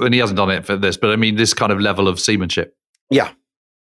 And 0.00 0.14
he 0.14 0.20
hasn't 0.20 0.36
done 0.36 0.50
it 0.50 0.64
for 0.64 0.76
this, 0.76 0.96
but 0.96 1.10
I 1.10 1.16
mean, 1.16 1.36
this 1.36 1.52
kind 1.52 1.70
of 1.72 1.80
level 1.80 2.06
of 2.08 2.18
seamanship. 2.20 2.76
yeah, 3.10 3.32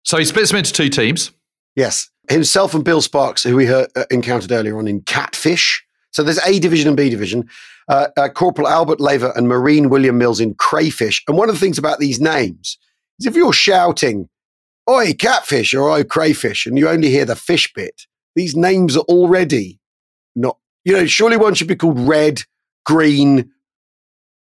So 0.04 0.16
he 0.18 0.24
splits 0.24 0.50
them 0.50 0.59
into 0.59 0.72
two 0.72 0.88
teams. 0.88 1.31
yes. 1.76 2.11
Himself 2.28 2.74
and 2.74 2.85
Bill 2.85 3.00
Sparks, 3.00 3.42
who 3.42 3.57
we 3.57 3.64
heard, 3.64 3.88
uh, 3.96 4.04
encountered 4.11 4.52
earlier 4.52 4.76
on 4.78 4.87
in 4.87 5.00
Catfish. 5.00 5.83
So 6.18 6.24
there's 6.24 6.44
A 6.44 6.59
division 6.59 6.88
and 6.88 6.96
B 6.96 7.11
division. 7.11 7.48
Uh, 7.87 8.09
uh, 8.16 8.28
Corporal 8.28 8.66
Albert 8.66 8.98
Laver 8.98 9.33
and 9.37 9.46
Marine 9.46 9.88
William 9.88 10.18
Mills 10.18 10.40
in 10.40 10.52
Crayfish. 10.54 11.22
And 11.28 11.38
one 11.38 11.48
of 11.48 11.54
the 11.54 11.61
things 11.61 11.78
about 11.78 12.00
these 12.00 12.20
names 12.20 12.76
is 13.20 13.26
if 13.26 13.37
you're 13.37 13.52
shouting, 13.52 14.28
"Oi, 14.90 15.14
catfish!" 15.14 15.72
or 15.74 15.88
"Oi, 15.88 16.02
crayfish," 16.02 16.66
and 16.66 16.76
you 16.76 16.88
only 16.88 17.09
hear 17.09 17.24
the 17.24 17.37
fish 17.37 17.72
bit, 17.72 18.02
these 18.35 18.57
names 18.57 18.96
are 18.96 19.04
already 19.04 19.78
not. 20.35 20.59
You 20.85 20.94
know, 20.94 21.07
surely 21.07 21.37
one 21.37 21.54
should 21.54 21.68
be 21.68 21.76
called 21.76 22.00
Red, 22.00 22.42
Green. 22.85 23.52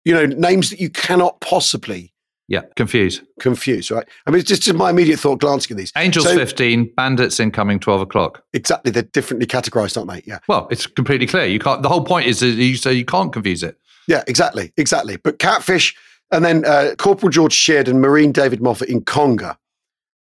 You 0.06 0.14
know, 0.14 0.24
names 0.24 0.70
that 0.70 0.80
you 0.80 0.88
cannot 0.88 1.42
possibly 1.42 2.14
Yeah, 2.48 2.62
confused. 2.76 3.22
Confused, 3.40 3.90
Right? 3.90 4.06
I 4.26 4.30
mean, 4.30 4.38
it's 4.40 4.48
just 4.48 4.72
my 4.74 4.90
immediate 4.90 5.18
thought 5.18 5.40
glancing 5.40 5.74
at 5.74 5.78
these. 5.78 5.92
Angels 5.96 6.26
So- 6.26 6.36
15, 6.36 6.92
bandits 6.96 7.40
incoming 7.40 7.80
12 7.80 8.02
o'clock. 8.02 8.42
Exactly, 8.52 8.92
they're 8.92 9.02
differently 9.02 9.46
categorized, 9.46 9.96
aren't 9.96 10.10
they? 10.10 10.22
Yeah. 10.30 10.38
Well, 10.46 10.68
it's 10.70 10.86
completely 10.86 11.26
clear. 11.26 11.46
You 11.46 11.58
can't. 11.58 11.82
The 11.82 11.88
whole 11.88 12.04
point 12.04 12.26
is 12.28 12.40
that 12.40 12.50
you 12.50 12.76
so 12.76 12.90
you 12.90 13.04
can't 13.04 13.32
confuse 13.32 13.62
it. 13.64 13.76
Yeah, 14.06 14.22
exactly, 14.28 14.72
exactly. 14.76 15.16
But 15.16 15.40
catfish, 15.40 15.96
and 16.30 16.44
then 16.44 16.64
uh, 16.64 16.94
Corporal 16.98 17.30
George 17.30 17.52
Sheard 17.52 17.88
and 17.88 18.00
Marine 18.00 18.30
David 18.30 18.62
Moffat 18.62 18.88
in 18.88 19.02
Conger, 19.02 19.56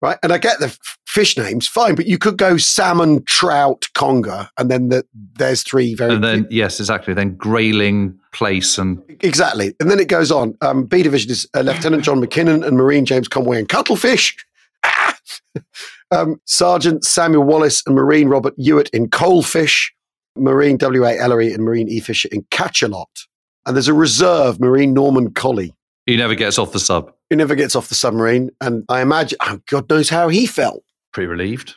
right? 0.02 0.18
And 0.22 0.32
I 0.32 0.38
get 0.38 0.58
the 0.60 0.76
fish 1.12 1.36
names, 1.36 1.66
fine, 1.66 1.94
but 1.94 2.06
you 2.06 2.16
could 2.16 2.38
go 2.38 2.56
salmon, 2.56 3.22
trout, 3.24 3.86
conger, 3.94 4.48
and 4.56 4.70
then 4.70 4.88
the, 4.88 5.04
there's 5.34 5.62
three 5.62 5.94
very 5.94 6.14
And 6.14 6.24
then 6.24 6.46
yes, 6.50 6.80
exactly. 6.80 7.12
Then 7.12 7.34
Grayling 7.34 8.18
Plaice 8.32 8.78
and 8.78 9.02
exactly, 9.20 9.74
and 9.78 9.90
then 9.90 10.00
it 10.00 10.08
goes 10.08 10.32
on. 10.32 10.56
Um, 10.62 10.84
B 10.84 11.02
division 11.02 11.30
is 11.30 11.46
uh, 11.54 11.60
Lieutenant 11.60 12.02
John 12.02 12.20
McKinnon 12.20 12.66
and 12.66 12.76
Marine 12.76 13.04
James 13.04 13.28
Conway 13.28 13.58
and 13.58 13.68
Cuttlefish. 13.68 14.34
um, 16.10 16.40
Sergeant 16.46 17.04
Samuel 17.04 17.44
Wallace 17.44 17.82
and 17.86 17.94
Marine 17.94 18.28
Robert 18.28 18.54
Ewart 18.56 18.88
in 18.90 19.08
Coalfish. 19.08 19.92
Marine 20.34 20.78
W.A. 20.78 21.18
Ellery 21.18 21.52
and 21.52 21.62
Marine 21.62 21.90
E. 21.90 22.00
Fisher 22.00 22.30
in 22.32 22.42
Cachalot. 22.44 23.26
And 23.66 23.76
there's 23.76 23.88
a 23.88 23.92
reserve, 23.92 24.58
Marine 24.60 24.94
Norman 24.94 25.34
Colley. 25.34 25.74
he 26.06 26.16
never 26.16 26.34
gets 26.34 26.58
off 26.58 26.72
the 26.72 26.80
sub. 26.80 27.12
He 27.28 27.36
never 27.36 27.54
gets 27.54 27.76
off 27.76 27.90
the 27.90 27.94
submarine, 27.94 28.50
and 28.60 28.84
I 28.88 29.02
imagine, 29.02 29.38
oh, 29.42 29.60
God 29.66 29.88
knows 29.90 30.08
how 30.08 30.28
he 30.28 30.46
felt. 30.46 30.82
Pretty 31.12 31.26
relieved. 31.26 31.74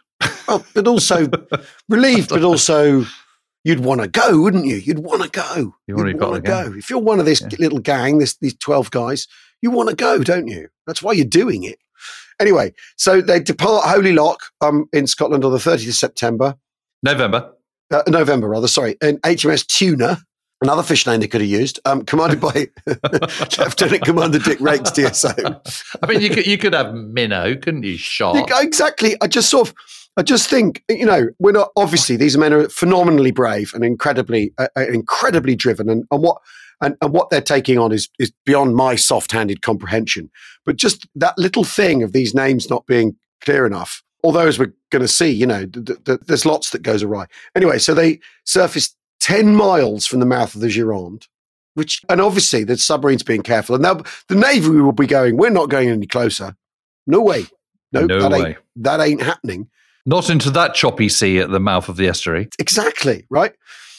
Well, 0.47 0.65
but 0.73 0.87
also 0.87 1.27
relieved, 1.89 2.29
but 2.29 2.43
also 2.43 3.05
you'd 3.63 3.79
want 3.81 4.01
to 4.01 4.07
go, 4.07 4.41
wouldn't 4.41 4.65
you? 4.65 4.75
You'd 4.77 4.99
want 4.99 5.23
to 5.23 5.29
go. 5.29 5.75
You 5.87 5.95
wanna 5.95 6.09
You'd 6.11 6.45
go. 6.45 6.73
If 6.77 6.89
you're 6.89 6.99
one 6.99 7.19
of 7.19 7.25
this 7.25 7.41
Yeah. 7.41 7.49
little 7.59 7.79
gang, 7.79 8.19
this 8.19 8.37
these 8.37 8.55
twelve 8.55 8.91
guys, 8.91 9.27
you 9.61 9.71
want 9.71 9.89
to 9.89 9.95
go, 9.95 10.19
don't 10.23 10.47
you? 10.47 10.69
That's 10.87 11.01
why 11.01 11.13
you're 11.13 11.25
doing 11.25 11.63
it. 11.63 11.79
Anyway, 12.39 12.73
so 12.97 13.21
they 13.21 13.39
depart 13.39 13.85
Holy 13.85 14.13
Loch 14.13 14.39
um, 14.61 14.87
in 14.93 15.07
Scotland 15.07 15.43
on 15.45 15.51
the 15.53 15.57
30th 15.57 15.87
of 15.87 15.93
September, 15.95 16.55
November. 17.01 17.53
uh, 17.91 18.03
November 18.07 18.49
rather. 18.49 18.67
Sorry, 18.67 18.97
and 19.01 19.21
HMS 19.21 19.65
Tuna. 19.65 20.21
Another 20.65 20.81
fish 20.81 21.05
name 21.05 21.19
they 21.19 21.27
could 21.27 21.41
have 21.41 21.49
used, 21.49 21.79
um, 21.85 22.03
commanded 22.05 22.41
by 22.41 22.67
Lieutenant 22.87 24.01
Commander 24.03 24.39
Dick 24.39 24.57
Raikes, 24.57 24.91
DSO. 24.91 25.95
I 26.01 26.07
mean, 26.07 26.21
you 26.21 26.31
could 26.31 26.47
you 26.47 26.57
could 26.57 26.73
have 26.73 26.91
minnow, 26.91 27.55
couldn't 27.55 27.83
you? 27.83 27.97
Shark. 27.97 28.49
Exactly. 28.51 29.15
I 29.21 29.27
just 29.27 29.51
sort 29.51 29.69
of, 29.69 29.75
I 30.17 30.23
just 30.23 30.49
think, 30.49 30.83
you 30.89 31.05
know, 31.05 31.27
we're 31.37 31.51
not 31.51 31.69
obviously 31.75 32.17
these 32.17 32.35
men 32.35 32.51
are 32.51 32.67
phenomenally 32.67 33.29
brave 33.29 33.75
and 33.75 33.85
incredibly, 33.85 34.53
uh, 34.57 34.67
uh, 34.75 34.87
incredibly 34.87 35.55
driven, 35.55 35.87
and, 35.87 36.03
and 36.09 36.23
what 36.23 36.41
and, 36.81 36.97
and 36.99 37.13
what 37.13 37.29
they're 37.29 37.41
taking 37.41 37.77
on 37.77 37.91
is 37.91 38.09
is 38.17 38.31
beyond 38.43 38.75
my 38.75 38.95
soft-handed 38.95 39.61
comprehension. 39.61 40.31
But 40.65 40.77
just 40.77 41.07
that 41.13 41.37
little 41.37 41.63
thing 41.63 42.01
of 42.01 42.11
these 42.11 42.33
names 42.33 42.71
not 42.71 42.87
being 42.87 43.15
clear 43.39 43.67
enough. 43.67 44.01
Although, 44.23 44.47
as 44.47 44.57
we're 44.57 44.73
going 44.89 45.03
to 45.03 45.07
see, 45.07 45.29
you 45.29 45.45
know, 45.45 45.67
th- 45.67 46.03
th- 46.05 46.21
there's 46.25 46.47
lots 46.47 46.71
that 46.71 46.81
goes 46.81 47.03
awry. 47.03 47.27
Anyway, 47.55 47.77
so 47.77 47.93
they 47.93 48.19
surfaced 48.45 48.97
ten 49.19 49.55
miles 49.55 50.05
from 50.05 50.19
the 50.19 50.25
mouth 50.25 50.55
of 50.55 50.61
the 50.61 50.67
Gironde. 50.67 51.27
Which 51.73 52.01
and 52.07 52.21
obviously 52.21 52.63
the 52.63 52.77
submarine's 52.77 53.23
being 53.23 53.41
careful, 53.41 53.75
and 53.75 53.81
now 53.81 54.01
the 54.29 54.35
navy 54.35 54.69
will 54.69 54.93
be 54.93 55.07
going. 55.07 55.35
We're 55.35 55.49
not 55.49 55.69
going 55.69 55.89
any 55.89 56.07
closer. 56.07 56.55
No 57.05 57.19
way. 57.19 57.47
No, 57.91 58.05
No 58.05 58.21
that 58.21 58.31
way. 58.31 58.49
ain't 58.49 58.57
that 58.77 59.01
ain't 59.01 59.21
happening. 59.21 59.69
Not 60.05 60.29
into 60.29 60.51
that 60.51 60.73
choppy 60.73 61.09
sea 61.09 61.39
at 61.39 61.49
the 61.49 61.59
mouth 61.59 61.89
of 61.89 61.97
the 61.97 62.07
estuary. 62.07 62.47
Exactly 62.59 63.25
right. 63.29 63.53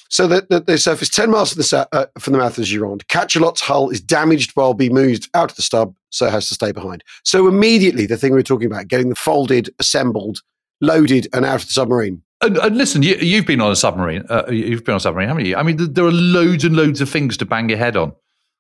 So 0.09 0.27
that 0.29 0.49
the, 0.49 0.61
they 0.61 0.77
surface 0.77 1.11
ten 1.11 1.31
miles 1.31 1.53
from 1.53 1.63
the, 1.63 1.89
uh, 1.93 2.07
from 2.19 2.33
the 2.33 2.39
mouth 2.39 2.57
of 2.57 2.65
the 2.65 2.75
Gironde. 2.75 3.07
Cachalot's 3.09 3.61
hull 3.61 3.91
is 3.91 4.01
damaged 4.01 4.53
while 4.55 4.73
being 4.73 4.95
moved 4.95 5.29
out 5.35 5.51
of 5.51 5.57
the 5.57 5.63
stub, 5.63 5.95
so 6.11 6.27
it 6.27 6.31
has 6.31 6.49
to 6.49 6.55
stay 6.55 6.73
behind. 6.73 7.05
So 7.25 7.47
immediately, 7.47 8.07
the 8.07 8.17
thing 8.17 8.33
we 8.33 8.39
were 8.39 8.43
talking 8.43 8.69
about, 8.69 8.89
getting 8.89 9.09
the 9.09 9.17
folded, 9.17 9.69
assembled, 9.81 10.43
loaded, 10.81 11.29
and 11.35 11.45
out 11.45 11.61
of 11.61 11.67
the 11.67 11.73
submarine. 11.73 12.23
And, 12.43 12.59
and 12.59 12.77
listen, 12.77 13.03
you, 13.03 13.17
you've 13.17 13.47
been 13.47 13.61
on 13.61 13.73
a 13.73 13.77
submarine. 13.77 14.25
Uh, 14.29 14.45
you've 14.51 14.85
been 14.85 14.93
on 14.93 14.99
a 14.99 15.01
submarine, 15.01 15.29
haven't 15.29 15.47
you? 15.47 15.57
I 15.57 15.63
mean, 15.63 15.79
th- 15.79 15.91
there 15.93 16.05
are 16.05 16.13
loads 16.13 16.65
and 16.65 16.77
loads 16.77 17.01
of 17.01 17.09
things 17.09 17.37
to 17.39 17.47
bang 17.47 17.69
your 17.69 17.79
head 17.79 17.97
on. 17.97 18.13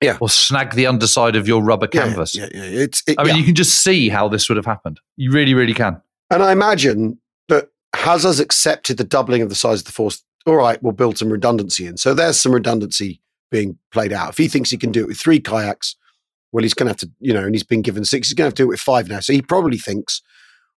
Yeah. 0.03 0.19
Or 0.21 0.29
snag 0.29 0.75
the 0.75 0.87
underside 0.87 1.37
of 1.37 1.49
your 1.49 1.62
rubber 1.62 1.89
Yeah, 1.93 2.03
canvas. 2.05 2.35
Yeah, 2.35 2.49
yeah, 2.55 2.65
yeah. 2.65 2.81
It's, 2.81 3.03
it, 3.07 3.17
I 3.19 3.25
mean, 3.25 3.35
yeah. 3.35 3.41
you 3.41 3.45
can 3.47 3.55
just 3.55 3.83
see 3.83 4.09
how 4.09 4.29
this 4.29 4.49
would 4.49 4.57
have 4.57 4.67
happened. 4.67 5.01
You 5.17 5.31
really, 5.33 5.55
really 5.55 5.75
can. 5.75 6.01
And 6.31 6.43
I 6.43 6.53
imagine 6.53 7.19
that 7.49 7.71
Hasler's 7.95 8.41
accepted 8.41 8.99
the 8.99 9.05
doubling 9.05 9.43
of 9.43 9.49
the 9.49 9.55
size 9.55 9.81
of 9.81 9.87
the 9.87 9.93
force. 9.93 10.23
All 10.47 10.57
right, 10.57 10.83
we'll 10.83 10.93
build 10.93 11.19
some 11.19 11.31
redundancy 11.31 11.87
in. 11.87 11.97
So 11.97 12.15
there's 12.15 12.39
some 12.39 12.53
redundancy 12.53 13.21
being 13.51 13.79
played 13.91 14.12
out. 14.12 14.31
If 14.31 14.39
he 14.39 14.49
thinks 14.49 14.71
he 14.71 14.77
can 14.77 14.93
do 14.93 15.03
it 15.03 15.09
with 15.09 15.19
three 15.19 15.41
kayaks, 15.41 15.97
well, 16.53 16.62
he's 16.62 16.75
going 16.75 16.87
to 16.87 16.91
have 16.91 16.99
to, 16.99 17.11
you 17.21 17.33
know, 17.33 17.45
and 17.45 17.55
he's 17.55 17.65
been 17.65 17.83
given 17.83 18.05
six. 18.05 18.29
He's 18.29 18.35
going 18.35 18.45
to 18.45 18.49
have 18.49 18.55
to 18.55 18.62
do 18.62 18.67
it 18.67 18.69
with 18.69 18.81
five 18.81 19.09
now. 19.09 19.21
So 19.21 19.33
he 19.33 19.43
probably 19.43 19.79
thinks 19.79 20.23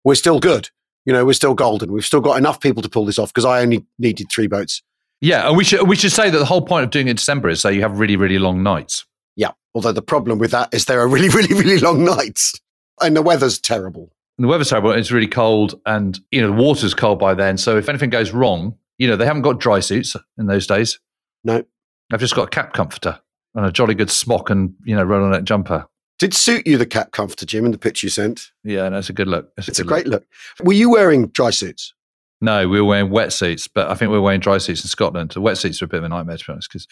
we're 0.04 0.16
still 0.16 0.40
good. 0.40 0.70
You 1.06 1.14
know, 1.14 1.26
we're 1.26 1.34
still 1.34 1.54
golden. 1.54 1.92
We've 1.92 2.06
still 2.06 2.22
got 2.22 2.38
enough 2.38 2.60
people 2.60 2.84
to 2.84 2.90
pull 2.90 3.06
this 3.06 3.18
off 3.18 3.34
because 3.34 3.46
I 3.46 3.62
only 3.62 3.86
needed 3.98 4.28
three 4.32 4.48
boats. 4.48 4.84
Yeah, 5.22 5.48
and 5.48 5.58
we 5.58 5.64
should 5.64 5.88
we 5.88 5.96
should 5.96 6.12
say 6.12 6.30
that 6.30 6.38
the 6.38 6.46
whole 6.46 6.62
point 6.62 6.84
of 6.86 6.92
doing 6.92 7.08
it 7.08 7.12
in 7.12 7.16
December 7.16 7.50
is 7.50 7.60
so 7.60 7.70
you 7.70 7.82
have 7.82 8.00
really, 8.00 8.16
really 8.16 8.40
long 8.40 8.64
nights. 8.64 9.06
Yeah. 9.36 9.52
Although 9.74 9.92
the 9.92 10.02
problem 10.02 10.40
with 10.40 10.52
that 10.52 10.74
is 10.74 10.86
there 10.86 11.00
are 11.02 11.08
really, 11.08 11.30
really, 11.36 11.54
really 11.54 11.80
long 11.80 12.04
nights 12.06 12.60
and 13.02 13.16
the 13.16 13.22
weather's 13.22 13.60
terrible. 13.60 14.12
And 14.38 14.46
the 14.46 14.48
weather's 14.48 14.70
terrible. 14.70 14.92
It's 14.92 15.12
really 15.12 15.28
cold, 15.28 15.80
and 15.86 16.20
you 16.32 16.42
know 16.42 16.48
the 16.48 16.62
water's 16.62 16.94
cold 16.94 17.20
by 17.20 17.34
then. 17.34 17.58
So 17.58 17.78
if 17.78 17.90
anything 17.90 18.10
goes 18.10 18.32
wrong, 18.32 18.78
you 18.98 19.08
know 19.08 19.16
they 19.16 19.26
haven't 19.26 19.42
got 19.42 19.60
dry 19.60 19.80
suits 19.80 20.16
in 20.38 20.48
those 20.48 20.66
days. 20.66 21.00
No. 21.44 21.64
I've 22.12 22.20
just 22.20 22.36
got 22.36 22.48
a 22.48 22.50
cap 22.50 22.74
comforter 22.74 23.20
and 23.54 23.66
a 23.66 23.72
jolly 23.72 23.96
good 23.96 24.10
smock 24.10 24.50
and 24.50 24.74
you 24.86 24.96
know 24.96 25.04
roll 25.04 25.24
on 25.24 25.32
that 25.32 25.44
jumper. 25.44 25.88
Did 26.20 26.34
suit 26.34 26.68
you 26.68 26.78
the 26.78 26.86
cap 26.86 27.12
comforter, 27.12 27.46
Jim, 27.46 27.66
in 27.66 27.72
the 27.72 27.78
picture 27.78 28.06
you 28.06 28.12
sent? 28.12 28.52
Yeah, 28.64 28.90
no, 28.90 28.98
a 29.00 29.14
good 29.14 29.28
look. 29.28 29.52
It's, 29.58 29.70
It's 29.70 29.80
a 29.80 29.84
good 29.84 29.90
great 29.90 30.08
look. 30.08 30.26
Were 30.62 30.74
you 30.74 30.92
wearing 30.92 31.28
dry 31.28 31.50
suits? 31.50 31.94
No, 32.42 32.68
we 32.68 32.80
were 32.80 32.88
wearing 32.88 33.10
wetsuits, 33.10 33.70
but 33.74 33.90
I 33.90 33.96
think 33.96 34.12
we 34.12 34.18
were 34.18 34.24
wearing 34.24 34.40
dry 34.40 34.58
suits 34.60 34.84
in 34.84 34.90
Scotland. 34.90 35.32
The 35.32 35.42
wetsuits 35.42 35.82
are 35.82 35.86
a 35.86 35.88
bit 35.88 35.98
of 36.00 36.04
a 36.06 36.10
nightmare 36.10 36.38
to 36.38 36.46
be 36.46 36.52
honest, 36.54 36.70
because 36.72 36.88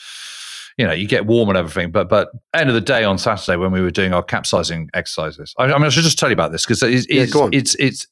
you 0.78 0.86
know 0.86 0.94
you 0.94 1.08
get 1.08 1.26
warm 1.26 1.50
and 1.50 1.58
everything. 1.58 1.92
But 1.92 2.10
but 2.10 2.30
end 2.54 2.70
of 2.70 2.76
the 2.76 2.82
day 2.82 3.04
on 3.04 3.18
Saturday 3.18 3.58
when 3.58 3.72
we 3.72 3.82
were 3.82 3.92
doing 3.92 4.14
our 4.14 4.24
capsizing 4.24 4.90
exercises, 4.94 5.54
I, 5.58 5.66
I 5.66 5.78
mean 5.78 5.86
I 5.86 5.90
should 5.90 6.04
just 6.04 6.20
tell 6.20 6.30
you 6.30 6.34
about 6.34 6.52
this 6.52 6.66
because 6.66 6.84
it's, 6.84 7.08
Yeah, 7.10 7.24
it's, 7.24 7.36
it's 7.54 7.76
it's 7.76 8.08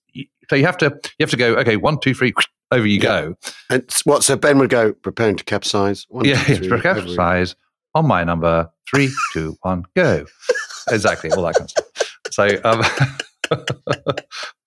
so 0.50 0.56
you 0.56 0.66
have 0.66 0.78
to 0.78 0.86
you 0.86 1.24
have 1.24 1.32
to 1.32 1.38
go 1.38 1.56
okay 1.56 1.76
one 1.78 2.00
two 2.00 2.14
three 2.14 2.34
over 2.72 2.88
you 2.88 3.00
go 3.00 3.36
And 3.70 3.90
what? 4.06 4.24
So 4.24 4.36
Ben 4.38 4.58
would 4.60 4.70
go 4.70 4.94
preparing 4.94 5.36
to 5.36 5.44
capsize. 5.44 6.06
One, 6.10 6.26
yeah 6.26 6.42
two, 6.44 6.56
three, 6.56 6.82
capsize 6.82 7.56
on 7.94 8.08
my 8.08 8.24
number 8.24 8.70
three 8.90 9.12
two 9.34 9.58
one 9.62 9.84
go 9.96 10.26
exactly 10.90 11.32
all 11.32 11.44
that 11.44 11.56
kind 11.56 11.66
of 11.66 11.70
stuff. 11.70 11.86
So 12.32 12.48
um, 12.64 14.16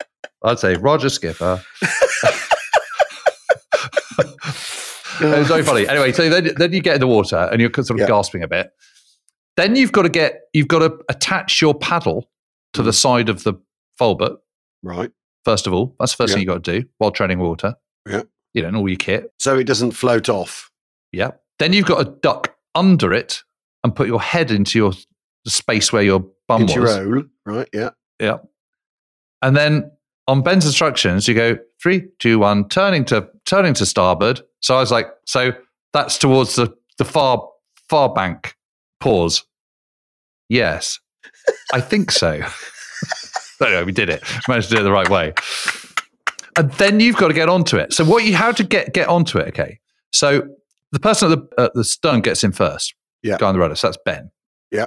I'd 0.44 0.58
say 0.58 0.74
Roger 0.76 1.08
Skipper. 1.08 1.62
it's 5.20 5.48
very 5.48 5.62
funny. 5.62 5.88
Anyway, 5.88 6.12
so 6.12 6.28
then, 6.28 6.50
then 6.56 6.72
you 6.72 6.80
get 6.80 6.94
in 6.94 7.00
the 7.00 7.06
water 7.06 7.48
and 7.50 7.60
you're 7.60 7.72
sort 7.74 7.90
of 7.90 7.98
Yeah. 7.98 8.06
gasping 8.06 8.42
a 8.42 8.48
bit. 8.48 8.70
Then 9.56 9.74
you've 9.76 9.92
got 9.92 10.02
to 10.02 10.08
get 10.08 10.42
you've 10.52 10.68
got 10.68 10.78
to 10.80 10.98
attach 11.08 11.60
your 11.60 11.74
paddle 11.74 12.30
to 12.74 12.82
Mm. 12.82 12.84
the 12.84 12.92
side 12.92 13.28
of 13.28 13.42
the 13.44 13.54
folbot. 14.00 14.36
Right. 14.82 15.10
First 15.44 15.66
of 15.66 15.72
all, 15.72 15.96
that's 15.98 16.12
the 16.12 16.16
first 16.22 16.30
Yeah. 16.30 16.34
thing 16.36 16.42
you 16.42 16.46
got 16.48 16.62
to 16.64 16.80
do 16.80 16.88
while 16.98 17.10
treading 17.10 17.38
water. 17.40 17.74
Yeah. 18.08 18.22
You 18.54 18.62
know, 18.62 18.68
and 18.68 18.76
all 18.76 18.88
your 18.88 18.96
kit. 18.96 19.32
So 19.38 19.58
it 19.58 19.64
doesn't 19.64 19.92
float 19.92 20.28
off. 20.28 20.70
Yeah. 21.12 21.32
Then 21.58 21.72
you've 21.72 21.86
got 21.86 21.98
to 22.04 22.10
duck 22.22 22.54
under 22.74 23.12
it 23.12 23.42
and 23.82 23.94
put 23.94 24.06
your 24.06 24.20
head 24.20 24.50
into 24.50 24.78
your 24.78 24.92
the 25.48 25.52
space 25.52 25.92
where 25.92 26.02
your 26.02 26.24
bum 26.46 26.62
into 26.62 26.80
was. 26.80 26.96
your 26.96 27.16
own. 27.16 27.30
Right. 27.46 27.68
Yeah. 27.72 27.90
Yeah. 28.20 28.36
And 29.40 29.56
then 29.56 29.90
on 30.26 30.42
Ben's 30.42 30.66
instructions, 30.66 31.26
you 31.26 31.34
go 31.34 31.56
three, 31.82 32.08
two, 32.18 32.38
one, 32.38 32.68
turning 32.68 33.04
to 33.06 33.28
turning 33.46 33.72
to 33.74 33.86
starboard. 33.86 34.42
So 34.60 34.76
I 34.76 34.80
was 34.80 34.92
like, 34.92 35.06
so 35.24 35.52
that's 35.94 36.18
towards 36.18 36.56
the, 36.56 36.74
the 36.98 37.04
far 37.04 37.48
far 37.88 38.12
bank. 38.12 38.54
Pause. 39.00 39.44
Yes. 40.50 40.98
I 41.72 41.80
think 41.80 42.10
so. 42.10 42.42
anyway, 43.64 43.84
we 43.84 43.92
did 43.92 44.10
it. 44.10 44.22
Managed 44.48 44.68
to 44.68 44.74
do 44.74 44.80
it 44.82 44.84
the 44.84 44.92
right 44.92 45.08
way. 45.08 45.32
And 46.58 46.70
then 46.72 47.00
you've 47.00 47.16
got 47.16 47.28
to 47.28 47.34
get 47.34 47.48
onto 47.48 47.76
it. 47.76 47.94
So 47.94 48.04
what 48.04 48.24
you 48.24 48.36
how 48.36 48.52
to 48.52 48.64
get 48.64 48.92
get 48.92 49.08
onto 49.08 49.38
it, 49.38 49.48
okay. 49.48 49.78
So 50.12 50.42
the 50.92 51.00
person 51.00 51.32
at 51.32 51.38
the, 51.38 51.62
at 51.62 51.74
the 51.74 51.84
stern 51.84 52.20
gets 52.20 52.44
in 52.44 52.52
first. 52.52 52.94
Yeah. 53.22 53.38
Guy 53.38 53.48
on 53.48 53.54
the 53.54 53.60
rudder. 53.60 53.76
So 53.76 53.86
that's 53.86 53.98
Ben. 54.04 54.30
Yeah. 54.70 54.86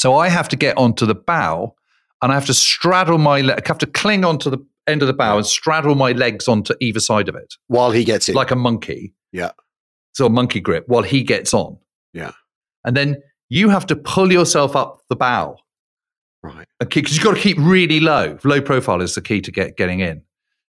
So 0.00 0.16
I 0.16 0.30
have 0.30 0.48
to 0.48 0.56
get 0.56 0.78
onto 0.78 1.04
the 1.04 1.14
bow 1.14 1.74
and 2.22 2.32
I 2.32 2.34
have 2.34 2.46
to 2.46 2.54
straddle 2.54 3.18
my 3.18 3.42
le- 3.42 3.52
I 3.52 3.60
have 3.66 3.76
to 3.78 3.86
cling 3.86 4.24
onto 4.24 4.48
the 4.48 4.56
end 4.86 5.02
of 5.02 5.08
the 5.08 5.12
bow 5.12 5.36
and 5.36 5.44
straddle 5.44 5.94
my 5.94 6.12
legs 6.12 6.48
onto 6.48 6.72
either 6.80 7.00
side 7.00 7.28
of 7.28 7.34
it. 7.34 7.52
While 7.66 7.90
he 7.90 8.02
gets 8.02 8.26
in. 8.26 8.34
Like 8.34 8.50
a 8.50 8.56
monkey. 8.56 9.12
Yeah. 9.30 9.50
So 10.14 10.24
a 10.24 10.30
monkey 10.30 10.58
grip 10.60 10.84
while 10.86 11.02
he 11.02 11.22
gets 11.22 11.52
on. 11.52 11.76
Yeah. 12.14 12.30
And 12.82 12.96
then 12.96 13.22
you 13.50 13.68
have 13.68 13.84
to 13.88 13.94
pull 13.96 14.32
yourself 14.32 14.74
up 14.74 15.02
the 15.10 15.16
bow. 15.16 15.58
Right. 16.42 16.66
Because 16.78 17.14
you've 17.14 17.22
got 17.24 17.34
to 17.34 17.40
keep 17.42 17.58
really 17.60 18.00
low. 18.00 18.38
Low 18.42 18.62
profile 18.62 19.02
is 19.02 19.14
the 19.14 19.20
key 19.20 19.42
to 19.42 19.52
get 19.52 19.76
getting 19.76 20.00
in. 20.00 20.22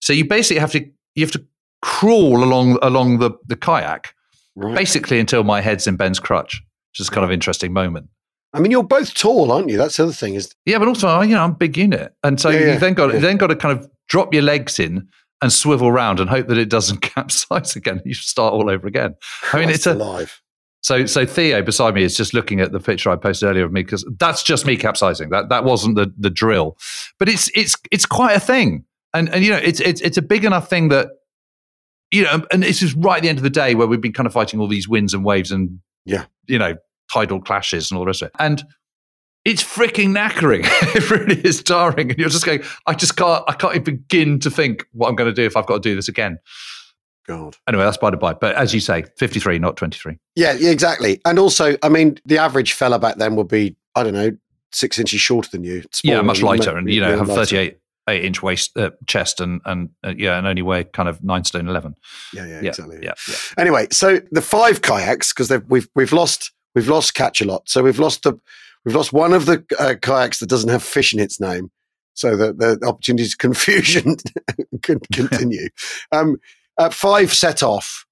So 0.01 0.11
you 0.11 0.25
basically 0.25 0.59
have 0.59 0.71
to 0.71 0.79
you 1.13 1.23
have 1.23 1.31
to 1.33 1.45
crawl 1.83 2.43
along 2.43 2.79
along 2.81 3.19
the, 3.19 3.29
the 3.45 3.55
kayak 3.55 4.15
Right. 4.55 4.75
basically 4.75 5.19
until 5.19 5.43
my 5.43 5.61
head's 5.61 5.85
in 5.85 5.97
Ben's 5.97 6.19
crutch, 6.19 6.63
which 6.91 6.99
is 6.99 7.11
kind 7.11 7.23
of 7.23 7.31
interesting 7.31 7.73
moment. 7.73 8.09
I 8.53 8.59
mean, 8.59 8.71
you're 8.71 8.83
both 8.83 9.13
tall, 9.13 9.51
aren't 9.51 9.69
you? 9.69 9.77
That's 9.77 9.97
the 9.97 10.03
other 10.03 10.13
thing. 10.13 10.33
Is 10.35 10.53
Yeah, 10.65 10.79
but 10.79 10.87
also 10.87 11.21
you 11.21 11.35
know 11.35 11.43
I'm 11.43 11.51
a 11.51 11.55
big 11.55 11.77
unit, 11.77 12.13
and 12.23 12.39
so 12.39 12.49
Yeah, 12.49 12.59
yeah, 12.59 12.73
you 12.73 12.79
then 12.79 12.93
got 12.93 13.09
yeah. 13.09 13.15
you 13.15 13.21
then 13.21 13.37
got 13.37 13.47
to 13.47 13.55
kind 13.55 13.77
of 13.77 13.89
drop 14.07 14.33
your 14.33 14.43
legs 14.43 14.79
in 14.79 15.07
and 15.41 15.53
swivel 15.53 15.87
around 15.87 16.19
and 16.19 16.29
hope 16.29 16.47
that 16.47 16.57
it 16.57 16.69
doesn't 16.69 16.97
capsize 17.01 17.75
again. 17.75 18.01
You 18.05 18.13
start 18.13 18.53
all 18.53 18.69
over 18.69 18.87
again. 18.87 19.15
I 19.53 19.59
mean, 19.59 19.69
it's 19.69 19.85
a 19.85 19.93
alive. 19.93 20.41
so 20.81 21.05
so 21.05 21.25
Theo 21.25 21.61
beside 21.61 21.93
me 21.93 22.03
is 22.03 22.17
just 22.17 22.33
looking 22.33 22.59
at 22.59 22.71
the 22.71 22.79
picture 22.79 23.09
I 23.11 23.15
posted 23.15 23.49
earlier 23.49 23.65
of 23.65 23.71
me 23.71 23.83
because 23.83 24.05
that's 24.19 24.41
just 24.43 24.65
me 24.65 24.75
capsizing. 24.77 25.29
That 25.29 25.49
that 25.49 25.63
wasn't 25.63 25.95
the 25.95 26.11
the 26.17 26.29
drill, 26.31 26.77
but 27.19 27.29
it's 27.29 27.49
it's 27.55 27.75
it's 27.91 28.05
quite 28.05 28.35
a 28.35 28.39
thing, 28.39 28.83
and 29.13 29.29
and 29.29 29.43
you 29.45 29.51
know 29.51 29.57
it's 29.63 29.79
it's 29.79 30.01
it's 30.01 30.17
a 30.17 30.21
big 30.23 30.43
enough 30.43 30.69
thing 30.69 30.89
that 30.89 31.09
you 32.11 32.23
know, 32.23 32.43
and 32.51 32.63
this 32.63 32.81
is 32.81 32.95
right 32.95 33.17
at 33.17 33.21
the 33.21 33.29
end 33.29 33.37
of 33.37 33.43
the 33.43 33.49
day 33.51 33.75
where 33.75 33.85
we've 33.85 34.01
been 34.01 34.11
kind 34.13 34.25
of 34.25 34.33
fighting 34.33 34.59
all 34.59 34.67
these 34.67 34.89
winds 34.89 35.13
and 35.13 35.23
waves 35.23 35.51
and 35.51 35.79
Yeah. 36.05 36.25
you 36.47 36.57
know 36.57 36.75
tidal 37.11 37.41
clashes 37.41 37.91
and 37.91 37.97
all 37.97 38.05
the 38.05 38.09
rest 38.09 38.21
of 38.21 38.27
it, 38.27 38.33
and 38.39 38.63
it's 39.45 39.63
freaking 39.63 40.09
knackering. 40.09 40.63
it 40.95 41.09
really 41.09 41.39
is 41.41 41.63
tiring, 41.63 42.11
and 42.11 42.19
you're 42.19 42.29
just 42.29 42.45
going. 42.45 42.63
I 42.85 42.93
just 42.93 43.15
can't. 43.15 43.43
I 43.47 43.53
can't 43.53 43.75
even 43.75 43.83
begin 43.83 44.39
to 44.39 44.51
think 44.51 44.85
what 44.91 45.09
I'm 45.09 45.15
going 45.15 45.29
to 45.29 45.35
do 45.35 45.45
if 45.45 45.57
I've 45.57 45.65
got 45.65 45.81
to 45.81 45.89
do 45.89 45.95
this 45.95 46.07
again. 46.07 46.39
God. 47.27 47.57
Anyway, 47.67 47.83
that's 47.83 47.97
by 47.97 48.09
the 48.09 48.17
by. 48.17 48.33
But 48.33 48.55
as 48.55 48.73
you 48.73 48.79
say, 48.79 49.03
53, 49.17 49.59
not 49.59 49.77
23. 49.77 50.17
Yeah, 50.35 50.53
yeah, 50.53 50.71
exactly. 50.71 51.21
And 51.25 51.37
also, 51.37 51.77
I 51.83 51.89
mean, 51.89 52.17
the 52.25 52.39
average 52.39 52.73
fella 52.73 52.97
back 52.97 53.17
then 53.17 53.35
would 53.35 53.47
be, 53.47 53.75
I 53.95 54.01
don't 54.01 54.13
know, 54.13 54.31
six 54.71 54.97
inches 54.97 55.21
shorter 55.21 55.47
than 55.51 55.63
you. 55.63 55.83
yeah, 56.03 56.21
much 56.21 56.41
lighter, 56.41 56.75
and 56.75 56.89
you 56.89 57.01
know 57.01 57.17
have 57.17 57.27
lighter. 57.27 57.45
38 57.45 57.77
eight 58.09 58.25
inch 58.25 58.41
waist 58.41 58.75
uh, 58.77 58.89
chest 59.07 59.39
and 59.39 59.61
and 59.65 59.89
uh, 60.03 60.13
yeah, 60.17 60.37
and 60.37 60.47
only 60.47 60.61
weigh 60.61 60.83
kind 60.83 61.07
of 61.07 61.23
nine 61.23 61.43
stone 61.43 61.67
eleven. 61.67 61.95
Yeah, 62.33 62.45
yeah, 62.45 62.61
Yeah, 62.61 62.69
exactly. 62.69 62.99
yeah, 63.01 63.13
yeah. 63.27 63.35
Anyway, 63.57 63.87
so 63.91 64.19
the 64.31 64.41
five 64.41 64.81
kayaks 64.81 65.31
because 65.31 65.51
we've 65.67 65.87
we've 65.95 66.11
lost 66.11 66.51
we've 66.75 66.87
lost 66.89 67.13
catch 67.13 67.41
a 67.41 67.45
lot. 67.45 67.67
So 67.69 67.83
we've 67.83 67.99
lost 67.99 68.23
the 68.23 68.39
we've 68.85 68.95
lost 68.95 69.11
one 69.13 69.33
of 69.33 69.45
the 69.45 69.63
uh, 69.79 69.95
kayaks 70.01 70.39
that 70.39 70.47
doesn't 70.49 70.69
have 70.69 70.83
fish 70.83 71.13
in 71.13 71.19
its 71.19 71.39
name. 71.39 71.71
So 72.15 72.35
that 72.35 72.57
the 72.57 72.79
opportunities 72.85 73.33
confusion 73.47 74.17
can 74.81 74.99
continue. 75.13 75.69
um, 76.11 76.37
uh, 76.77 76.89
five 76.89 77.33
set 77.33 77.61
off 77.63 78.05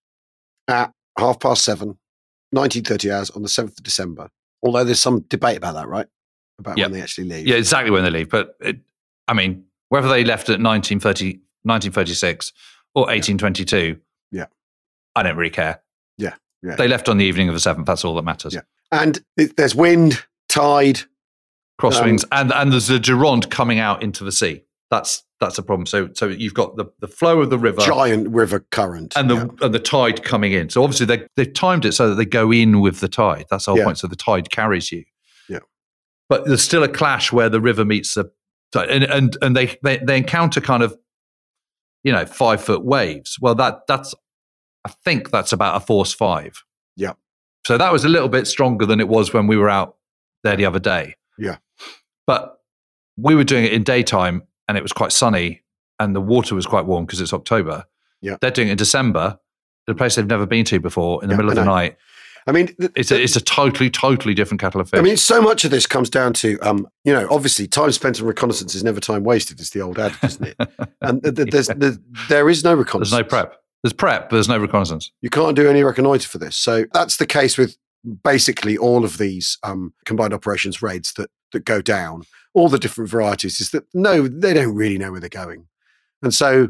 at 0.68 0.92
half 1.18 1.40
past 1.40 1.64
seven, 1.64 1.98
1930 2.52 3.12
hours 3.12 3.30
on 3.32 3.42
the 3.42 3.50
seventh 3.50 3.78
of 3.78 3.84
December. 3.84 4.30
Although 4.64 4.84
there's 4.84 5.00
some 5.00 5.22
debate 5.30 5.58
about 5.58 5.74
that, 5.76 5.88
right? 5.88 6.08
About 6.60 6.78
Yeah. 6.78 6.86
when 6.86 6.94
they 6.94 7.02
actually 7.02 7.28
leave. 7.30 7.48
Yeah, 7.48 7.56
exactly 7.56 7.92
when 7.92 8.04
they 8.04 8.10
leave. 8.10 8.30
But 8.30 8.56
it, 8.62 8.80
I 9.28 9.34
mean, 9.34 9.66
whether 9.90 10.08
they 10.10 10.24
left 10.24 10.50
at 10.50 10.60
1930, 10.62 11.34
1936 11.64 12.54
or 12.96 13.04
1822, 13.04 14.00
Yeah. 14.32 14.46
I 15.16 15.24
don't 15.24 15.36
really 15.38 15.50
care. 15.50 15.82
Yeah, 16.18 16.36
yeah. 16.64 16.76
They 16.76 16.88
left 16.88 17.08
on 17.10 17.18
the 17.18 17.26
evening 17.26 17.48
of 17.50 17.54
the 17.54 17.60
seventh. 17.60 17.86
That's 17.88 18.04
all 18.06 18.16
that 18.16 18.24
matters. 18.24 18.54
Yeah. 18.54 18.62
And 18.92 19.20
it, 19.38 19.56
there's 19.58 19.76
wind, 19.76 20.24
tide. 20.50 21.02
Crosswinds, 21.80 22.24
Um, 22.26 22.30
and 22.32 22.52
and 22.54 22.72
there's 22.72 22.88
the 22.88 22.98
Gironde 22.98 23.50
coming 23.52 23.78
out 23.80 24.02
into 24.02 24.24
the 24.24 24.32
sea. 24.32 24.64
That's 24.90 25.24
that's 25.40 25.60
a 25.60 25.64
problem. 25.64 25.86
So 25.86 26.10
so 26.14 26.28
you've 26.28 26.56
got 26.56 26.76
the, 26.78 26.86
the 27.00 27.08
flow 27.08 27.42
of 27.42 27.52
the 27.52 27.60
river 27.60 27.82
giant 27.82 28.30
river 28.30 28.62
current. 28.72 29.14
and 29.16 29.30
the 29.30 29.36
Yeah. 29.36 29.66
and 29.66 29.74
the 29.74 29.80
tide 29.80 30.24
coming 30.24 30.54
in. 30.54 30.70
So 30.70 30.82
obviously 30.84 31.06
they 31.06 31.28
they've 31.36 31.54
timed 31.54 31.86
it 31.86 31.92
so 31.92 32.10
that 32.10 32.16
they 32.16 32.26
go 32.26 32.52
in 32.52 32.82
with 32.82 33.00
the 33.00 33.08
tide. 33.08 33.46
That's 33.52 33.66
the 33.66 33.72
whole 33.72 33.78
Yeah. 33.80 33.86
point. 33.86 34.00
So 34.00 34.08
the 34.08 34.16
tide 34.16 34.50
carries 34.50 34.92
you. 34.92 35.04
Yeah. 35.48 35.60
But 36.30 36.46
there's 36.46 36.64
still 36.64 36.84
a 36.84 36.88
clash 36.90 37.32
where 37.32 37.50
the 37.50 37.62
river 37.62 37.86
meets 37.86 38.16
the 38.16 38.32
tide, 38.72 38.90
and 38.90 39.04
and 39.04 39.38
and 39.44 39.56
they 39.56 39.78
they, 39.84 39.98
they 39.98 40.18
encounter 40.18 40.62
kind 40.62 40.82
of 40.82 40.98
you 42.04 42.12
know 42.12 42.26
five 42.26 42.64
foot 42.64 42.84
waves. 42.84 43.38
Well, 43.40 43.54
that 43.56 43.82
that's 43.88 44.16
I 44.88 44.94
think 45.04 45.32
that's 45.32 45.52
about 45.52 45.76
a 45.76 45.86
force 45.86 46.14
five. 46.14 46.64
Yeah. 46.96 47.14
So 47.66 47.78
that 47.78 47.92
was 47.92 48.06
a 48.06 48.10
little 48.10 48.30
bit 48.30 48.48
stronger 48.48 48.86
than 48.86 49.00
it 49.00 49.08
was 49.10 49.34
when 49.34 49.46
we 49.48 49.58
were 49.58 49.70
out 49.70 49.98
there 50.44 50.56
the 50.56 50.66
other 50.66 50.80
day. 50.80 51.16
Yeah. 51.38 51.58
But 52.26 52.58
we 53.18 53.36
were 53.36 53.44
doing 53.44 53.66
it 53.66 53.74
in 53.74 53.84
daytime 53.84 54.44
and 54.68 54.78
it 54.78 54.82
was 54.82 54.94
quite 54.94 55.12
sunny 55.12 55.64
and 56.00 56.16
the 56.16 56.22
water 56.22 56.56
was 56.56 56.66
quite 56.66 56.86
warm 56.86 57.06
because 57.06 57.20
it's 57.20 57.34
October. 57.34 57.86
Yeah. 58.22 58.38
They're 58.40 58.52
doing 58.52 58.70
it 58.70 58.72
in 58.72 58.78
December, 58.78 59.38
in 59.88 59.92
a 59.92 59.96
place 59.96 60.16
they've 60.16 60.26
never 60.26 60.46
been 60.46 60.64
to 60.66 60.80
before 60.80 61.22
in 61.22 61.28
the 61.30 61.34
Yeah, 61.34 61.38
middle 61.38 61.50
of 61.52 61.56
the 61.58 61.66
night. 61.66 61.98
I 62.46 62.54
mean, 62.54 62.68
th- 62.68 62.92
It's 62.96 63.12
a, 63.12 63.22
it's 63.22 63.36
a 63.36 63.42
totally, 63.42 63.90
totally 63.90 64.34
different 64.34 64.62
kettle 64.62 64.80
of 64.80 64.90
fish. 64.90 65.00
I 65.00 65.04
mean, 65.04 65.18
so 65.18 65.42
much 65.42 65.66
of 65.66 65.72
this 65.72 65.86
comes 65.86 66.10
down 66.10 66.32
to, 66.36 66.58
um, 66.62 66.88
you 67.04 67.12
know, 67.12 67.28
obviously 67.30 67.68
time 67.68 67.92
spent 67.92 68.22
on 68.22 68.26
reconnaissance 68.28 68.74
is 68.74 68.86
never 68.86 69.02
time 69.02 69.26
wasted. 69.26 69.60
It's 69.60 69.72
the 69.72 69.82
old 69.82 70.00
adage, 70.00 70.24
isn't 70.24 70.48
it? 70.58 70.70
And 71.02 71.22
th- 71.22 71.36
th- 71.36 71.50
there's, 71.50 71.68
th- 71.68 71.96
there 72.30 72.50
is 72.50 72.64
no 72.64 72.70
there's 72.76 72.86
reconnaissance. 72.86 73.20
no 73.20 73.24
prep. 73.28 73.56
There's 73.88 73.94
prep, 73.94 74.30
but 74.30 74.36
there's 74.36 74.50
no 74.50 74.58
reconnaissance. 74.58 75.12
You 75.22 75.30
can't 75.30 75.56
do 75.56 75.70
any 75.70 75.82
reconnoiter 75.82 76.28
for 76.28 76.40
this. 76.40 76.58
So 76.58 76.84
that's 76.92 77.16
the 77.16 77.26
case 77.26 77.58
with 77.58 77.78
basically 78.22 78.78
all 78.78 79.06
of 79.06 79.18
these 79.18 79.58
um, 79.64 79.94
combined 80.04 80.34
operations 80.34 80.82
raids 80.82 81.14
that 81.14 81.30
that 81.54 81.64
go 81.64 81.82
down. 81.82 82.24
All 82.54 82.68
the 82.68 82.80
different 82.80 83.10
varieties 83.10 83.62
is 83.62 83.72
that 83.72 83.86
no, 83.94 84.28
they 84.28 84.54
don't 84.54 84.76
really 84.76 84.98
know 84.98 85.12
where 85.12 85.22
they're 85.22 85.30
going, 85.30 85.68
and 86.22 86.34
so 86.34 86.68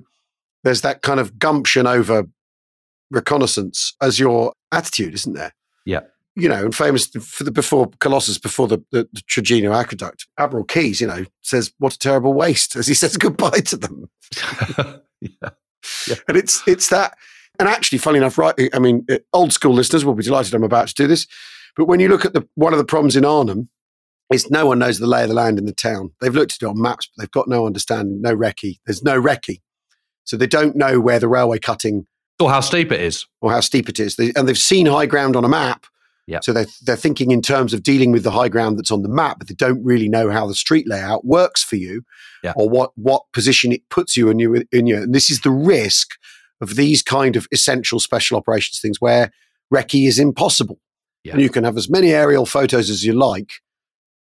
there's 0.64 0.82
that 0.82 1.02
kind 1.02 1.20
of 1.20 1.40
gumption 1.40 1.88
over 1.88 2.28
reconnaissance 3.10 3.96
as 4.00 4.20
your 4.20 4.54
attitude, 4.72 5.16
isn't 5.16 5.34
there? 5.34 5.56
Yeah. 5.88 6.02
You 6.36 6.50
know, 6.50 6.66
and 6.66 6.76
famous 6.76 7.08
for 7.08 7.46
the 7.46 7.52
before 7.52 7.90
Colossus, 8.00 8.38
before 8.38 8.68
the, 8.68 8.78
the, 8.92 9.10
the 9.12 9.22
Tragino 9.22 9.76
aqueduct, 9.76 10.28
Admiral 10.38 10.66
Keyes, 10.66 11.02
you 11.02 11.08
know, 11.08 11.26
says, 11.42 11.74
"What 11.80 11.96
a 11.96 11.98
terrible 11.98 12.36
waste," 12.36 12.76
as 12.76 12.86
he 12.86 12.94
says 12.94 13.18
goodbye 13.18 13.62
to 13.62 13.76
them. 13.76 14.08
yeah. 15.20 15.50
And 16.28 16.38
it's 16.38 16.62
it's 16.68 16.90
that. 16.90 17.18
And 17.60 17.68
actually, 17.68 17.98
funny 17.98 18.18
enough, 18.18 18.38
right? 18.38 18.54
I 18.74 18.80
mean, 18.80 19.06
uh, 19.10 19.18
old 19.34 19.52
school 19.52 19.74
listeners 19.74 20.06
will 20.06 20.14
be 20.14 20.24
delighted 20.24 20.54
I'm 20.54 20.64
about 20.64 20.88
to 20.90 20.94
do 20.94 21.08
this. 21.08 21.26
But 21.76 21.86
when 21.86 22.00
you 22.00 22.08
look 22.10 22.26
at 22.26 22.34
the 22.34 22.48
one 22.56 22.74
of 22.74 22.80
the 22.80 22.86
problems 22.86 23.16
in 23.16 23.26
Arnhem 23.26 23.70
is 24.32 24.50
no 24.52 24.66
one 24.66 24.80
knows 24.80 25.00
the 25.00 25.08
lay 25.08 25.24
of 25.24 25.30
the 25.30 25.36
land 25.36 25.58
in 25.58 25.66
the 25.66 25.74
town. 25.74 26.12
They've 26.22 26.36
looked 26.36 26.54
at 26.54 26.66
it 26.66 26.70
on 26.70 26.82
maps, 26.82 27.08
but 27.08 27.22
they've 27.22 27.32
got 27.32 27.48
no 27.48 27.66
understanding, 27.66 28.22
no 28.22 28.36
recce. 28.36 28.78
There's 28.86 29.02
no 29.04 29.20
recce, 29.22 29.62
so 30.26 30.36
they 30.38 30.48
don't 30.48 30.76
know 30.76 31.00
where 31.00 31.20
the 31.20 31.28
railway 31.30 31.60
cutting 31.60 32.06
Or 32.40 32.50
how 32.50 32.60
steep 32.60 32.92
it 32.92 33.00
is. 33.02 33.26
or 33.42 33.52
how 33.52 33.62
steep 33.62 33.88
it 33.90 34.00
is. 34.00 34.18
They, 34.18 34.34
and 34.36 34.48
they've 34.48 34.58
seen 34.58 34.86
high 34.86 35.06
ground 35.06 35.36
on 35.36 35.46
a 35.46 35.50
map. 35.50 35.86
Yeah. 36.28 36.40
So 36.42 36.52
they're, 36.52 36.66
they're 36.84 36.98
thinking 36.98 37.32
in 37.32 37.42
terms 37.42 37.74
of 37.74 37.84
dealing 37.84 38.12
with 38.12 38.24
the 38.24 38.32
high 38.32 38.50
ground 38.50 38.78
that's 38.78 38.92
on 38.92 39.02
the 39.02 39.08
map, 39.08 39.40
but 39.40 39.48
they 39.48 39.54
don't 39.54 39.82
really 39.82 40.10
know 40.10 40.30
how 40.30 40.46
the 40.46 40.56
street 40.56 40.86
layout 40.86 41.24
works 41.26 41.64
for 41.64 41.78
you 41.78 42.02
Yeah. 42.48 42.54
or 42.56 42.70
what, 42.70 42.92
what 42.96 43.24
position 43.34 43.72
it 43.72 43.88
puts 43.90 44.18
you 44.18 44.30
in 44.30 44.40
your, 44.40 44.64
in 44.72 44.88
your. 44.88 45.04
And 45.04 45.14
this 45.14 45.30
is 45.30 45.42
the 45.42 45.52
risk 45.52 46.12
of 46.62 46.76
these 46.76 47.04
kind 47.04 47.36
of 47.36 47.48
essential 47.52 48.00
special 48.00 48.38
operations 48.38 48.80
things 48.80 49.00
where 49.00 49.32
recce 49.74 50.08
is 50.08 50.18
impossible. 50.20 50.80
Yeah. 51.24 51.34
And 51.34 51.42
you 51.42 51.50
can 51.50 51.64
have 51.64 51.78
as 51.78 51.90
many 51.90 52.12
aerial 52.12 52.46
photos 52.46 52.90
as 52.90 53.04
you 53.06 53.14
like. 53.14 53.52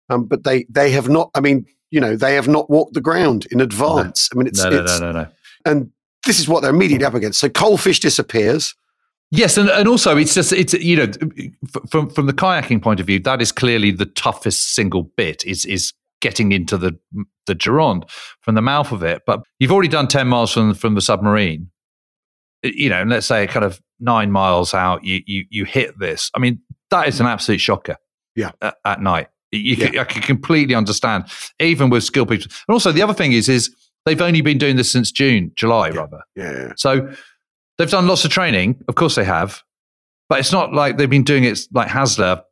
Um, 0.10 0.26
but 0.26 0.44
they, 0.44 0.66
they 0.70 0.92
have 0.92 1.08
not, 1.10 1.30
I 1.34 1.40
mean, 1.40 1.66
you 1.92 2.00
know, 2.02 2.16
they 2.16 2.36
have 2.36 2.48
not 2.48 2.70
walked 2.70 2.94
the 2.94 3.02
ground 3.02 3.48
in 3.52 3.62
advance. 3.62 4.30
I 4.34 4.38
mean, 4.38 4.48
it's, 4.48 4.64
No, 4.64 4.70
no, 4.70 4.84
it's 4.84 5.00
no, 5.00 5.12
no, 5.12 5.22
no. 5.22 5.28
and 5.66 5.92
this 6.26 6.40
is 6.40 6.48
what 6.48 6.62
they're 6.62 6.74
immediately 6.74 7.06
up 7.06 7.14
against. 7.14 7.40
So 7.40 7.50
coalfish 7.50 8.00
disappears. 8.00 8.76
Yes, 9.32 9.58
and, 9.58 9.70
and 9.70 9.88
also 9.88 10.18
it's 10.18 10.34
just 10.36 10.54
it's 10.54 10.74
you 10.74 10.96
know 10.96 11.08
from 11.90 12.10
from 12.10 12.26
the 12.28 12.34
kayaking 12.34 12.82
point 12.82 13.00
of 13.00 13.08
view, 13.08 13.20
that 13.20 13.42
is 13.42 13.52
clearly 13.52 13.92
the 13.92 14.06
toughest 14.06 14.76
single 14.76 15.04
bit 15.04 15.44
is 15.46 15.66
is 15.66 15.94
getting 16.26 16.52
into 16.52 16.78
the 16.78 16.98
the 17.46 17.56
Gironde 17.56 18.10
from 18.42 18.56
the 18.56 18.62
mouth 18.62 18.92
of 18.92 19.04
it. 19.04 19.22
But 19.26 19.44
you've 19.60 19.72
already 19.72 19.88
done 19.90 20.08
ten 20.08 20.28
miles 20.28 20.52
from 20.52 20.74
from 20.74 20.96
the 20.96 21.02
submarine, 21.02 21.70
you 22.64 22.90
know, 22.90 23.02
and 23.02 23.10
let's 23.10 23.28
say 23.28 23.48
kind 23.48 23.66
of 23.66 23.82
nine 24.00 24.32
miles 24.32 24.74
out, 24.74 25.04
you 25.04 25.22
you 25.26 25.46
you 25.50 25.66
hit 25.66 25.98
this. 26.00 26.32
I 26.36 26.40
mean, 26.40 26.60
that 26.92 27.08
is 27.08 27.20
an 27.20 27.28
absolute 27.28 27.62
shocker. 27.62 27.98
Yeah. 28.36 28.52
at, 28.62 28.76
at 28.84 29.02
night, 29.02 29.30
you 29.54 29.78
can, 29.78 29.98
I 29.98 30.04
can 30.04 30.22
completely 30.22 30.76
understand, 30.76 31.24
even 31.60 31.90
with 31.90 32.04
skilled 32.04 32.28
people. 32.28 32.48
And 32.68 32.74
also 32.74 32.92
the 32.92 33.02
other 33.02 33.14
thing 33.14 33.32
is 33.32 33.48
is 33.48 33.74
They've 34.06 34.22
only 34.22 34.42
been 34.42 34.60
doing 34.60 34.76
this 34.76 34.92
since 34.92 35.12
June, 35.12 35.52
July, 35.56 35.90
rather. 35.90 36.22
Yeah, 36.36 36.52
yeah. 36.52 36.74
So 36.78 37.12
they've 37.78 37.90
done 37.90 38.08
lots 38.08 38.24
of 38.24 38.30
training. 38.30 38.84
Of 38.88 38.96
course 38.96 39.16
they 39.16 39.24
have. 39.24 39.64
But 40.30 40.40
it's 40.40 40.52
not 40.52 40.74
like 40.74 40.98
they've 40.98 41.10
been 41.10 41.24
doing 41.24 41.44
it 41.44 41.60
like 41.74 41.88
Hasler 41.88 42.44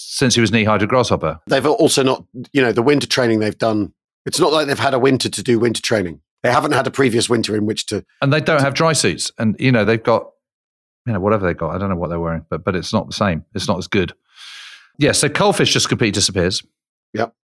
since 0.00 0.36
he 0.36 0.40
was 0.40 0.52
knee 0.52 0.62
high 0.62 0.78
to 0.78 0.86
grasshopper. 0.86 1.40
They've 1.48 1.66
also 1.66 2.04
not, 2.04 2.24
you 2.52 2.62
know, 2.62 2.70
the 2.70 2.82
winter 2.82 3.08
training 3.08 3.40
they've 3.40 3.58
done. 3.58 3.92
It's 4.26 4.38
not 4.38 4.52
like 4.52 4.68
they've 4.68 4.78
had 4.78 4.94
a 4.94 4.98
winter 4.98 5.28
to 5.28 5.42
do 5.42 5.58
winter 5.58 5.82
training. 5.82 6.20
They 6.44 6.52
haven't 6.52 6.70
had 6.70 6.86
a 6.86 6.90
previous 6.90 7.28
winter 7.28 7.56
in 7.56 7.66
which 7.66 7.86
to. 7.86 8.04
And 8.22 8.32
they 8.32 8.40
don't 8.40 8.60
have 8.60 8.74
dry 8.74 8.92
suits. 8.92 9.32
And, 9.38 9.56
you 9.58 9.72
know, 9.72 9.84
they've 9.84 10.02
got, 10.02 10.30
you 11.04 11.12
know, 11.12 11.18
whatever 11.18 11.44
they've 11.44 11.56
got. 11.56 11.74
I 11.74 11.78
don't 11.78 11.88
know 11.88 11.96
what 11.96 12.10
they're 12.10 12.20
wearing, 12.20 12.46
but, 12.48 12.64
but 12.64 12.76
it's 12.76 12.92
not 12.92 13.08
the 13.08 13.12
same. 13.12 13.44
It's 13.54 13.66
not 13.66 13.78
as 13.78 13.88
good. 13.88 14.12
Yeah. 14.98 15.12
So 15.12 15.28
Coalfish 15.28 15.72
just 15.72 15.88
completely 15.88 16.12
disappears. 16.12 16.62
Yep. 17.14 17.34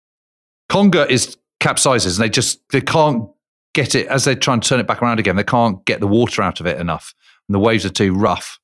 Conger 0.68 1.06
is 1.06 1.36
capsizes 1.58 2.18
and 2.18 2.24
they 2.24 2.30
just, 2.30 2.60
they 2.70 2.80
can't 2.80 3.28
get 3.72 3.96
it 3.96 4.06
as 4.06 4.24
they 4.24 4.36
try 4.36 4.54
and 4.54 4.62
turn 4.62 4.78
it 4.78 4.86
back 4.86 5.02
around 5.02 5.18
again. 5.18 5.34
They 5.34 5.42
can't 5.42 5.84
get 5.86 5.98
the 5.98 6.06
water 6.06 6.40
out 6.40 6.60
of 6.60 6.66
it 6.66 6.78
enough. 6.80 7.14
And 7.48 7.54
the 7.54 7.58
waves 7.58 7.84
are 7.84 7.90
too 7.90 8.14
rough. 8.14 8.60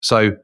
So 0.00 0.36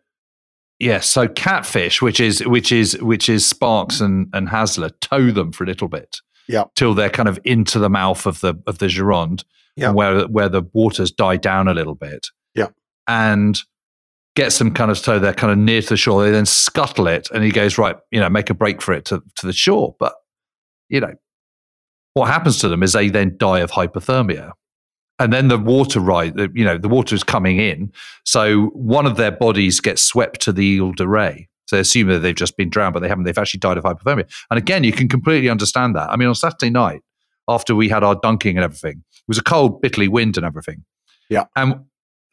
Yes, 0.83 1.07
so 1.07 1.28
catfish, 1.28 2.03
which 2.03 2.18
is 2.18 2.45
which 2.45 2.72
is 2.72 3.01
which 3.01 3.28
is 3.28 3.47
Sparks 3.47 4.01
and 4.01 4.26
and 4.33 4.49
Hasler, 4.49 4.91
tow 5.01 5.30
them 5.30 5.53
for 5.53 5.62
a 5.62 5.66
little 5.68 5.87
bit, 5.87 6.16
yeah, 6.49 6.64
till 6.74 6.93
they're 6.93 7.09
kind 7.09 7.28
of 7.28 7.39
into 7.45 7.78
the 7.78 7.89
mouth 7.89 8.26
of 8.26 8.41
the 8.41 8.61
of 8.66 8.78
the 8.78 8.87
Gironde, 8.87 9.45
yeah, 9.76 9.93
where 9.93 10.24
where 10.24 10.49
the 10.49 10.64
waters 10.72 11.12
die 11.12 11.37
down 11.37 11.68
a 11.68 11.72
little 11.72 11.95
bit, 11.95 12.26
yeah, 12.57 12.66
and 13.07 13.61
gets 14.35 14.59
them 14.59 14.74
kind 14.74 14.91
of 14.91 14.99
so 14.99 15.20
they're 15.20 15.33
kind 15.33 15.53
of 15.53 15.59
near 15.59 15.83
to 15.83 15.91
the 15.91 15.97
shore. 15.97 16.24
They 16.24 16.33
then 16.33 16.47
scuttle 16.47 17.07
it, 17.07 17.28
and 17.33 17.45
he 17.45 17.53
goes 17.53 17.78
right, 17.78 17.95
you 18.11 18.18
know, 18.18 18.28
make 18.28 18.51
a 18.51 18.55
break 18.55 18.83
for 18.83 18.93
it 18.93 19.05
to 19.05 19.22
to 19.37 19.47
the 19.47 19.53
shore. 19.53 19.95
But 20.01 20.14
you 20.89 20.99
know, 20.99 21.14
what 22.14 22.26
happens 22.26 22.59
to 22.59 22.68
them 22.68 22.83
is 22.83 22.93
they 22.93 23.09
then 23.09 23.37
die 23.39 23.61
of 23.61 23.70
hypothermia 23.70 24.51
and 25.23 25.33
then 25.33 25.47
the 25.47 25.57
water 25.57 26.01
right 26.01 26.35
you 26.53 26.64
know 26.64 26.77
the 26.77 26.89
water 26.89 27.14
is 27.14 27.23
coming 27.23 27.59
in. 27.59 27.93
So 28.25 28.66
one 28.75 29.07
of 29.07 29.16
their 29.16 29.31
bodies 29.31 29.79
gets 29.79 30.03
swept 30.03 30.41
to 30.43 30.53
the 30.53 30.81
Ile 30.81 30.93
de 30.93 31.05
Ré. 31.05 31.47
So 31.66 31.77
they 31.77 31.81
assume 31.81 32.09
that 32.09 32.18
they've 32.18 32.35
just 32.35 32.57
been 32.57 32.68
drowned 32.68 32.95
but 32.95 33.01
they 33.01 33.09
haven't 33.09 33.25
they've 33.25 33.39
actually 33.39 33.61
died 33.61 33.79
of 33.79 33.85
hypothermia. 33.85 34.29
And 34.51 34.59
again 34.59 34.83
you 34.83 34.93
can 34.93 35.09
completely 35.09 35.49
understand 35.49 35.95
that. 35.95 36.11
I 36.11 36.16
mean 36.16 36.29
on 36.29 36.35
saturday 36.35 36.70
night 36.70 37.03
after 37.49 37.75
we 37.75 37.89
had 37.89 38.03
our 38.03 38.16
dunking 38.16 38.57
and 38.57 38.64
everything 38.64 39.05
it 39.12 39.29
was 39.29 39.39
a 39.39 39.43
cold 39.43 39.81
bitterly 39.81 40.09
wind 40.09 40.37
and 40.37 40.45
everything. 40.45 40.85
Yeah. 41.31 41.45
And 41.55 41.85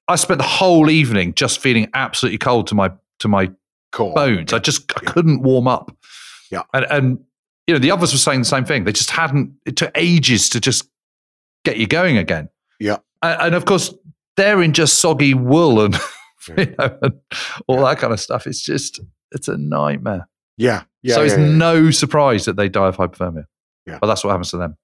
i 0.07 0.15
spent 0.15 0.39
the 0.39 0.47
whole 0.47 0.89
evening 0.89 1.35
just 1.35 1.59
feeling 1.59 1.87
absolutely 1.93 2.39
cold 2.39 2.65
to 2.67 2.75
my 2.75 2.91
to 3.19 3.27
my 3.27 3.51
Core. 3.91 4.13
bones. 4.15 4.51
I 4.51 4.59
just 4.59 4.91
I 4.97 5.01
couldn't 5.01 5.43
warm 5.43 5.67
up. 5.67 5.95
Yeah. 6.51 6.63
And 6.73 6.85
and 6.89 7.19
you 7.67 7.75
know 7.75 7.79
the 7.79 7.91
others 7.91 8.13
were 8.13 8.17
saying 8.17 8.39
the 8.39 8.45
same 8.45 8.65
thing. 8.65 8.85
They 8.85 8.93
just 8.93 9.11
hadn't 9.11 9.53
it 9.67 9.75
took 9.75 9.91
ages 9.93 10.49
to 10.49 10.59
just 10.59 10.89
get 11.63 11.77
you 11.77 11.85
going 11.85 12.17
again 12.17 12.49
yeah. 12.79 12.97
And, 13.21 13.41
and, 13.41 13.55
of 13.55 13.65
course, 13.65 13.93
they're 14.37 14.61
in 14.61 14.73
just 14.73 14.99
soggy 14.99 15.33
wool 15.33 15.81
and, 15.81 15.95
you 16.57 16.75
know, 16.77 16.97
and 17.01 17.13
all 17.67 17.83
that 17.85 17.99
kind 17.99 18.13
of 18.13 18.19
stuff. 18.19 18.47
It's 18.47 18.61
just, 18.61 18.99
it's 19.31 19.47
a 19.47 19.57
nightmare. 19.57 20.27
Yeah. 20.57 20.83
yeah 21.01 21.15
so 21.15 21.21
yeah, 21.21 21.25
it's 21.25 21.37
yeah. 21.37 21.45
no 21.45 21.91
surprise 21.91 22.45
that 22.45 22.55
they 22.55 22.69
die 22.69 22.87
of 22.87 22.97
hypothermia. 22.97 23.45
Yeah. 23.85 23.97
But 23.99 24.07
that's 24.07 24.23
what 24.23 24.31
happens 24.31 24.51
to 24.51 24.57
them. 24.57 24.77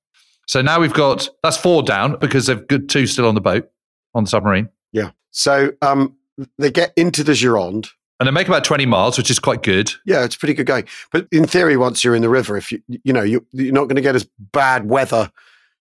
So 0.48 0.62
now 0.62 0.80
we've 0.80 0.94
got, 0.94 1.30
that's 1.44 1.58
four 1.58 1.84
down 1.84 2.18
because 2.20 2.48
they've 2.48 2.68
got 2.68 2.88
two 2.88 3.08
still 3.08 3.28
on 3.28 3.36
the 3.36 3.42
boat, 3.42 3.70
on 4.14 4.26
the 4.26 4.30
submarine. 4.30 4.70
Yeah. 4.92 5.12
So 5.32 5.74
um, 5.82 6.16
they 6.58 6.72
get 6.72 6.94
into 6.96 7.24
the 7.24 7.34
Gironde. 7.34 7.90
And 8.20 8.28
they 8.28 8.32
make 8.32 8.48
about 8.48 8.64
20 8.64 8.86
miles, 8.86 9.18
which 9.18 9.30
is 9.30 9.40
quite 9.40 9.64
good. 9.64 9.92
Yeah, 10.06 10.24
it's 10.24 10.36
a 10.36 10.40
pretty 10.40 10.54
good 10.54 10.66
going. 10.66 10.88
But 11.12 11.28
in 11.32 11.46
theory, 11.46 11.76
once 11.76 12.04
you're 12.04 12.16
in 12.16 12.22
the 12.22 12.30
river, 12.30 12.56
if 12.56 12.72
you, 12.72 12.82
you 12.88 13.12
know, 13.12 13.24
you, 13.24 13.46
you're 13.52 13.74
not 13.74 13.86
going 13.86 13.98
to 13.98 14.02
get 14.02 14.16
as 14.16 14.26
bad 14.40 14.90
weather 14.90 15.30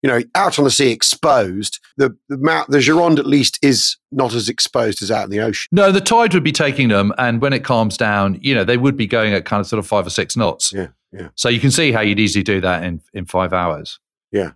you 0.02 0.10
know, 0.10 0.20
out 0.34 0.58
on 0.58 0.64
the 0.64 0.70
sea 0.70 0.90
exposed, 0.90 1.78
the 1.96 2.16
the, 2.28 2.36
mount, 2.36 2.70
the 2.70 2.78
Gironde 2.78 3.18
at 3.18 3.26
least 3.26 3.58
is 3.62 3.96
not 4.10 4.34
as 4.34 4.48
exposed 4.48 5.02
as 5.02 5.10
out 5.10 5.24
in 5.24 5.30
the 5.30 5.40
ocean. 5.40 5.68
No, 5.72 5.92
the 5.92 6.00
tide 6.00 6.34
would 6.34 6.44
be 6.44 6.52
taking 6.52 6.88
them, 6.88 7.12
and 7.18 7.40
when 7.40 7.52
it 7.52 7.64
calms 7.64 7.96
down, 7.96 8.38
you 8.42 8.54
know, 8.54 8.64
they 8.64 8.76
would 8.76 8.96
be 8.96 9.06
going 9.06 9.32
at 9.32 9.44
kind 9.44 9.60
of 9.60 9.66
sort 9.66 9.78
of 9.78 9.86
five 9.86 10.06
or 10.06 10.10
six 10.10 10.36
knots. 10.36 10.72
Yeah, 10.72 10.88
yeah. 11.12 11.28
So 11.36 11.48
you 11.48 11.60
can 11.60 11.70
see 11.70 11.92
how 11.92 12.00
you'd 12.00 12.20
easily 12.20 12.42
do 12.42 12.60
that 12.60 12.82
in 12.84 13.00
in 13.14 13.26
five 13.26 13.52
hours. 13.52 13.98
Yeah. 14.32 14.52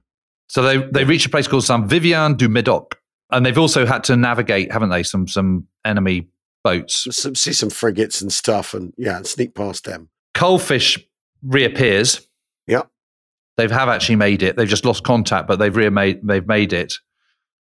So 0.49 0.63
they 0.63 0.79
they 0.79 1.05
reach 1.05 1.27
a 1.27 1.31
place 1.31 1.47
called 1.47 1.65
Saint 1.65 1.87
Vivien 1.87 2.37
du 2.37 2.49
Médoc, 2.49 2.93
and 3.31 3.47
they've 3.47 3.59
also 3.59 3.87
had 3.87 4.05
to 4.05 4.17
navigate, 4.17 4.73
haven't 4.73 4.91
they, 4.91 5.03
some 5.03 5.29
some 5.29 5.67
enemy 5.85 6.29
boats, 6.65 7.07
some, 7.11 7.37
see 7.37 7.53
some 7.53 7.71
frigates 7.71 8.21
and 8.21 8.33
stuff, 8.33 8.75
and 8.75 8.93
yeah, 8.97 9.17
and 9.17 9.27
sneak 9.27 9.55
past 9.55 9.85
them. 9.85 10.09
Coalfish 10.35 10.99
reappears. 11.43 12.27
They 13.57 13.69
have 13.69 13.89
actually 13.89 14.17
made 14.17 14.43
it. 14.43 14.57
They've 14.57 14.69
just 14.69 14.85
lost 14.85 15.05
contact, 15.05 15.49
but 15.49 15.59
they've 15.59 15.75
remade 15.75 16.21
they've 16.23 16.47
made 16.47 16.73
it. 16.73 16.95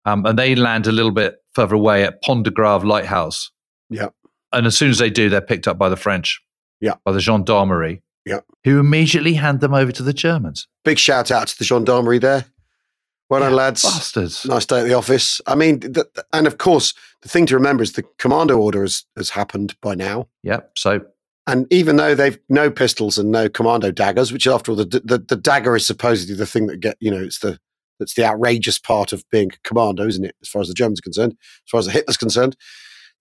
Um, 0.06 0.26
and 0.26 0.38
they 0.38 0.56
land 0.56 0.88
a 0.88 0.92
little 0.92 1.12
bit 1.12 1.36
further 1.54 1.76
away 1.76 2.04
at 2.04 2.24
Pointe 2.24 2.44
de 2.44 2.52
Grave 2.52 2.84
Lighthouse. 2.84 3.52
Yeah. 3.90 4.10
And 4.52 4.68
as 4.68 4.78
soon 4.78 4.90
as 4.90 4.98
they 4.98 5.10
do, 5.10 5.30
they're 5.30 5.42
picked 5.42 5.68
up 5.68 5.78
by 5.78 5.90
the 5.90 5.96
French. 5.96 6.42
Yeah. 6.82 6.96
By 7.06 7.12
the 7.14 7.20
gendarmerie. 7.20 8.02
Yeah. 8.26 8.40
Who 8.66 8.80
immediately 8.80 9.34
hand 9.34 9.62
them 9.62 9.74
over 9.74 9.92
to 9.92 10.04
the 10.04 10.14
Germans. 10.14 10.68
Big 10.84 10.98
shout 10.98 11.32
out 11.32 11.48
to 11.48 11.58
the 11.58 11.64
gendarmerie 11.64 12.20
there. 12.20 12.46
Well 13.30 13.40
done, 13.40 13.52
yeah, 13.52 13.58
lads. 13.58 13.84
Bastards. 13.84 14.46
Nice 14.46 14.66
day 14.66 14.82
at 14.82 14.84
the 14.84 14.94
office. 14.94 15.42
I 15.48 15.56
mean, 15.56 15.82
and 16.34 16.46
of 16.46 16.58
course, 16.58 16.94
the 17.22 17.30
thing 17.30 17.46
to 17.48 17.56
remember 17.56 17.82
is 17.82 17.94
the 17.94 18.04
commando 18.20 18.58
order 18.58 18.82
has, 18.82 19.06
has 19.16 19.30
happened 19.32 19.76
by 19.82 19.96
now. 19.96 20.28
Yep. 20.44 20.72
So 20.78 21.02
and 21.48 21.68
even 21.72 21.98
though 21.98 22.16
they've 22.16 22.40
no 22.50 22.72
pistols 22.72 23.18
and 23.18 23.32
no 23.32 23.50
commando 23.50 23.92
daggers, 23.92 24.32
which 24.32 24.48
after 24.48 24.72
all, 24.72 24.78
the, 24.78 24.86
the, 24.86 25.18
the 25.18 25.36
dagger 25.36 25.76
is 25.76 25.86
supposedly 25.86 26.36
the 26.36 26.46
thing 26.46 26.68
that 26.68 26.80
get 26.80 26.98
you 27.00 27.12
know 27.12 27.22
it's 27.22 27.40
the 27.40 27.60
that's 28.00 28.16
the 28.16 28.26
outrageous 28.26 28.80
part 28.80 29.14
of 29.14 29.24
being 29.30 29.52
a 29.54 29.68
commando, 29.68 30.08
isn't 30.08 30.26
it? 30.26 30.36
As 30.42 30.50
far 30.50 30.62
as 30.62 30.68
the 30.68 30.74
Germans 30.74 31.00
are 31.00 31.04
concerned, 31.04 31.34
as 31.42 31.70
far 31.70 31.80
as 31.80 31.86
the 31.86 31.92
Hitler's 31.92 32.18
concerned, 32.18 32.56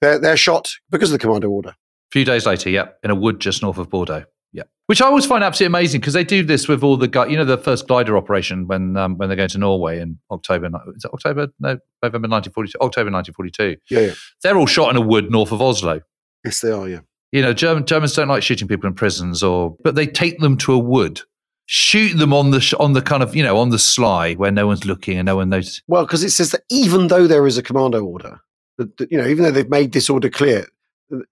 they're 0.01 0.19
they're 0.19 0.37
shot 0.37 0.71
because 0.91 1.11
of 1.11 1.19
the 1.19 1.19
commando 1.19 1.49
order. 1.49 1.71
A 1.71 2.13
few 2.13 2.25
days 2.25 2.47
later, 2.47 2.71
yep, 2.71 2.99
in 3.03 3.11
a 3.11 3.15
wood 3.15 3.41
just 3.41 3.63
north 3.63 3.79
of 3.79 3.91
Bordeaux. 3.91 4.25
Yeah, 4.53 4.65
which 4.87 5.01
I 5.01 5.07
always 5.07 5.27
find 5.27 5.43
absolutely 5.43 5.79
amazing 5.79 6.01
because 6.01 6.15
they 6.15 6.25
do 6.25 6.45
this 6.45 6.69
with 6.69 6.85
all 6.85 6.97
the 6.97 7.09
guys. 7.09 7.31
You 7.31 7.39
know, 7.39 7.45
the 7.45 7.59
first 7.59 7.89
glider 7.89 8.17
operation 8.17 8.69
when 8.69 8.97
um, 8.97 9.17
when 9.19 9.29
they're 9.29 9.37
going 9.37 9.49
to 9.49 9.59
Norway 9.59 9.99
in 9.99 10.19
October. 10.31 10.67
Is 10.95 11.05
it 11.05 11.11
October? 11.13 11.49
No, 11.59 11.79
November 12.03 12.29
1942. 12.29 12.79
October 12.81 13.11
1942. 13.11 13.77
Yeah, 13.91 14.01
yeah. 14.01 14.15
They're 14.43 14.57
all 14.57 14.67
shot 14.67 14.91
in 14.91 14.97
a 14.97 15.01
wood 15.01 15.31
north 15.31 15.53
of 15.53 15.61
Oslo. 15.61 16.03
Yes, 16.45 16.61
they 16.61 16.71
are. 16.71 16.89
Yeah. 16.89 17.01
You 17.33 17.41
know, 17.41 17.55
German, 17.55 17.87
Germans 17.87 18.13
don't 18.13 18.29
like 18.29 18.43
shooting 18.43 18.69
people 18.69 18.87
in 18.87 18.95
prisons, 18.95 19.43
or 19.43 19.75
but 19.83 19.95
they 19.95 20.07
take 20.07 20.39
them 20.39 20.57
to 20.59 20.75
a 20.75 20.79
wood, 20.79 21.23
shoot 21.67 22.17
them 22.19 22.33
on 22.35 22.51
the 22.51 22.61
sh- 22.61 22.75
on 22.75 22.93
the 22.93 23.01
kind 23.01 23.23
of 23.23 23.35
you 23.35 23.43
know 23.43 23.57
on 23.57 23.71
the 23.71 23.79
sly 23.79 24.35
where 24.35 24.53
no 24.53 24.67
one's 24.67 24.85
looking 24.85 25.19
and 25.19 25.27
no 25.27 25.37
one 25.37 25.49
knows. 25.49 25.83
Well, 25.89 26.05
because 26.05 26.23
it 26.23 26.31
says 26.31 26.51
that 26.51 26.63
even 26.71 27.09
though 27.09 27.27
there 27.27 27.47
is 27.47 27.57
a 27.57 27.63
commando 27.63 28.05
order, 28.05 28.41
that, 28.77 28.97
that, 28.99 29.11
you 29.11 29.17
know, 29.17 29.27
even 29.27 29.45
though 29.45 29.51
they've 29.51 29.69
made 29.69 29.93
this 29.93 30.11
order 30.11 30.29
clear, 30.29 30.67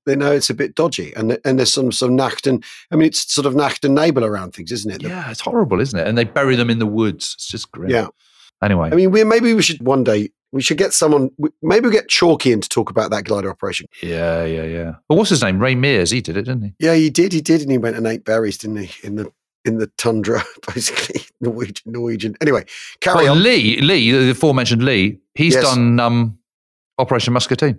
they 0.07 0.17
know 0.17 0.33
it's 0.33 0.49
a 0.51 0.55
bit 0.55 0.75
dodgy, 0.75 1.13
and 1.15 1.39
and 1.45 1.59
there's 1.59 1.73
some 1.73 1.93
some 1.93 2.17
Nacht 2.17 2.47
and 2.47 2.65
I 2.91 2.97
mean, 2.97 3.09
it's 3.09 3.31
sort 3.33 3.47
of 3.47 3.55
Nacht 3.55 3.85
and 3.85 3.95
Nebel 3.95 4.25
around 4.25 4.55
things, 4.55 4.73
isn't 4.73 4.91
it? 4.91 5.03
Yeah, 5.03 5.31
it's 5.31 5.41
horrible, 5.41 5.81
isn't 5.81 5.99
it? 5.99 6.07
And 6.07 6.17
they 6.17 6.25
bury 6.25 6.57
them 6.57 6.71
in 6.71 6.79
the 6.79 6.87
woods. 6.87 7.35
It's 7.37 7.47
just 7.47 7.71
grim. 7.73 7.91
Yeah. 7.91 8.09
Anyway, 8.63 8.91
I 8.91 8.95
mean, 8.95 9.11
we 9.11 9.25
maybe 9.25 9.53
we 9.53 9.63
should 9.63 9.83
one 9.83 10.05
day 10.05 10.31
we 10.53 10.63
should 10.63 10.79
get 10.79 10.93
someone. 10.93 11.31
Maybe 11.63 11.87
we 11.87 11.93
get 11.93 12.09
Chalky 12.09 12.53
in 12.53 12.61
to 12.61 12.69
talk 12.69 12.91
about 12.91 13.11
that 13.11 13.25
glider 13.25 13.51
operation. 13.51 13.87
Yeah, 14.03 14.45
yeah, 14.45 14.65
yeah. 14.65 14.95
Well, 15.09 15.19
what's 15.19 15.31
his 15.31 15.43
name? 15.43 15.59
Ray 15.61 15.75
Mears. 15.75 16.11
He 16.11 16.21
did 16.21 16.37
it, 16.37 16.43
didn't 16.43 16.63
he? 16.63 16.75
Yeah, 16.79 16.95
he 16.95 17.11
did. 17.11 17.33
He 17.33 17.41
did, 17.41 17.63
and 17.63 17.71
he 17.71 17.79
went 17.79 17.97
and 17.97 18.07
ate 18.07 18.25
berries, 18.25 18.59
didn't 18.59 18.79
he? 18.79 19.07
In 19.07 19.17
the 19.17 19.31
in 19.65 19.79
the 19.79 19.87
tundra, 19.99 20.43
basically 20.75 21.21
Norwegian. 21.41 21.93
Norwegian. 21.93 22.35
Anyway, 22.41 22.65
carry 23.01 23.25
well, 23.25 23.33
on. 23.35 23.43
Lee, 23.43 23.81
Lee, 23.81 24.11
the 24.11 24.31
aforementioned 24.31 24.83
Lee. 24.85 25.19
He's 25.35 25.55
Yes. 25.55 25.65
done 25.65 26.01
um, 26.01 26.39
Operation 26.99 27.35
Musketoon. 27.35 27.79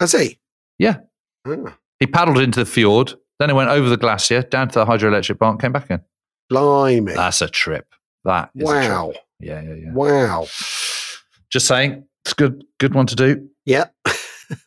Has 0.00 0.12
he? 0.12 0.38
Yeah, 0.78 0.98
Ah, 1.46 1.76
he 2.00 2.06
paddled 2.06 2.38
into 2.38 2.60
the 2.60 2.66
fjord, 2.66 3.14
then 3.38 3.48
he 3.48 3.54
went 3.54 3.70
over 3.70 3.88
the 3.88 3.96
glacier 3.96 4.42
down 4.42 4.68
to 4.68 4.78
the 4.80 4.84
hydroelectric 4.86 5.38
plant, 5.38 5.60
came 5.60 5.72
back 5.72 5.84
again. 5.86 6.02
blimey! 6.48 7.14
That's 7.14 7.40
a 7.40 7.48
trip. 7.48 7.86
That 8.24 8.50
wow! 8.54 9.06
trip. 9.12 9.22
Yeah, 9.40 9.62
yeah, 9.62 9.74
yeah. 9.74 9.92
Wow! 9.92 10.46
Just 11.56 11.68
saying, 11.68 12.04
it's 12.22 12.32
a 12.32 12.34
good, 12.34 12.64
good 12.78 12.94
one 12.94 13.06
to 13.06 13.16
do. 13.16 13.48
Yeah. 13.64 13.86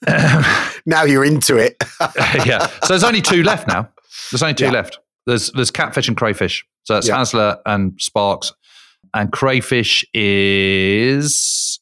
Um, 0.07 0.43
now 0.87 1.03
you're 1.03 1.23
into 1.23 1.55
it. 1.55 1.75
yeah. 2.47 2.65
So 2.65 2.87
there's 2.87 3.03
only 3.03 3.21
two 3.21 3.43
left 3.43 3.67
now. 3.67 3.87
There's 4.31 4.41
only 4.41 4.55
two 4.55 4.65
Yeah. 4.65 4.71
left. 4.71 4.97
There's 5.27 5.51
there's 5.51 5.69
catfish 5.69 6.07
and 6.07 6.17
crayfish. 6.17 6.65
So 6.85 6.95
that's 6.95 7.07
Yeah. 7.07 7.17
Hasler 7.17 7.59
and 7.67 7.93
Sparks. 8.01 8.53
And 9.13 9.31
crayfish 9.31 10.03
is 10.15 11.79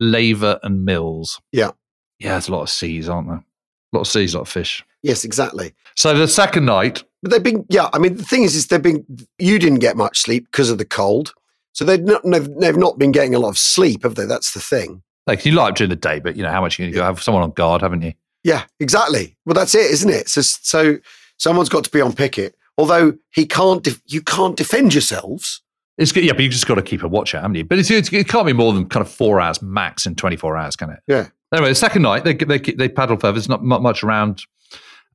Laver 0.00 0.58
and 0.64 0.84
Mills. 0.84 1.40
Yeah. 1.52 1.70
Yeah, 2.18 2.30
there's 2.32 2.48
a 2.48 2.52
lot 2.52 2.62
of 2.62 2.70
seas, 2.70 3.08
aren't 3.08 3.28
there? 3.28 3.36
A 3.36 3.96
lot 3.96 4.00
of 4.00 4.08
seas, 4.08 4.34
a 4.34 4.38
lot 4.38 4.42
of 4.42 4.48
fish. 4.48 4.84
yes, 5.04 5.22
exactly. 5.24 5.72
So 5.94 6.18
the 6.18 6.26
second 6.26 6.64
night, 6.64 7.04
But 7.22 7.30
they've 7.30 7.42
been, 7.44 7.64
yeah. 7.68 7.90
I 7.92 7.98
mean, 8.00 8.16
the 8.16 8.24
thing 8.24 8.42
is, 8.42 8.56
is 8.56 8.66
they've 8.66 8.82
been. 8.82 9.06
You 9.38 9.60
didn't 9.60 9.78
get 9.78 9.96
much 9.96 10.18
sleep 10.18 10.46
because 10.50 10.68
of 10.68 10.78
the 10.78 10.84
cold, 10.84 11.32
so 11.72 11.84
they've 11.84 12.02
not. 12.02 12.22
They've, 12.24 12.76
not 12.76 12.98
been 12.98 13.12
getting 13.12 13.34
a 13.34 13.38
lot 13.38 13.50
of 13.50 13.58
sleep, 13.58 14.02
have 14.02 14.14
they? 14.14 14.26
That's 14.26 14.52
the 14.52 14.60
thing. 14.60 15.02
like 15.26 15.44
you 15.44 15.52
light 15.52 15.70
up 15.70 15.76
during 15.76 15.90
the 15.90 15.96
day, 15.96 16.20
but 16.20 16.36
you 16.36 16.42
know 16.42 16.50
how 16.50 16.60
much 16.60 16.78
you 16.78 16.84
going 16.84 16.92
to 16.92 16.98
go 16.98 17.04
have 17.04 17.22
someone 17.22 17.42
on 17.42 17.50
guard, 17.52 17.82
haven't 17.82 18.02
you? 18.02 18.12
Yeah, 18.44 18.64
exactly. 18.80 19.36
Well, 19.46 19.54
that's 19.54 19.74
it, 19.74 19.90
isn't 19.90 20.10
it? 20.10 20.28
So, 20.28 20.40
so 20.42 20.98
someone's 21.38 21.68
got 21.68 21.84
to 21.84 21.90
be 21.90 22.00
on 22.00 22.12
picket. 22.12 22.56
Although 22.78 23.14
he 23.30 23.46
can't, 23.46 23.82
def- 23.82 24.02
you 24.06 24.22
can't 24.22 24.56
defend 24.56 24.94
yourselves. 24.94 25.60
It's 25.98 26.10
good, 26.10 26.24
yeah, 26.24 26.32
but 26.32 26.42
you've 26.42 26.52
just 26.52 26.66
got 26.66 26.76
to 26.76 26.82
keep 26.82 27.02
a 27.02 27.08
watch 27.08 27.34
out, 27.34 27.42
haven't 27.42 27.56
you? 27.56 27.64
But 27.64 27.78
it's, 27.78 27.90
it's, 27.90 28.12
it 28.12 28.28
can't 28.28 28.46
be 28.46 28.54
more 28.54 28.72
than 28.72 28.88
kind 28.88 29.04
of 29.04 29.12
four 29.12 29.40
hours 29.40 29.60
max 29.62 30.06
in 30.06 30.14
24 30.14 30.56
hours, 30.56 30.74
can 30.74 30.90
it? 30.90 31.00
Yeah. 31.06 31.28
Anyway, 31.52 31.68
the 31.68 31.74
second 31.74 32.02
night 32.02 32.24
they 32.24 32.32
they 32.32 32.58
they 32.58 32.88
paddle 32.88 33.18
further. 33.18 33.32
There's 33.32 33.48
not 33.48 33.62
much 33.62 34.02
around, 34.02 34.42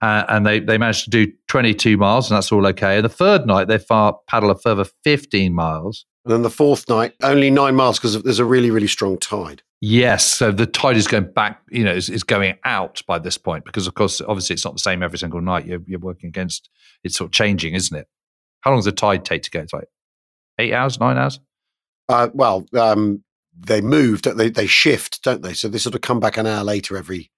uh, 0.02 0.24
and 0.30 0.46
they 0.46 0.60
they 0.60 0.78
managed 0.78 1.06
to 1.06 1.10
do 1.10 1.32
22 1.48 1.98
miles, 1.98 2.30
and 2.30 2.36
that's 2.36 2.52
all 2.52 2.66
okay. 2.68 2.98
And 2.98 3.06
the 3.06 3.10
third 3.10 3.46
night 3.46 3.68
they 3.68 3.78
far 3.78 4.18
paddle 4.28 4.52
a 4.52 4.56
further 4.56 4.86
15 5.04 5.54
miles. 5.54 6.06
And 6.26 6.34
then 6.34 6.42
the 6.42 6.50
fourth 6.50 6.90
night, 6.90 7.14
only 7.24 7.50
nine 7.50 7.76
miles 7.76 8.00
because 8.00 8.22
there's 8.22 8.40
a 8.40 8.46
really, 8.46 8.70
really 8.70 8.88
strong 8.88 9.18
tide. 9.18 9.64
Yes, 9.80 10.26
so 10.26 10.52
the 10.52 10.66
tide 10.66 10.98
is 10.98 11.08
going 11.08 11.32
back. 11.32 11.62
You 11.70 11.84
know, 11.84 11.94
is, 11.94 12.10
is 12.10 12.24
going 12.24 12.56
out 12.64 13.02
by 13.08 13.20
this 13.20 13.38
point 13.38 13.66
because, 13.66 13.88
of 13.88 13.94
course, 13.94 14.22
obviously 14.22 14.56
it's 14.56 14.66
not 14.66 14.74
the 14.74 14.82
same 14.82 15.04
every 15.04 15.20
single 15.20 15.42
night. 15.42 15.66
You're 15.66 15.82
you're 15.86 16.00
working 16.00 16.28
against. 16.28 16.70
It's 17.04 17.18
sort 17.18 17.30
of 17.30 17.32
changing, 17.32 17.76
isn't 17.76 17.96
it? 17.96 18.08
How 18.62 18.72
long 18.72 18.80
does 18.80 18.86
the 18.86 18.92
tide 18.92 19.24
take 19.24 19.44
to 19.44 19.52
go? 19.52 19.62
It's 19.62 19.74
like 19.74 19.88
eight 20.60 20.74
hours, 20.74 21.00
nine 21.00 21.18
hours. 21.18 21.40
Uh, 22.10 22.30
well, 22.34 22.66
um, 22.78 23.24
they 23.58 23.82
move, 23.82 24.22
don't 24.22 24.38
they? 24.38 24.50
They 24.50 24.68
shift, 24.68 25.24
don't 25.24 25.42
they? 25.42 25.54
So 25.54 25.68
they 25.68 25.78
sort 25.78 25.96
of 25.96 26.02
come 26.02 26.20
back 26.20 26.38
an 26.38 26.48
hour 26.48 26.64
later 26.64 26.98
every. 26.98 27.32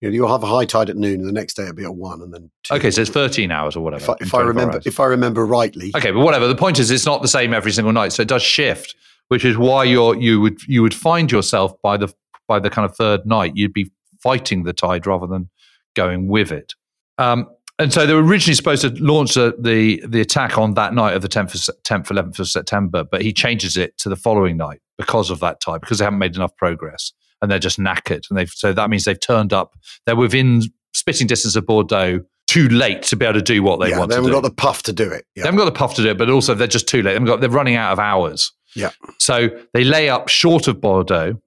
You 0.00 0.10
know, 0.10 0.14
you'll 0.14 0.28
have 0.28 0.42
a 0.42 0.46
high 0.46 0.64
tide 0.64 0.90
at 0.90 0.96
noon, 0.96 1.20
and 1.20 1.28
the 1.28 1.32
next 1.32 1.54
day 1.54 1.62
it'll 1.62 1.74
be 1.74 1.84
at 1.84 1.94
one, 1.94 2.20
and 2.20 2.32
then. 2.32 2.50
Two. 2.64 2.74
Okay, 2.74 2.90
so 2.90 3.00
it's 3.00 3.10
13 3.10 3.50
hours 3.50 3.74
or 3.76 3.80
whatever. 3.82 4.02
If 4.02 4.10
I, 4.10 4.16
if 4.20 4.34
I 4.34 4.40
remember, 4.42 4.74
hours. 4.74 4.86
if 4.86 5.00
I 5.00 5.04
remember 5.06 5.46
rightly, 5.46 5.92
Okay, 5.96 6.10
but 6.10 6.20
whatever. 6.20 6.46
The 6.46 6.54
point 6.56 6.78
is, 6.78 6.90
it's 6.90 7.06
not 7.06 7.22
the 7.22 7.28
same 7.28 7.54
every 7.54 7.72
single 7.72 7.92
night, 7.92 8.12
so 8.12 8.22
it 8.22 8.28
does 8.28 8.42
shift, 8.42 8.94
which 9.28 9.44
is 9.44 9.56
why 9.56 9.84
you're 9.84 10.16
you 10.16 10.40
would 10.40 10.62
you 10.64 10.82
would 10.82 10.94
find 10.94 11.32
yourself 11.32 11.72
by 11.82 11.96
the 11.96 12.12
by 12.46 12.58
the 12.58 12.70
kind 12.70 12.88
of 12.88 12.96
third 12.96 13.26
night, 13.26 13.52
you'd 13.54 13.72
be 13.72 13.90
fighting 14.22 14.64
the 14.64 14.72
tide 14.72 15.06
rather 15.06 15.26
than 15.26 15.50
going 15.94 16.28
with 16.28 16.52
it. 16.52 16.74
Um, 17.18 17.48
and 17.78 17.92
so 17.92 18.06
they 18.06 18.14
were 18.14 18.22
originally 18.22 18.54
supposed 18.54 18.82
to 18.82 18.90
launch 19.02 19.34
the 19.34 19.54
the, 19.58 20.02
the 20.06 20.20
attack 20.20 20.58
on 20.58 20.74
that 20.74 20.94
night 20.94 21.14
of 21.14 21.22
the 21.22 21.28
10th, 21.28 21.68
10th, 21.84 22.06
11th 22.06 22.38
of 22.38 22.48
September, 22.48 23.04
but 23.04 23.22
he 23.22 23.32
changes 23.32 23.76
it 23.76 23.96
to 23.98 24.08
the 24.08 24.16
following 24.16 24.56
night 24.56 24.80
because 24.96 25.30
of 25.30 25.40
that 25.40 25.60
tide, 25.60 25.80
because 25.80 25.98
they 25.98 26.04
haven't 26.04 26.20
made 26.20 26.36
enough 26.36 26.56
progress 26.56 27.12
and 27.44 27.50
they're 27.50 27.58
just 27.58 27.78
knackered. 27.78 28.24
And 28.28 28.38
they've 28.38 28.50
so 28.50 28.72
that 28.72 28.90
means 28.90 29.04
they've 29.04 29.20
turned 29.20 29.52
up. 29.52 29.74
They're 30.06 30.16
within 30.16 30.62
spitting 30.94 31.26
distance 31.26 31.54
of 31.54 31.66
Bordeaux, 31.66 32.20
too 32.46 32.68
late 32.68 33.02
to 33.02 33.16
be 33.16 33.24
able 33.24 33.34
to 33.34 33.42
do 33.42 33.62
what 33.62 33.80
they 33.80 33.90
yeah, 33.90 33.98
want 33.98 34.10
They 34.10 34.16
haven't 34.16 34.30
got 34.30 34.42
the 34.42 34.50
puff 34.50 34.82
to 34.84 34.92
do 34.92 35.10
it. 35.10 35.26
They 35.34 35.42
haven't 35.42 35.58
got 35.58 35.66
the 35.66 35.72
puff 35.72 35.94
to 35.96 36.02
do 36.02 36.10
it, 36.10 36.18
but 36.18 36.30
also 36.30 36.54
they're 36.54 36.66
just 36.66 36.88
too 36.88 37.02
late. 37.02 37.18
They've 37.18 37.26
got, 37.26 37.40
they're 37.40 37.50
running 37.50 37.76
out 37.76 37.92
of 37.92 37.98
hours. 37.98 38.52
yeah. 38.74 38.90
So 39.18 39.48
they 39.72 39.84
lay 39.84 40.08
up 40.08 40.28
short 40.28 40.68
of 40.68 40.80
Bordeaux 40.80 41.40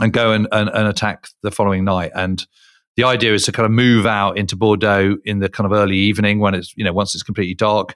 and 0.00 0.12
go 0.12 0.32
and, 0.32 0.48
and, 0.52 0.68
and 0.68 0.88
attack 0.88 1.28
the 1.42 1.50
following 1.50 1.84
night. 1.84 2.10
And 2.14 2.44
the 2.96 3.04
idea 3.04 3.34
is 3.34 3.44
to 3.44 3.52
kind 3.52 3.66
of 3.66 3.72
move 3.72 4.06
out 4.06 4.38
into 4.38 4.56
Bordeaux 4.56 5.16
in 5.24 5.38
the 5.40 5.48
kind 5.48 5.66
of 5.66 5.72
early 5.72 5.96
evening 5.96 6.40
when 6.40 6.54
it's, 6.54 6.74
you 6.76 6.84
know, 6.84 6.92
once 6.92 7.14
it's 7.14 7.22
completely 7.22 7.54
dark 7.54 7.94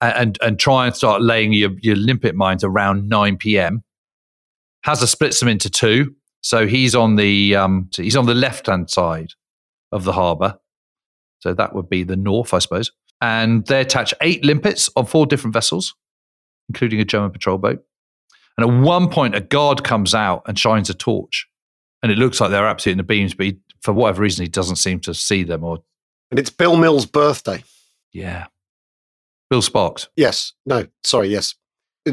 and, 0.00 0.38
and 0.42 0.58
try 0.58 0.86
and 0.86 0.94
start 0.94 1.22
laying 1.22 1.52
your, 1.52 1.70
your 1.80 1.96
limpet 1.96 2.34
mines 2.34 2.64
around 2.64 3.08
9 3.08 3.36
p.m. 3.36 3.82
Hazza 4.86 5.06
splits 5.06 5.40
them 5.40 5.48
into 5.48 5.68
two. 5.68 6.14
So 6.42 6.66
he's 6.66 6.94
on 6.94 7.16
the, 7.16 7.54
um, 7.56 7.88
so 7.92 8.02
he's 8.02 8.16
on 8.16 8.26
the 8.26 8.34
left 8.34 8.66
hand 8.66 8.90
side 8.90 9.30
of 9.92 10.04
the 10.04 10.12
harbour. 10.12 10.58
So 11.40 11.54
that 11.54 11.74
would 11.74 11.88
be 11.88 12.02
the 12.02 12.16
north, 12.16 12.54
I 12.54 12.58
suppose. 12.58 12.90
And 13.20 13.66
they 13.66 13.80
attach 13.80 14.14
eight 14.22 14.44
limpets 14.44 14.88
on 14.96 15.06
four 15.06 15.26
different 15.26 15.52
vessels, 15.54 15.94
including 16.68 17.00
a 17.00 17.04
German 17.04 17.30
patrol 17.30 17.58
boat. 17.58 17.82
And 18.56 18.68
at 18.68 18.82
one 18.82 19.08
point, 19.10 19.34
a 19.34 19.40
guard 19.40 19.84
comes 19.84 20.14
out 20.14 20.42
and 20.46 20.58
shines 20.58 20.90
a 20.90 20.94
torch. 20.94 21.46
And 22.02 22.10
it 22.10 22.18
looks 22.18 22.40
like 22.40 22.50
they're 22.50 22.66
absolutely 22.66 22.92
in 22.92 22.98
the 22.98 23.04
beams, 23.04 23.34
but 23.34 23.46
he, 23.46 23.58
for 23.82 23.92
whatever 23.92 24.22
reason, 24.22 24.44
he 24.44 24.48
doesn't 24.50 24.76
seem 24.76 25.00
to 25.00 25.12
see 25.14 25.44
them. 25.44 25.64
Or, 25.64 25.78
And 26.30 26.38
it's 26.38 26.50
Bill 26.50 26.76
Mills' 26.76 27.06
birthday. 27.06 27.62
yeah. 28.12 28.46
Bill 29.50 29.62
Sparks. 29.62 30.08
Yes. 30.14 30.52
No. 30.64 30.86
Sorry. 31.02 31.28
Yes. 31.28 31.56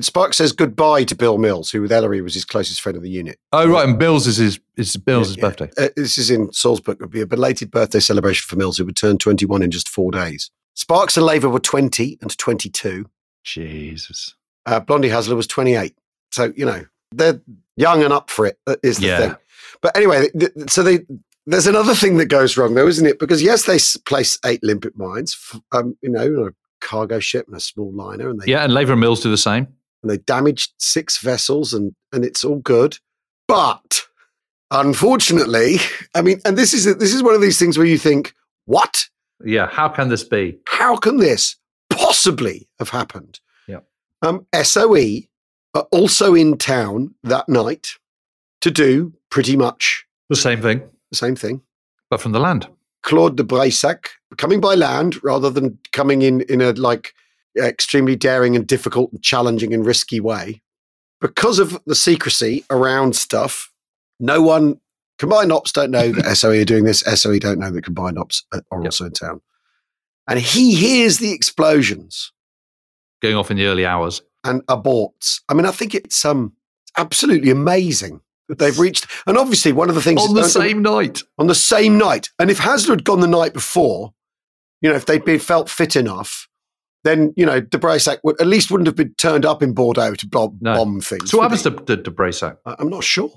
Spark 0.01 0.33
says 0.33 0.51
goodbye 0.51 1.03
to 1.05 1.15
Bill 1.15 1.38
Mills, 1.38 1.71
who 1.71 1.81
with 1.81 1.91
Ellery 1.91 2.21
was 2.21 2.33
his 2.33 2.43
closest 2.45 2.81
friend 2.81 2.95
of 2.97 3.03
the 3.03 3.09
unit. 3.09 3.39
Oh, 3.53 3.67
right. 3.69 3.88
And 3.88 3.97
Bill's 3.97 4.27
is 4.27 4.38
his, 4.38 4.59
is 4.75 4.95
Bill's 4.97 5.29
Yeah, 5.38 5.43
yeah. 5.45 5.49
birthday. 5.49 5.71
Uh, 5.77 5.89
this 5.95 6.17
is 6.17 6.29
in 6.29 6.51
Saul's 6.51 6.81
book. 6.81 6.95
It 6.99 7.01
would 7.03 7.11
be 7.11 7.21
a 7.21 7.25
belated 7.25 7.71
birthday 7.71 7.99
celebration 7.99 8.45
for 8.47 8.57
Mills, 8.57 8.77
who 8.77 8.85
would 8.85 8.97
turn 8.97 9.17
21 9.17 9.63
in 9.63 9.71
just 9.71 9.88
four 9.88 10.11
days. 10.11 10.51
Sparks 10.75 11.15
and 11.17 11.25
Laver 11.25 11.49
were 11.49 11.59
20 11.59 12.17
and 12.21 12.38
22. 12.38 13.05
Jesus. 13.43 14.35
Uh, 14.65 14.79
Blondie 14.79 15.09
Hasler 15.09 15.35
was 15.35 15.47
28. 15.47 15.95
So, 16.31 16.51
you 16.55 16.65
know, 16.65 16.85
they're 17.13 17.41
young 17.77 18.03
and 18.03 18.11
up 18.11 18.29
for 18.29 18.45
it, 18.45 18.59
uh, 18.67 18.75
the 18.83 18.97
Yeah. 18.99 19.17
thing. 19.19 19.35
But 19.81 19.95
anyway, 19.95 20.29
th- 20.38 20.53
th- 20.53 20.69
so 20.69 20.83
they, 20.83 20.99
there's 21.45 21.67
another 21.67 21.95
thing 21.95 22.17
that 22.17 22.25
goes 22.25 22.57
wrong, 22.57 22.75
though, 22.75 22.88
isn't 22.88 23.05
it? 23.05 23.19
Because, 23.19 23.41
yes, 23.41 23.65
they 23.65 23.75
s- 23.75 23.95
place 23.95 24.38
eight 24.45 24.61
limpet 24.63 24.97
mines, 24.97 25.35
f- 25.53 25.61
um, 25.71 25.97
you 26.01 26.09
know, 26.09 26.25
on 26.25 26.47
a 26.49 26.51
cargo 26.81 27.19
ship 27.19 27.47
and 27.47 27.55
a 27.55 27.59
small 27.61 27.91
liner, 27.93 28.29
and 28.29 28.41
they, 28.41 28.51
Yeah. 28.51 28.63
And 28.65 28.73
Laver 28.73 28.91
and 28.93 29.01
Mills 29.01 29.21
do 29.21 29.29
the 29.31 29.38
same. 29.38 29.67
And 30.04 30.10
they 30.12 30.18
damaged 30.18 30.74
six 30.78 31.18
vessels, 31.20 31.74
and, 31.74 31.93
and 32.14 32.24
it's 32.24 32.43
all 32.43 32.60
good. 32.60 32.98
But 33.48 34.02
unfortunately, 34.72 35.78
I 36.16 36.22
mean, 36.22 36.41
and 36.45 36.58
this 36.58 36.74
is 36.74 36.86
this 36.98 37.14
is 37.14 37.24
one 37.24 37.36
of 37.36 37.41
these 37.41 37.58
things 37.60 37.78
where 37.78 37.88
you 37.88 37.98
think, 37.98 38.34
what? 38.66 39.06
Yeah. 39.43 39.68
How 39.68 39.89
can 39.89 40.10
this 40.10 40.24
be? 40.24 40.58
How 40.68 40.98
can 40.98 41.18
this 41.18 41.56
possibly 41.89 42.68
have 42.80 42.89
happened? 42.89 43.39
Yeah. 43.68 43.80
Um, 44.22 44.45
SOE 44.64 45.22
are 45.74 45.88
also 45.91 46.34
in 46.34 46.58
town 46.58 47.14
that 47.24 47.48
night 47.48 47.88
to 48.62 48.72
do 48.72 49.14
pretty 49.30 49.56
much 49.56 50.06
The 50.30 50.36
same 50.36 50.62
thing, 50.62 50.82
the 51.12 51.18
same 51.18 51.36
thing. 51.36 51.62
but 52.10 52.22
from 52.22 52.32
the 52.32 52.39
land. 52.39 52.68
Claude 53.04 53.38
de 53.38 53.43
Baissac 53.43 54.08
coming 54.38 54.60
by 54.60 54.76
land 54.76 55.24
rather 55.24 55.50
than 55.50 55.78
coming 55.93 56.24
in 56.24 56.41
in 56.41 56.62
a 56.62 56.72
like 56.74 57.14
extremely 57.58 58.16
daring 58.16 58.55
and 58.55 58.66
difficult 58.68 59.12
and 59.12 59.22
challenging 59.24 59.74
and 59.74 59.86
risky 59.86 60.20
way. 60.20 60.62
Because 61.22 61.60
of 61.60 61.80
the 61.86 61.95
secrecy 61.95 62.64
around 62.70 63.16
stuff, 63.16 63.72
no 64.20 64.41
one 64.41 64.80
combined 65.20 65.51
ops 65.51 65.72
don't 65.72 65.89
know 65.91 66.12
that 66.12 66.36
SOE 66.38 66.62
are 66.62 66.66
doing 66.66 66.84
this. 66.86 66.99
SOE 67.01 67.39
don't 67.39 67.60
know 67.60 67.72
that 67.72 67.84
combined 67.84 68.20
ops 68.20 68.43
are 68.53 68.62
are 68.72 68.80
Yep. 68.82 68.86
also 68.88 69.05
in 69.05 69.12
town. 69.14 69.41
And 70.28 70.39
he 70.39 70.76
hears 70.76 71.18
the 71.20 71.32
explosions 71.32 72.32
Going 73.22 73.36
off 73.36 73.49
in 73.49 73.58
the 73.58 73.66
early 73.66 73.86
hours. 73.86 74.22
and 74.43 74.62
aborts. 74.68 75.41
I 75.49 75.53
mean, 75.55 75.66
I 75.66 75.72
think 75.72 75.95
it's 75.95 76.24
um 76.24 76.53
absolutely 76.97 77.49
amazing 77.49 78.22
that 78.47 78.60
they've 78.60 78.78
reached. 78.80 79.08
And 79.26 79.38
obviously, 79.38 79.72
one 79.72 79.89
of 79.89 79.95
the 79.95 80.01
things 80.01 80.22
On 80.22 80.36
the 80.36 80.43
same 80.47 80.82
night. 80.84 81.24
on 81.39 81.47
the 81.47 81.55
same 81.55 81.97
night. 81.97 82.30
And 82.39 82.51
if 82.51 82.60
Hasler 82.60 82.89
had 82.91 83.03
gone 83.03 83.20
the 83.22 83.28
night 83.28 83.53
before, 83.53 84.14
you 84.82 84.89
know, 84.89 84.95
if 84.95 85.05
they'd 85.08 85.26
been 85.26 85.39
felt 85.39 85.68
fit 85.70 85.95
enough, 85.95 86.47
then 87.08 87.34
you 87.38 87.45
know 87.45 87.60
De 87.62 87.78
Baissac 87.78 88.18
would 88.24 88.39
at 88.41 88.47
least 88.47 88.70
wouldn't 88.70 88.88
have 88.88 88.95
been 88.95 89.14
turned 89.16 89.45
up 89.45 89.64
in 89.64 89.74
Bordeaux 89.74 90.14
to 90.16 90.28
bomb, 90.28 90.58
No. 90.62 90.76
bomb 90.76 91.01
things. 91.01 91.32
So 91.32 91.38
what 91.38 91.43
happens 91.51 91.64
he? 91.64 91.70
to, 91.86 92.03
to, 92.03 92.12
Braysac? 92.12 92.58
I- 92.66 92.76
I'm 92.80 92.89
not 92.89 93.03
sure. 93.03 93.32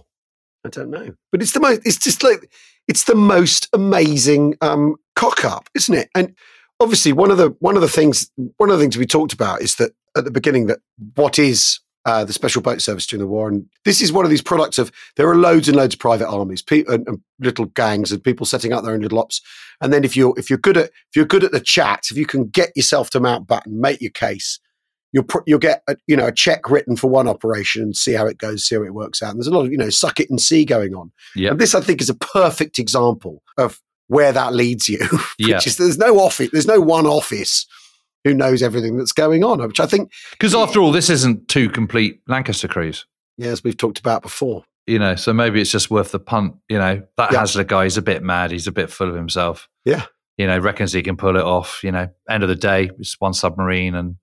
I 0.64 0.68
don't 0.68 0.90
know. 0.90 1.14
But 1.32 1.40
it's 1.42 1.52
the 1.52 1.60
most. 1.60 1.80
It's 1.86 1.96
just 1.96 2.22
like 2.22 2.52
it's 2.88 3.04
the 3.04 3.14
most 3.14 3.68
amazing 3.72 4.56
um, 4.60 4.96
cock 5.16 5.44
up, 5.44 5.68
isn't 5.74 5.94
it? 5.94 6.10
And 6.14 6.34
obviously, 6.80 7.12
one 7.12 7.30
of 7.30 7.38
the 7.38 7.54
one 7.60 7.76
of 7.76 7.82
the 7.82 7.88
things 7.88 8.30
one 8.58 8.68
of 8.70 8.76
the 8.78 8.82
things 8.82 8.98
we 8.98 9.06
talked 9.06 9.32
about 9.32 9.62
is 9.62 9.76
that 9.76 9.92
at 10.16 10.24
the 10.24 10.30
beginning 10.30 10.66
that 10.66 10.80
what 11.14 11.38
is 11.38 11.80
uh, 12.04 12.24
the 12.24 12.32
special 12.32 12.62
boat 12.62 12.80
service 12.80 13.06
during 13.06 13.20
the 13.20 13.26
war, 13.26 13.48
and 13.48 13.66
this 13.84 14.00
is 14.00 14.12
one 14.12 14.24
of 14.24 14.30
these 14.30 14.42
products 14.42 14.78
of 14.78 14.90
there 15.16 15.28
are 15.28 15.36
loads 15.36 15.68
and 15.68 15.76
loads 15.76 15.94
of 15.94 16.00
private 16.00 16.28
armies, 16.28 16.62
pe- 16.62 16.84
and, 16.88 17.06
and 17.06 17.20
little 17.40 17.66
gangs, 17.66 18.10
and 18.10 18.24
people 18.24 18.46
setting 18.46 18.72
up 18.72 18.82
their 18.82 18.94
own 18.94 19.00
little 19.00 19.18
ops. 19.18 19.40
And 19.80 19.92
then 19.92 20.04
if 20.04 20.16
you're 20.16 20.34
if 20.38 20.48
you're 20.48 20.58
good 20.58 20.76
at 20.76 20.86
if 20.86 21.16
you're 21.16 21.24
good 21.24 21.44
at 21.44 21.52
the 21.52 21.60
chat, 21.60 22.06
if 22.10 22.16
you 22.16 22.26
can 22.26 22.46
get 22.46 22.70
yourself 22.74 23.10
to 23.10 23.20
Mountbatten, 23.20 23.72
make 23.72 24.00
your 24.00 24.10
case, 24.12 24.58
you'll 25.12 25.24
pr- 25.24 25.42
you'll 25.46 25.58
get 25.58 25.82
a, 25.88 25.96
you 26.06 26.16
know 26.16 26.26
a 26.26 26.32
check 26.32 26.70
written 26.70 26.96
for 26.96 27.10
one 27.10 27.28
operation 27.28 27.82
and 27.82 27.96
see 27.96 28.12
how 28.12 28.26
it 28.26 28.38
goes, 28.38 28.64
see 28.64 28.76
how 28.76 28.82
it 28.82 28.94
works 28.94 29.22
out. 29.22 29.30
And 29.30 29.38
there's 29.38 29.46
a 29.46 29.50
lot 29.50 29.66
of 29.66 29.72
you 29.72 29.78
know 29.78 29.90
suck 29.90 30.20
it 30.20 30.30
and 30.30 30.40
see 30.40 30.64
going 30.64 30.94
on. 30.94 31.12
Yeah. 31.34 31.50
And 31.50 31.60
this 31.60 31.74
I 31.74 31.80
think 31.80 32.00
is 32.00 32.10
a 32.10 32.14
perfect 32.14 32.78
example 32.78 33.42
of 33.58 33.80
where 34.06 34.32
that 34.32 34.54
leads 34.54 34.88
you. 34.88 34.98
which 35.56 35.66
is 35.66 35.76
there's 35.76 35.98
no 35.98 36.18
office, 36.18 36.50
there's 36.50 36.66
no 36.66 36.80
one 36.80 37.06
office 37.06 37.66
who 38.24 38.34
knows 38.34 38.62
everything 38.62 38.96
that's 38.98 39.12
going 39.12 39.42
on, 39.44 39.60
which 39.66 39.80
I 39.80 39.86
think, 39.86 40.12
Because 40.32 40.54
after 40.54 40.80
all, 40.80 40.92
this 40.92 41.08
isn't 41.10 41.48
two 41.48 41.68
complete 41.70 42.20
Lancaster 42.26 42.68
crews. 42.68 43.06
yeah, 43.38 43.48
as 43.48 43.64
we've 43.64 43.76
talked 43.76 43.98
about 43.98 44.22
before. 44.22 44.64
You 44.86 44.98
know, 44.98 45.14
so 45.14 45.32
maybe 45.32 45.60
it's 45.60 45.70
just 45.70 45.90
worth 45.90 46.10
the 46.12 46.18
punt. 46.18 46.54
You 46.68 46.78
know, 46.78 47.02
that 47.16 47.32
Yeah. 47.32 47.42
Hasler 47.42 47.66
guy 47.66 47.84
is 47.84 47.96
a 47.96 48.02
bit 48.02 48.22
mad. 48.22 48.50
He's 48.50 48.66
a 48.66 48.72
bit 48.72 48.90
full 48.90 49.08
of 49.08 49.14
himself. 49.14 49.68
Yeah. 49.84 50.04
You 50.36 50.46
know, 50.46 50.58
reckons 50.58 50.92
he 50.92 51.02
can 51.02 51.16
pull 51.16 51.36
it 51.36 51.42
off. 51.44 51.80
You 51.84 51.92
know, 51.92 52.08
end 52.28 52.42
of 52.42 52.48
the 52.48 52.56
day, 52.56 52.90
it's 52.98 53.16
one 53.20 53.34
submarine 53.34 53.94
and 53.94 54.16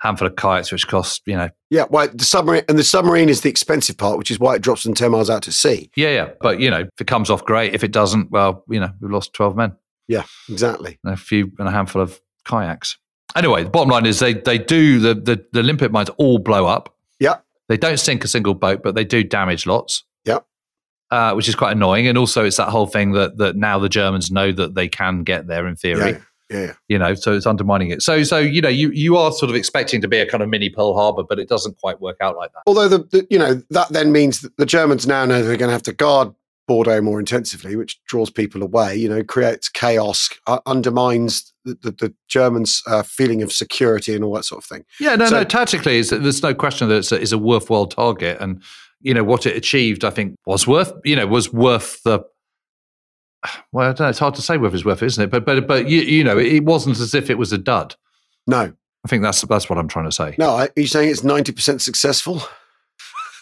handful 0.00 0.26
of 0.28 0.36
kites, 0.36 0.72
which 0.72 0.86
cost, 0.88 1.20
you 1.26 1.36
know, 1.36 1.50
Yeah, 1.68 1.84
well, 1.90 2.08
the 2.12 2.24
submarine 2.24 2.62
and 2.68 2.78
the 2.78 2.84
submarine 2.84 3.28
is 3.28 3.42
the 3.42 3.50
expensive 3.50 3.98
part, 3.98 4.16
which 4.18 4.30
is 4.30 4.38
why 4.40 4.54
it 4.54 4.62
drops 4.62 4.82
them 4.84 4.94
ten 4.94 5.10
miles 5.10 5.28
out 5.28 5.42
to 5.42 5.52
sea. 5.52 5.90
yeah, 5.94 6.08
yeah. 6.10 6.30
But, 6.40 6.58
you 6.60 6.70
know, 6.70 6.80
if 6.80 7.00
it 7.00 7.06
comes 7.06 7.28
off, 7.28 7.44
great. 7.44 7.74
If 7.74 7.84
it 7.84 7.92
doesn't, 7.92 8.30
well, 8.30 8.64
you 8.68 8.80
know, 8.80 8.90
we've 9.00 9.10
lost 9.10 9.34
12 9.34 9.56
men 9.56 9.76
Yeah, 10.08 10.22
exactly. 10.48 10.98
and 11.04 11.12
a 11.12 11.16
few 11.18 11.52
and 11.58 11.68
a 11.68 11.70
handful 11.70 12.00
of 12.00 12.18
kayaks. 12.44 12.96
Anyway, 13.36 13.62
the 13.64 13.70
bottom 13.70 13.88
line 13.90 14.06
is 14.06 14.18
they, 14.18 14.34
they 14.34 14.58
do, 14.58 14.98
the, 14.98 15.14
the, 15.14 15.44
the 15.52 15.62
limpet 15.62 15.92
mines 15.92 16.10
all 16.16 16.38
blow 16.38 16.66
up. 16.66 16.94
Yeah, 17.20 17.36
They 17.68 17.76
don't 17.76 17.98
sink 18.00 18.24
a 18.24 18.28
single 18.28 18.54
boat, 18.54 18.82
but 18.82 18.94
they 18.94 19.04
do 19.04 19.22
damage 19.22 19.66
lots. 19.66 20.04
yeah, 20.24 20.38
uh, 21.10 21.34
which 21.34 21.48
is 21.48 21.54
quite 21.54 21.72
annoying. 21.72 22.06
And 22.06 22.16
also, 22.18 22.44
it's 22.44 22.56
that 22.56 22.70
whole 22.70 22.86
thing 22.86 23.12
that 23.12 23.36
that 23.38 23.56
now 23.56 23.78
the 23.78 23.88
Germans 23.88 24.30
know 24.30 24.50
that 24.52 24.74
they 24.74 24.88
can 24.88 25.22
get 25.22 25.46
there 25.46 25.66
in 25.66 25.76
theory. 25.76 26.12
yeah. 26.12 26.18
Yeah. 26.50 26.72
You 26.88 26.98
know, 26.98 27.14
so 27.14 27.32
it's 27.32 27.46
undermining 27.46 27.90
it. 27.90 28.02
So, 28.02 28.24
so 28.24 28.38
you 28.38 28.60
know, 28.60 28.68
you 28.68 28.90
you 28.90 29.16
are 29.16 29.30
sort 29.30 29.50
of 29.50 29.54
expecting 29.54 30.00
to 30.00 30.08
be 30.08 30.18
a 30.18 30.26
kind 30.26 30.42
of 30.42 30.48
mini 30.48 30.68
Pearl 30.68 30.94
Harbor, 30.96 31.22
but 31.22 31.38
it 31.38 31.48
doesn't 31.48 31.78
quite 31.78 32.00
work 32.00 32.16
out 32.20 32.36
like 32.36 32.52
that. 32.54 32.62
Although 32.66 32.88
the, 32.88 32.98
the 32.98 33.24
you 33.30 33.38
know 33.38 33.62
that 33.70 33.90
then 33.90 34.10
means 34.10 34.40
that 34.40 34.56
the 34.56 34.66
Germans 34.66 35.06
now 35.06 35.24
know 35.24 35.44
they're 35.44 35.56
going 35.56 35.68
to 35.68 35.72
have 35.72 35.84
to 35.84 35.92
guard 35.92 36.34
Bordeaux 36.66 37.00
more 37.02 37.20
intensively, 37.20 37.76
which 37.76 38.02
draws 38.06 38.30
people 38.30 38.64
away. 38.64 38.96
You 38.96 39.08
know, 39.08 39.22
creates 39.22 39.68
chaos, 39.68 40.28
uh, 40.48 40.58
undermines 40.66 41.49
the, 41.64 41.74
the, 41.82 41.90
the 41.92 42.14
Germans' 42.28 42.82
uh, 42.86 43.02
feeling 43.02 43.42
of 43.42 43.52
security 43.52 44.14
and 44.14 44.24
all 44.24 44.34
that 44.34 44.44
sort 44.44 44.62
of 44.62 44.68
thing. 44.68 44.84
Yeah, 44.98 45.16
no, 45.16 45.26
So- 45.26 45.38
no. 45.38 45.44
Tactically, 45.44 46.00
there's 46.02 46.42
no 46.42 46.54
question 46.54 46.88
that 46.88 46.96
it's 46.96 47.12
a, 47.12 47.20
it's 47.20 47.32
a 47.32 47.38
worthwhile 47.38 47.86
target, 47.86 48.38
and 48.40 48.62
you 49.00 49.14
know 49.14 49.24
what 49.24 49.46
it 49.46 49.56
achieved. 49.56 50.04
I 50.04 50.10
think 50.10 50.36
was 50.46 50.66
worth 50.66 50.92
you 51.04 51.16
know 51.16 51.26
was 51.26 51.52
worth 51.52 52.02
the. 52.04 52.20
Well, 53.72 53.88
I 53.88 53.92
don't 53.92 54.00
know. 54.00 54.08
It's 54.10 54.18
hard 54.18 54.34
to 54.34 54.42
say 54.42 54.58
whether 54.58 54.74
it's 54.74 54.84
worth 54.84 55.02
it, 55.02 55.06
isn't 55.06 55.24
it? 55.24 55.30
But 55.30 55.44
but 55.46 55.66
but 55.66 55.88
you, 55.88 56.00
you 56.02 56.22
know, 56.24 56.38
it 56.38 56.64
wasn't 56.64 56.98
as 57.00 57.14
if 57.14 57.30
it 57.30 57.38
was 57.38 57.52
a 57.52 57.58
dud. 57.58 57.94
No, 58.46 58.72
I 59.04 59.08
think 59.08 59.22
that's 59.22 59.40
that's 59.42 59.70
what 59.70 59.78
I'm 59.78 59.88
trying 59.88 60.04
to 60.06 60.12
say. 60.12 60.34
no. 60.38 60.50
Are 60.56 60.68
you 60.76 60.86
saying 60.86 61.08
it's 61.10 61.24
ninety 61.24 61.52
percent 61.52 61.80
successful? 61.82 62.42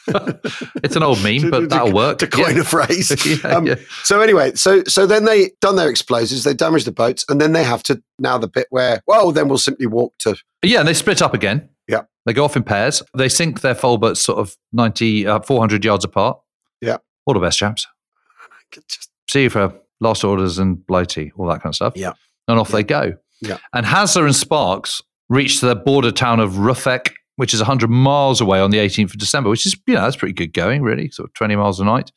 It's 0.85 0.97
an 0.97 1.03
old 1.03 1.23
meme, 1.23 1.51
but 1.51 1.69
that'll 1.71 1.93
work. 1.93 2.19
To 2.21 2.27
coin 2.27 2.57
Yeah. 2.57 2.61
a 2.63 2.65
phrase. 2.65 3.27
Yeah, 3.45 3.51
um, 3.57 3.67
yeah. 3.67 3.75
So 4.05 4.21
anyway, 4.21 4.55
so 4.55 4.83
so 4.85 5.07
then 5.07 5.25
they 5.25 5.51
done 5.61 5.77
their 5.77 5.89
explosives, 5.91 6.45
they 6.45 6.55
damaged 6.55 6.87
the 6.87 6.93
boats, 6.93 7.25
and 7.29 7.41
then 7.41 7.53
they 7.53 7.65
have 7.65 7.83
to 7.85 8.03
now 8.19 8.39
the 8.39 8.49
bit 8.49 8.67
where 8.71 9.01
well, 9.07 9.33
then 9.33 9.49
we'll 9.49 9.59
simply 9.59 9.87
walk 9.87 10.15
to 10.21 10.37
Yeah, 10.63 10.81
and 10.81 10.89
they 10.89 10.95
split 10.95 11.21
up 11.23 11.35
again. 11.35 11.69
Yeah. 11.89 12.03
They 12.27 12.33
go 12.33 12.45
off 12.45 12.57
in 12.57 12.63
pairs. 12.63 13.03
They 13.17 13.29
sink 13.29 13.61
their 13.63 13.75
folboats 13.75 14.19
sort 14.19 14.39
of 14.39 14.57
90, 14.73 15.27
uh, 15.27 15.41
400 15.41 15.85
yards 15.85 16.05
apart. 16.05 16.39
Yeah. 16.83 16.99
All 17.27 17.33
the 17.35 17.41
best, 17.41 17.59
chaps. 17.59 17.87
just 18.73 19.09
See 19.31 19.45
you 19.45 19.51
for 19.51 19.73
last 20.01 20.25
orders 20.25 20.59
and 20.59 20.87
blighty, 20.87 21.33
all 21.37 21.47
that 21.49 21.63
kind 21.63 21.71
of 21.73 21.75
stuff. 21.77 21.95
Yeah. 21.97 22.13
And 22.47 22.59
off 22.59 22.71
they 22.71 22.83
go. 22.83 23.15
Yeah. 23.41 23.59
And 23.73 23.87
Hasler 23.87 24.25
and 24.25 24.35
Sparks 24.37 25.03
reach 25.29 25.61
the 25.61 25.75
border 25.77 26.11
town 26.13 26.41
of 26.41 26.53
Ruffec, 26.53 27.13
which 27.39 27.55
is 27.55 27.61
100 27.61 27.89
miles 27.89 28.41
away 28.41 28.59
on 28.59 28.73
the 28.73 28.79
18th 28.79 29.13
of 29.13 29.19
December, 29.19 29.49
which 29.49 29.65
is, 29.65 29.77
you 29.87 29.95
know, 29.95 30.01
that's 30.01 30.17
pretty 30.17 30.35
good 30.35 30.53
going, 30.53 30.83
really, 30.83 31.09
sort 31.13 31.29
of 31.29 31.35
20 31.35 31.55
miles 31.55 31.79
a 31.79 31.85
night. 31.85 32.11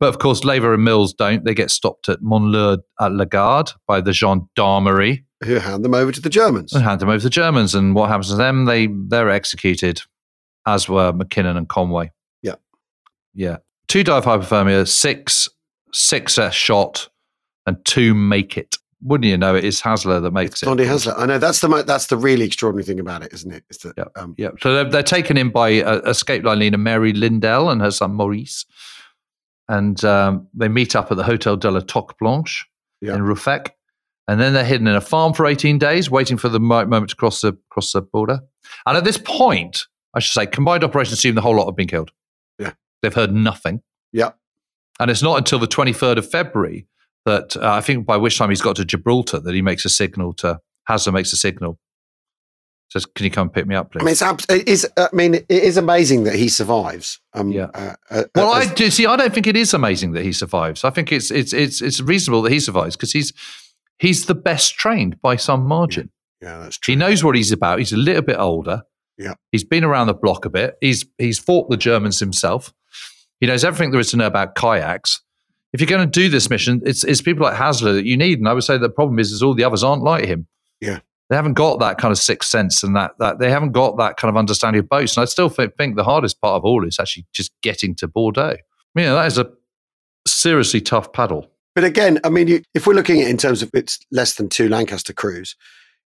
But 0.00 0.08
of 0.08 0.18
course, 0.18 0.42
Laver 0.42 0.74
and 0.74 0.82
Mills 0.82 1.14
don't. 1.14 1.44
They 1.44 1.54
get 1.54 1.70
stopped 1.70 2.08
at 2.08 2.20
Montlieu 2.20 2.78
at 3.00 3.12
Lagarde 3.12 3.70
by 3.86 4.00
the 4.00 4.12
gendarmerie 4.12 5.24
who 5.44 5.60
hand 5.60 5.84
them 5.84 5.94
over 5.94 6.10
to 6.10 6.20
the 6.20 6.28
Germans. 6.28 6.72
and 6.72 6.82
hand 6.82 7.00
them 7.00 7.08
over 7.08 7.18
to 7.18 7.22
the 7.22 7.30
Germans. 7.30 7.76
And 7.76 7.94
what 7.94 8.08
happens 8.08 8.28
to 8.30 8.34
them? 8.34 8.64
They 8.64 8.88
they're 8.88 9.30
executed, 9.30 10.02
as 10.66 10.88
were 10.88 11.12
McKinnon 11.12 11.56
and 11.56 11.68
Conway. 11.68 12.10
Yeah. 12.42 12.56
Yeah. 13.34 13.58
Two 13.86 14.02
die 14.02 14.18
of 14.18 14.24
hypothermia, 14.24 14.88
six 14.88 15.48
six 15.92 16.38
are 16.38 16.50
shot, 16.50 17.08
and 17.66 17.76
two 17.84 18.14
make 18.14 18.58
it. 18.58 18.78
Wouldn't 19.02 19.28
you 19.28 19.36
know 19.36 19.54
it 19.54 19.64
is 19.64 19.80
Hasler 19.82 20.22
that 20.22 20.30
makes 20.32 20.62
it? 20.62 20.66
Blondie 20.66 20.84
Hasler. 20.84 21.14
I 21.18 21.26
know 21.26 21.38
that's 21.38 21.60
the 21.60 21.68
mo- 21.68 21.82
that's 21.82 22.06
the 22.06 22.16
really 22.16 22.46
extraordinary 22.46 22.84
thing 22.84 22.98
about 22.98 23.22
it, 23.22 23.32
isn't 23.32 23.52
it? 23.52 23.64
Is 23.70 23.78
that 23.78 23.94
Yeah. 23.98 24.04
um, 24.16 24.34
Yeah. 24.38 24.48
So 24.60 24.74
they're, 24.74 24.90
they're 24.90 25.02
taken 25.02 25.36
in 25.36 25.50
by 25.50 25.82
uh, 25.82 25.98
escape 26.06 26.44
line 26.44 26.58
leader 26.60 26.78
Mary 26.78 27.12
Lindell 27.12 27.68
and 27.70 27.80
her 27.82 27.90
son 27.90 28.14
Maurice. 28.14 28.64
And 29.68 30.02
um, 30.04 30.48
they 30.54 30.68
meet 30.68 30.94
up 30.96 31.10
at 31.10 31.16
the 31.16 31.24
Hotel 31.24 31.56
de 31.56 31.70
la 31.70 31.80
Toque 31.80 32.16
Blanche 32.18 32.66
Yeah. 33.00 33.14
in 33.14 33.22
Ruffec. 33.22 33.68
And 34.28 34.40
then 34.40 34.54
they're 34.54 34.64
hidden 34.64 34.86
in 34.88 34.94
a 34.96 35.00
farm 35.00 35.34
for 35.34 35.46
18 35.46 35.78
days, 35.78 36.10
waiting 36.10 36.36
for 36.36 36.48
the 36.48 36.58
mo- 36.60 36.86
moment 36.86 37.10
to 37.10 37.16
cross 37.16 37.40
the, 37.42 37.56
cross 37.68 37.92
the 37.92 38.02
border. 38.02 38.40
And 38.86 38.96
at 38.96 39.04
this 39.04 39.18
point, 39.18 39.84
I 40.14 40.20
should 40.20 40.32
say, 40.34 40.46
combined 40.46 40.82
operations 40.84 41.18
assume 41.18 41.34
the 41.34 41.42
whole 41.42 41.56
lot 41.56 41.66
have 41.66 41.76
been 41.76 41.86
killed. 41.86 42.10
Yeah. 42.58 42.72
They've 43.02 43.14
heard 43.14 43.32
nothing. 43.32 43.82
yeah, 44.12 44.30
And 44.98 45.10
it's 45.10 45.22
not 45.22 45.36
until 45.38 45.58
the 45.58 45.68
23rd 45.68 46.16
of 46.18 46.28
February 46.30 46.86
that 47.26 47.56
uh, 47.56 47.70
I 47.72 47.82
think 47.82 48.06
by 48.06 48.16
which 48.16 48.38
time 48.38 48.48
he's 48.48 48.62
got 48.62 48.76
to 48.76 48.84
Gibraltar 48.86 49.38
that 49.40 49.54
he 49.54 49.60
makes 49.60 49.84
a 49.84 49.88
signal 49.90 50.32
to, 50.34 50.60
Hasler 50.88 51.12
makes 51.12 51.32
a 51.32 51.36
signal. 51.36 51.78
Says, 52.90 53.04
can 53.04 53.24
you 53.24 53.32
come 53.32 53.50
pick 53.50 53.66
me 53.66 53.74
up, 53.74 53.90
please? 53.90 54.00
I 54.02 54.04
mean, 54.04 54.12
it's 54.12 54.22
abs- 54.22 54.46
it 54.48 54.68
is. 54.68 54.88
I 54.96 55.08
mean, 55.12 55.34
it 55.34 55.44
is 55.50 55.76
amazing 55.76 56.22
that 56.24 56.36
he 56.36 56.48
survives. 56.48 57.20
Um, 57.34 57.50
Yeah. 57.50 57.66
Uh, 57.74 57.94
uh, 58.10 58.22
Well, 58.36 58.54
as- 58.54 58.70
I 58.70 58.74
do 58.74 58.90
see. 58.90 59.06
I 59.06 59.16
don't 59.16 59.34
think 59.34 59.48
it 59.48 59.56
is 59.56 59.74
amazing 59.74 60.12
that 60.12 60.22
he 60.24 60.32
survives. 60.32 60.84
I 60.84 60.90
think 60.90 61.10
it's 61.10 61.30
it's 61.32 61.52
it's 61.52 61.82
it's 61.82 62.00
reasonable 62.00 62.42
that 62.42 62.52
he 62.52 62.60
survives 62.60 62.94
because 62.96 63.10
he's 63.12 63.32
he's 63.98 64.26
the 64.26 64.36
best 64.36 64.76
trained 64.76 65.20
by 65.20 65.34
some 65.36 65.66
margin. 65.66 66.10
yeah, 66.40 66.60
that's 66.60 66.78
true. 66.78 66.92
He 66.92 66.96
knows 66.96 67.24
what 67.24 67.34
he's 67.34 67.50
about. 67.50 67.80
He's 67.80 67.92
a 67.92 67.96
little 67.96 68.22
bit 68.22 68.38
older. 68.38 68.82
Yeah. 69.18 69.34
He's 69.50 69.64
been 69.64 69.82
around 69.82 70.06
the 70.06 70.14
block 70.14 70.44
a 70.44 70.50
bit. 70.50 70.76
He's 70.80 71.04
he's 71.18 71.40
fought 71.40 71.68
the 71.68 71.76
Germans 71.76 72.20
himself. 72.20 72.72
He 73.40 73.46
knows 73.48 73.64
everything 73.64 73.90
there 73.90 74.00
is 74.00 74.12
to 74.12 74.16
know 74.16 74.26
about 74.28 74.54
kayaks. 74.54 75.22
If 75.72 75.80
you're 75.80 75.88
going 75.88 76.08
to 76.08 76.20
do 76.20 76.28
this 76.28 76.48
mission, 76.48 76.80
it's 76.84 77.04
it's 77.04 77.20
people 77.20 77.44
like 77.44 77.56
Hasler 77.56 77.94
that 77.94 78.06
you 78.06 78.16
need. 78.16 78.38
And 78.38 78.48
I 78.48 78.52
would 78.52 78.64
say 78.64 78.78
the 78.78 78.88
problem 78.88 79.18
is 79.18 79.32
is 79.32 79.42
all 79.42 79.54
the 79.54 79.64
others 79.64 79.82
aren't 79.82 80.02
like 80.02 80.24
him. 80.24 80.46
Yeah. 80.80 81.00
They 81.28 81.36
haven't 81.36 81.54
got 81.54 81.80
that 81.80 81.98
kind 81.98 82.12
of 82.12 82.18
sixth 82.18 82.48
sense 82.48 82.82
and 82.82 82.94
that 82.94 83.12
that 83.18 83.38
they 83.40 83.50
haven't 83.50 83.72
got 83.72 83.98
that 83.98 84.16
kind 84.16 84.30
of 84.30 84.36
understanding 84.36 84.80
of 84.80 84.88
boats. 84.88 85.16
And 85.16 85.22
I 85.22 85.26
still 85.26 85.48
thi- 85.48 85.68
think 85.76 85.96
the 85.96 86.04
hardest 86.04 86.40
part 86.40 86.54
of 86.54 86.64
all 86.64 86.86
is 86.86 86.98
actually 87.00 87.26
just 87.32 87.52
getting 87.62 87.94
to 87.96 88.08
Bordeaux. 88.08 88.56
I 88.56 88.56
mean, 88.94 89.06
that 89.06 89.26
is 89.26 89.38
a 89.38 89.50
seriously 90.26 90.80
tough 90.80 91.12
paddle. 91.12 91.50
But 91.74 91.84
again, 91.84 92.20
I 92.24 92.30
mean, 92.30 92.48
you, 92.48 92.62
if 92.74 92.86
we're 92.86 92.94
looking 92.94 93.20
at 93.20 93.26
it 93.26 93.30
in 93.30 93.36
terms 93.36 93.62
of 93.62 93.70
it's 93.74 93.98
less 94.10 94.36
than 94.36 94.48
two 94.48 94.68
Lancaster 94.68 95.12
crews, 95.12 95.56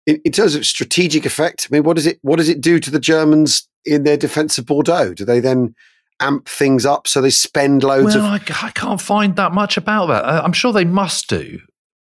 in, 0.06 0.22
in 0.24 0.32
terms 0.32 0.54
of 0.54 0.66
strategic 0.66 1.26
effect, 1.26 1.68
I 1.70 1.74
mean, 1.74 1.84
what 1.84 1.96
does 1.96 2.06
it 2.06 2.20
what 2.22 2.36
does 2.36 2.50
it 2.50 2.62
do 2.62 2.80
to 2.80 2.92
the 2.92 3.00
Germans 3.00 3.68
in 3.86 4.04
their 4.04 4.18
defence 4.18 4.58
of 4.58 4.66
Bordeaux? 4.66 5.14
Do 5.14 5.26
they 5.26 5.40
then 5.40 5.74
amp 6.20 6.48
things 6.48 6.86
up 6.86 7.08
so 7.08 7.22
they 7.22 7.30
spend 7.30 7.84
loads 7.84 8.16
well, 8.16 8.36
of? 8.36 8.42
I, 8.50 8.68
I 8.68 8.72
can't 8.72 9.02
find 9.02 9.36
that 9.36 9.52
much 9.52 9.78
about 9.78 10.08
that. 10.08 10.26
I, 10.26 10.40
I'm 10.40 10.54
sure 10.54 10.72
they 10.72 10.86
must 10.86 11.28
do. 11.30 11.60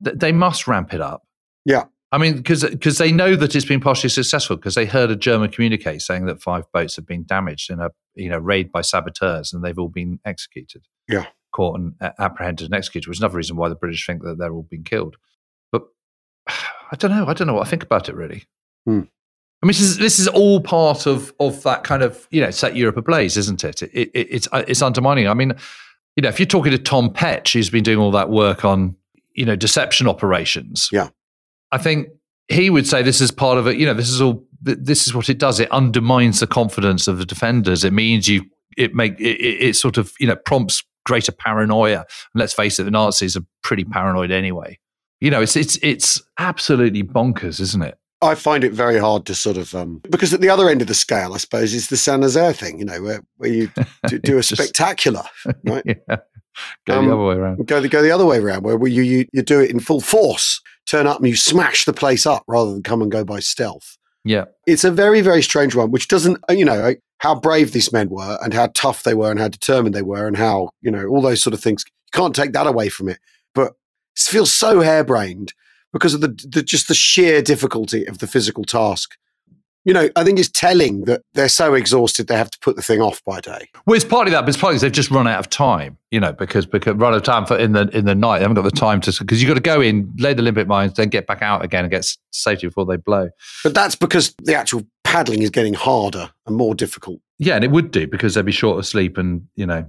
They 0.02 0.32
must 0.32 0.68
ramp 0.68 0.94
it 0.94 1.02
up. 1.02 1.24
Yeah. 1.66 1.86
I 2.12 2.18
mean, 2.18 2.38
because 2.38 2.62
they 2.98 3.12
know 3.12 3.36
that 3.36 3.56
it's 3.56 3.66
been 3.66 3.82
partially 3.82 4.10
successful 4.10 4.56
because 4.56 4.76
they 4.76 4.86
heard 4.86 5.12
a 5.12 5.16
German 5.16 5.52
communique 5.52 6.00
saying 6.00 6.26
that 6.28 6.42
five 6.42 6.64
boats 6.72 6.96
have 6.96 7.06
been 7.06 7.26
damaged 7.26 7.70
in 7.70 7.82
a 7.82 7.90
you 8.14 8.30
know 8.30 8.38
raid 8.38 8.72
by 8.72 8.82
saboteurs 8.82 9.52
and 9.52 9.64
they've 9.64 9.78
all 9.78 9.90
been 9.90 10.20
executed. 10.24 10.86
Yeah. 11.10 11.26
caught 11.52 11.78
and 11.78 11.94
uh, 12.00 12.12
apprehended 12.20 12.66
and 12.66 12.76
executed, 12.76 13.10
which 13.10 13.18
is 13.18 13.22
another 13.22 13.38
reason 13.38 13.58
why 13.58 13.70
the 13.70 13.76
British 13.76 14.06
think 14.06 14.24
that 14.24 14.38
they're 14.38 14.54
all 14.54 14.68
being 14.70 14.84
killed. 14.84 15.18
But 15.72 15.84
I 16.48 16.96
don't 16.98 17.12
know. 17.12 17.26
I 17.26 17.34
don't 17.34 17.48
know 17.48 17.56
what 17.56 17.68
I 17.68 17.70
think 17.70 17.84
about 17.84 18.08
it 18.08 18.16
really. 18.16 18.46
Hmm. 18.86 19.02
I 19.66 19.68
mean, 19.68 19.72
this 19.72 19.82
is, 19.82 19.98
this 19.98 20.20
is 20.20 20.28
all 20.28 20.62
part 20.62 21.08
of 21.08 21.34
of 21.40 21.64
that 21.64 21.84
kind 21.84 22.04
of 22.04 22.28
you 22.30 22.40
know 22.40 22.52
set 22.52 22.76
Europe 22.76 22.98
ablaze, 22.98 23.36
isn't 23.36 23.64
it? 23.64 23.82
it, 23.82 23.92
it 23.94 24.12
it's 24.14 24.48
it's 24.54 24.84
undermining. 24.84 25.28
I 25.28 25.34
mean, 25.34 25.54
you 26.16 26.22
know, 26.22 26.30
if 26.30 26.40
you're 26.40 26.46
talking 26.46 26.72
to 26.72 26.78
Tom 26.78 27.10
Petch, 27.10 27.54
who's 27.54 27.72
been 27.72 27.84
doing 27.84 27.98
all 27.98 28.12
that 28.12 28.30
work 28.30 28.64
on 28.64 28.96
you 29.34 29.44
know 29.44 29.56
deception 29.56 30.08
operations, 30.08 30.88
Yeah. 30.92 31.10
I 31.72 31.80
think 31.80 32.10
he 32.48 32.70
would 32.70 32.86
say 32.86 33.02
this 33.02 33.20
is 33.22 33.32
part 33.32 33.58
of 33.58 33.66
it. 33.66 33.78
You 33.78 33.88
know, 33.88 33.96
this 33.96 34.10
is 34.10 34.22
all. 34.22 34.46
This 34.62 35.08
is 35.08 35.16
what 35.16 35.30
it 35.30 35.40
does. 35.40 35.60
It 35.60 35.72
undermines 35.72 36.42
the 36.42 36.48
confidence 36.48 37.08
of 37.08 37.18
the 37.18 37.26
defenders. 37.26 37.84
It 37.84 37.92
means 37.92 38.28
you. 38.28 38.46
It 38.78 38.94
make 38.94 39.20
it, 39.20 39.42
it 39.42 39.76
sort 39.76 39.98
of 39.98 40.14
you 40.20 40.28
know 40.28 40.36
prompts 40.36 40.84
greater 41.08 41.32
paranoia. 41.32 42.02
And 42.02 42.06
let's 42.36 42.54
face 42.54 42.78
it, 42.78 42.84
the 42.84 42.92
Nazis 42.92 43.36
are 43.36 43.46
pretty 43.64 43.84
paranoid 43.84 44.30
anyway. 44.30 44.78
You 45.22 45.32
know, 45.32 45.42
it's 45.42 45.56
it's 45.56 45.80
it's 45.82 46.22
absolutely 46.38 47.02
bonkers, 47.02 47.60
isn't 47.60 47.82
it? 47.82 47.98
I 48.22 48.36
find 48.36 48.64
it 48.64 48.72
very 48.74 48.98
hard 48.98 49.26
to 49.28 49.36
sort 49.36 49.58
of 49.58 49.76
um, 49.76 50.00
because 50.10 50.34
at 50.34 50.42
the 50.42 50.50
other 50.50 50.70
end 50.70 50.82
of 50.82 50.88
the 50.88 50.94
scale, 50.96 51.34
I 51.34 51.38
suppose, 51.38 51.74
is 51.74 51.90
the 51.90 51.98
St 51.98 52.22
Nazaire 52.22 52.54
thing. 52.54 52.80
You 52.80 52.86
know, 52.86 53.02
where 53.02 53.22
where 53.38 53.50
you 53.52 53.72
do, 54.08 54.20
do 54.20 54.38
a 54.38 54.42
Just- 54.42 54.62
spectacular, 54.62 55.24
right? 55.66 55.84
yeah. 55.86 56.18
Go 56.88 57.00
Um, 57.00 57.08
the 57.08 57.14
other 57.14 57.24
way 57.24 57.36
around. 57.36 57.68
Go 57.68 57.82
the 57.82 57.90
go 57.90 58.02
the 58.02 58.12
other 58.12 58.26
way 58.26 58.38
around, 58.38 58.64
where 58.64 58.88
you 58.88 59.02
you 59.04 59.26
you 59.34 59.42
do 59.42 59.60
it 59.60 59.70
in 59.70 59.80
full 59.80 60.00
force, 60.02 60.62
turn 60.88 61.06
up 61.08 61.18
and 61.18 61.28
you 61.28 61.36
smash 61.36 61.84
the 61.86 61.94
place 61.94 62.26
up 62.26 62.44
rather 62.48 62.72
than 62.72 62.82
come 62.84 63.02
and 63.02 63.12
go 63.12 63.24
by 63.26 63.40
stealth. 63.40 63.98
Yeah. 64.24 64.46
It's 64.66 64.84
a 64.86 64.92
very 64.92 65.20
very 65.22 65.44
strange 65.44 65.76
one, 65.76 65.92
which 65.92 66.08
doesn't 66.08 66.38
uh, 66.50 66.54
you 66.54 66.64
know 66.66 66.80
like, 66.80 67.02
how 67.20 67.36
brave 67.38 67.74
these 67.74 67.92
men 67.92 68.10
were 68.10 68.38
and 68.42 68.54
how 68.54 68.68
tough 68.74 69.04
they 69.04 69.14
were 69.14 69.30
and 69.32 69.40
how 69.40 69.50
determined 69.50 69.94
they 69.94 70.02
were 70.02 70.26
and 70.28 70.38
how 70.38 70.70
you 70.82 70.90
know 70.90 71.06
all 71.08 71.22
those 71.22 71.44
sort 71.44 71.54
of 71.54 71.60
things. 71.60 71.84
You 71.86 72.18
can't 72.18 72.34
take 72.36 72.54
that 72.54 72.68
away 72.68 72.88
from 72.88 73.10
it, 73.10 73.20
but 73.54 73.74
it 74.16 74.22
feels 74.22 74.52
so 74.52 74.80
harebrained 74.80 75.54
because 75.96 76.14
of 76.14 76.20
the, 76.20 76.28
the 76.52 76.62
just 76.62 76.90
the 76.90 76.94
sheer 76.94 77.42
difficulty 77.42 78.06
of 78.06 78.18
the 78.18 78.28
physical 78.28 78.66
task. 78.66 79.16
You 79.86 79.94
know, 79.94 80.10
I 80.18 80.26
think 80.26 80.40
it's 80.40 80.50
telling 80.50 81.06
that 81.06 81.22
they're 81.36 81.48
so 81.48 81.74
exhausted 81.74 82.28
they 82.28 82.36
have 82.36 82.52
to 82.52 82.60
put 82.60 82.76
the 82.76 82.82
thing 82.82 83.00
off 83.00 83.24
by 83.24 83.40
day. 83.40 83.70
Well, 83.86 83.96
it's 83.96 84.04
partly 84.04 84.32
that, 84.32 84.42
but 84.42 84.50
it's 84.50 84.58
partly 84.58 84.78
they've 84.78 84.92
just 84.92 85.10
run 85.10 85.26
out 85.26 85.40
of 85.40 85.50
time. 85.50 85.98
You 86.12 86.20
know, 86.20 86.34
because 86.34 86.66
because 86.66 86.96
run 86.96 87.14
out 87.14 87.18
of 87.18 87.24
time 87.24 87.46
for 87.46 87.58
in 87.58 87.72
the 87.72 87.88
in 87.96 88.04
the 88.04 88.14
night. 88.14 88.40
They 88.40 88.44
haven't 88.44 88.56
got 88.56 88.64
the 88.64 88.72
time 88.72 89.00
to 89.02 89.16
because 89.18 89.42
you've 89.42 89.48
got 89.48 89.54
to 89.54 89.62
go 89.62 89.80
in, 89.80 90.14
lay 90.18 90.34
the 90.34 90.42
limpet 90.42 90.68
mines, 90.68 90.96
then 90.96 91.08
get 91.08 91.28
back 91.28 91.42
out 91.42 91.64
again 91.64 91.86
and 91.86 91.92
get 91.92 92.06
safety 92.32 92.68
before 92.68 92.86
they 92.86 92.98
blow. 92.98 93.30
But 93.64 93.74
that's 93.74 93.96
because 93.96 94.36
the 94.44 94.54
actual 94.56 94.84
paddling 95.06 95.44
is 95.44 95.50
getting 95.50 95.76
harder 95.76 96.30
and 96.46 96.58
more 96.58 96.76
difficult. 96.76 97.22
Yeah, 97.40 97.56
and 97.56 97.64
it 97.64 97.72
would 97.72 97.92
do 97.92 98.06
because 98.06 98.34
they'd 98.34 98.46
be 98.46 98.52
short 98.52 98.80
of 98.80 98.86
sleep 98.86 99.18
and 99.18 99.48
you 99.56 99.66
know, 99.66 99.86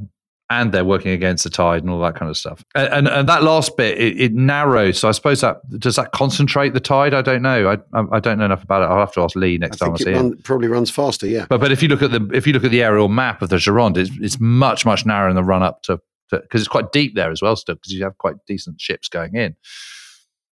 and 0.48 0.70
they're 0.72 0.84
working 0.84 1.10
against 1.10 1.42
the 1.44 1.50
tide 1.50 1.82
and 1.82 1.90
all 1.90 2.00
that 2.00 2.14
kind 2.14 2.30
of 2.30 2.36
stuff. 2.36 2.64
And 2.74 2.88
and, 2.92 3.08
and 3.08 3.28
that 3.28 3.42
last 3.42 3.76
bit 3.76 3.98
it, 3.98 4.20
it 4.20 4.34
narrows. 4.34 4.98
So 4.98 5.08
I 5.08 5.12
suppose 5.12 5.40
that 5.40 5.58
does 5.78 5.96
that 5.96 6.12
concentrate 6.12 6.72
the 6.74 6.80
tide? 6.80 7.14
I 7.14 7.22
don't 7.22 7.42
know. 7.42 7.68
I 7.68 7.98
I, 7.98 8.04
I 8.12 8.20
don't 8.20 8.38
know 8.38 8.44
enough 8.44 8.62
about 8.62 8.82
it. 8.82 8.86
I'll 8.86 9.00
have 9.00 9.12
to 9.14 9.22
ask 9.22 9.34
Lee 9.36 9.58
next 9.58 9.82
I 9.82 9.86
time 9.86 9.94
I 9.94 9.98
see 9.98 10.10
it 10.10 10.16
run, 10.16 10.36
probably 10.38 10.68
runs 10.68 10.90
faster. 10.90 11.26
Yeah. 11.26 11.46
But 11.48 11.60
but 11.60 11.72
if 11.72 11.82
you 11.82 11.88
look 11.88 12.02
at 12.02 12.12
the 12.12 12.30
if 12.32 12.46
you 12.46 12.52
look 12.52 12.64
at 12.64 12.70
the 12.70 12.82
aerial 12.82 13.08
map 13.08 13.42
of 13.42 13.48
the 13.48 13.56
Gironde, 13.56 13.96
it's, 13.96 14.10
it's 14.20 14.40
much 14.40 14.86
much 14.86 15.04
narrower 15.04 15.28
in 15.28 15.36
the 15.36 15.44
run 15.44 15.62
up 15.62 15.82
to 15.82 16.00
because 16.30 16.60
it's 16.60 16.68
quite 16.68 16.92
deep 16.92 17.14
there 17.14 17.30
as 17.30 17.40
well 17.42 17.54
still 17.56 17.76
because 17.76 17.92
you 17.92 18.02
have 18.02 18.18
quite 18.18 18.34
decent 18.46 18.80
ships 18.80 19.08
going 19.08 19.34
in. 19.36 19.56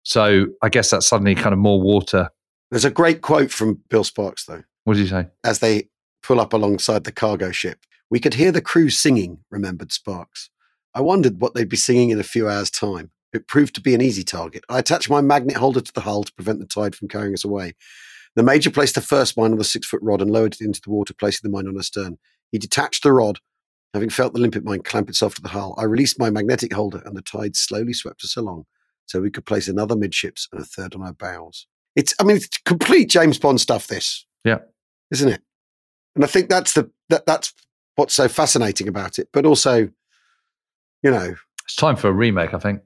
So 0.04 0.46
I 0.62 0.70
guess 0.70 0.90
that's 0.90 1.06
suddenly 1.06 1.36
kind 1.36 1.52
of 1.52 1.60
more 1.60 1.82
water. 1.82 2.30
There's 2.72 2.86
a 2.86 2.92
great 2.92 3.22
quote 3.22 3.52
from 3.52 3.82
Bill 3.90 4.04
Sparks, 4.06 4.46
though, 4.46 4.64
What 4.86 4.96
did 4.96 5.04
he 5.04 5.10
say? 5.10 5.28
as 5.44 5.60
they 5.60 5.90
pull 6.24 6.40
up 6.40 6.54
alongside 6.54 7.04
the 7.04 7.12
cargo 7.12 7.52
ship. 7.52 7.80
We 8.10 8.20
could 8.20 8.36
hear 8.36 8.52
the 8.52 8.62
crew 8.62 8.90
singing, 8.90 9.40
remembered 9.50 9.92
Sparks. 9.92 10.50
I 10.94 11.02
wondered 11.02 11.42
what 11.42 11.54
they'd 11.54 11.70
be 11.70 11.78
singing 11.78 12.10
in 12.10 12.20
a 12.20 12.24
few 12.24 12.48
hours' 12.50 12.70
time. 12.72 13.12
It 13.34 13.48
proved 13.48 13.76
to 13.76 13.82
be 13.82 13.94
an 13.94 14.02
easy 14.02 14.24
target. 14.24 14.64
I 14.70 14.80
attached 14.80 15.10
my 15.10 15.22
magnet 15.22 15.58
holder 15.58 15.82
to 15.82 15.94
the 15.94 16.02
hull 16.02 16.24
to 16.24 16.34
prevent 16.34 16.60
the 16.60 16.66
tide 16.66 16.96
from 16.96 17.10
carrying 17.10 17.34
us 17.34 17.44
away. 17.44 17.76
The 18.36 18.44
major 18.44 18.72
placed 18.72 18.96
the 18.96 19.02
first 19.02 19.38
mine 19.38 19.52
on 19.52 19.58
the 19.58 19.64
six 19.64 19.86
foot 19.88 20.02
rod 20.02 20.22
and 20.22 20.32
lowered 20.32 20.54
it 20.54 20.62
into 20.62 20.82
the 20.82 20.90
water, 20.90 21.14
placing 21.14 21.42
the 21.44 21.56
mine 21.56 21.68
on 21.68 21.76
her 21.76 21.84
stern. 21.84 22.18
He 22.52 22.58
detached 22.58 23.04
the 23.04 23.12
rod. 23.12 23.40
Having 23.94 24.10
felt 24.10 24.34
the 24.34 24.40
limpet 24.40 24.64
mine 24.64 24.82
clamp 24.84 25.10
itself 25.10 25.36
to 25.36 25.42
the 25.42 25.50
hull, 25.50 25.74
I 25.78 25.84
released 25.84 26.20
my 26.20 26.30
magnetic 26.30 26.74
holder 26.74 27.02
and 27.06 27.16
the 27.16 27.22
tide 27.22 27.56
slowly 27.56 27.94
swept 27.94 28.24
us 28.24 28.36
along 28.36 28.66
so 29.06 29.22
we 29.22 29.32
could 29.32 29.46
place 29.46 29.68
another 29.68 29.96
midships 29.96 30.48
and 30.52 30.62
a 30.62 30.66
third 30.66 30.94
on 30.94 31.02
our 31.02 31.14
bows. 31.14 31.68
It's, 31.96 32.14
I 32.20 32.24
mean, 32.24 32.38
it's 32.38 32.50
complete 32.66 33.10
James 33.10 33.40
Bond 33.40 33.60
stuff, 33.60 33.88
this, 33.88 34.26
Yeah. 34.44 34.60
isn't 35.12 35.30
it? 35.30 35.42
And 36.16 36.24
I 36.24 36.28
think 36.28 36.50
that's 36.50 36.74
the, 36.74 36.92
that, 37.10 37.26
that's 37.26 37.54
what's 37.98 38.14
so 38.14 38.28
fascinating 38.28 38.88
about 38.88 39.20
it. 39.20 39.28
But 39.34 39.46
also, 39.46 39.90
you 41.04 41.12
know, 41.12 41.36
It's 41.66 41.76
time 41.76 41.96
for 41.98 42.08
a 42.08 42.14
remake, 42.14 42.54
I 42.54 42.60
think. 42.60 42.82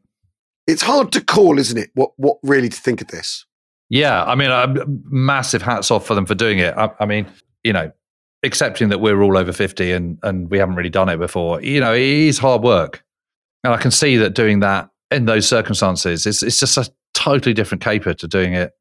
it's 0.68 0.82
hard 0.82 1.12
to 1.14 1.22
call, 1.22 1.60
isn't 1.60 1.78
it? 1.78 1.92
What, 1.94 2.12
what 2.18 2.38
really 2.44 2.70
to 2.70 2.78
think 2.78 3.02
of 3.02 3.08
this? 3.08 3.46
Yeah, 3.90 4.24
I 4.24 4.36
mean, 4.36 4.50
uh, 4.52 4.74
massive 5.10 5.62
hats 5.62 5.92
off 5.92 6.06
for 6.06 6.16
them 6.16 6.26
for 6.26 6.34
doing 6.36 6.60
it. 6.60 6.74
I, 6.78 6.90
I 7.00 7.06
mean, 7.06 7.28
you 7.64 7.74
know, 7.74 7.92
accepting 8.44 8.90
that 8.90 9.00
we're 9.02 9.22
all 9.22 9.38
over 9.38 9.52
50 9.54 9.92
and, 9.92 10.18
and 10.24 10.50
we 10.50 10.58
haven't 10.58 10.76
really 10.76 10.90
done 10.90 11.10
it 11.10 11.18
before, 11.18 11.62
you 11.62 11.80
know, 11.80 11.94
it 11.94 12.02
is 12.02 12.40
hard 12.40 12.64
work. 12.64 13.04
And 13.64 13.74
I 13.74 13.78
can 13.78 13.92
see 13.92 14.18
that 14.18 14.34
doing 14.34 14.62
that 14.62 14.90
in 15.12 15.26
those 15.26 15.48
circumstances, 15.48 16.26
it's, 16.26 16.42
it's 16.42 16.58
just 16.60 16.78
a 16.78 16.90
totally 17.14 17.54
different 17.54 17.84
caper 17.84 18.14
to 18.14 18.28
doing 18.28 18.54
it 18.54 18.72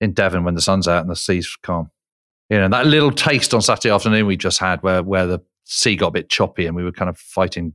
in 0.00 0.12
Devon 0.14 0.44
when 0.44 0.54
the 0.54 0.62
sun's 0.62 0.88
out 0.88 1.02
and 1.02 1.10
the 1.10 1.14
sea's 1.16 1.56
calm. 1.62 1.90
You 2.50 2.56
know, 2.58 2.68
that 2.68 2.86
little 2.86 3.12
taste 3.12 3.52
on 3.52 3.60
Saturday 3.60 3.90
afternoon 3.94 4.26
we 4.26 4.36
just 4.38 4.58
had 4.58 4.82
where, 4.82 5.02
where 5.02 5.26
the 5.26 5.40
sea 5.68 5.94
got 5.96 6.08
a 6.08 6.12
bit 6.12 6.30
choppy 6.30 6.66
and 6.66 6.74
we 6.74 6.82
were 6.82 6.90
kind 6.92 7.08
of 7.10 7.18
fighting 7.18 7.74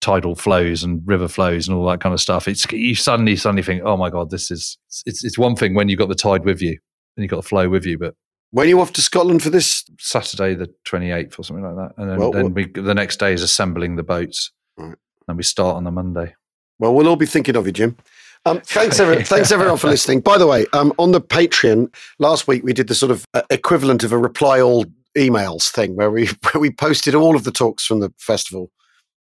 tidal 0.00 0.34
flows 0.34 0.82
and 0.82 1.00
river 1.06 1.28
flows 1.28 1.68
and 1.68 1.76
all 1.76 1.86
that 1.86 2.00
kind 2.00 2.12
of 2.12 2.20
stuff. 2.20 2.48
It's 2.48 2.70
you 2.72 2.94
suddenly 2.94 3.36
suddenly 3.36 3.62
think, 3.62 3.82
oh 3.84 3.96
my 3.96 4.10
god, 4.10 4.30
this 4.30 4.50
is 4.50 4.76
it's 5.06 5.24
it's 5.24 5.38
one 5.38 5.54
thing 5.56 5.74
when 5.74 5.88
you've 5.88 5.98
got 5.98 6.08
the 6.08 6.14
tide 6.14 6.44
with 6.44 6.60
you 6.60 6.70
and 7.16 7.22
you've 7.22 7.30
got 7.30 7.36
the 7.36 7.48
flow 7.48 7.68
with 7.68 7.86
you, 7.86 7.98
but 7.98 8.14
When 8.50 8.66
are 8.66 8.68
you 8.68 8.80
off 8.80 8.92
to 8.94 9.00
Scotland 9.00 9.42
for 9.42 9.50
this? 9.50 9.84
Saturday 9.98 10.54
the 10.54 10.68
twenty 10.84 11.12
eighth 11.12 11.38
or 11.38 11.44
something 11.44 11.64
like 11.64 11.76
that, 11.76 12.00
and 12.02 12.10
then, 12.10 12.18
Well, 12.18 12.32
then 12.32 12.52
we 12.52 12.66
the 12.66 12.94
next 12.94 13.18
day 13.20 13.32
is 13.32 13.42
assembling 13.42 13.96
the 13.96 14.02
boats, 14.02 14.50
Right. 14.76 14.96
and 15.28 15.36
we 15.36 15.44
start 15.44 15.76
on 15.76 15.84
the 15.84 15.92
Monday. 15.92 16.34
Well, 16.80 16.94
we'll 16.94 17.06
all 17.06 17.16
be 17.16 17.26
thinking 17.26 17.54
of 17.54 17.66
you, 17.66 17.72
Jim. 17.72 17.96
Um, 18.44 18.60
thanks, 18.62 18.98
everyone, 18.98 19.22
thanks 19.34 19.52
everyone 19.52 19.76
for 19.78 19.86
listening. 19.86 20.18
By 20.20 20.36
the 20.36 20.48
way, 20.48 20.66
um, 20.72 20.92
on 20.98 21.12
the 21.12 21.20
Patreon 21.20 21.94
last 22.18 22.48
week 22.48 22.64
we 22.64 22.72
did 22.72 22.88
the 22.88 22.94
sort 22.96 23.12
of 23.12 23.24
uh, 23.34 23.42
equivalent 23.50 24.02
of 24.02 24.10
a 24.10 24.18
reply 24.18 24.60
all 24.60 24.84
emails 25.16 25.70
thing 25.70 25.96
where 25.96 26.10
we 26.10 26.26
where 26.52 26.60
we 26.60 26.70
posted 26.70 27.14
all 27.14 27.36
of 27.36 27.44
the 27.44 27.52
talks 27.52 27.84
from 27.84 28.00
the 28.00 28.12
festival. 28.18 28.70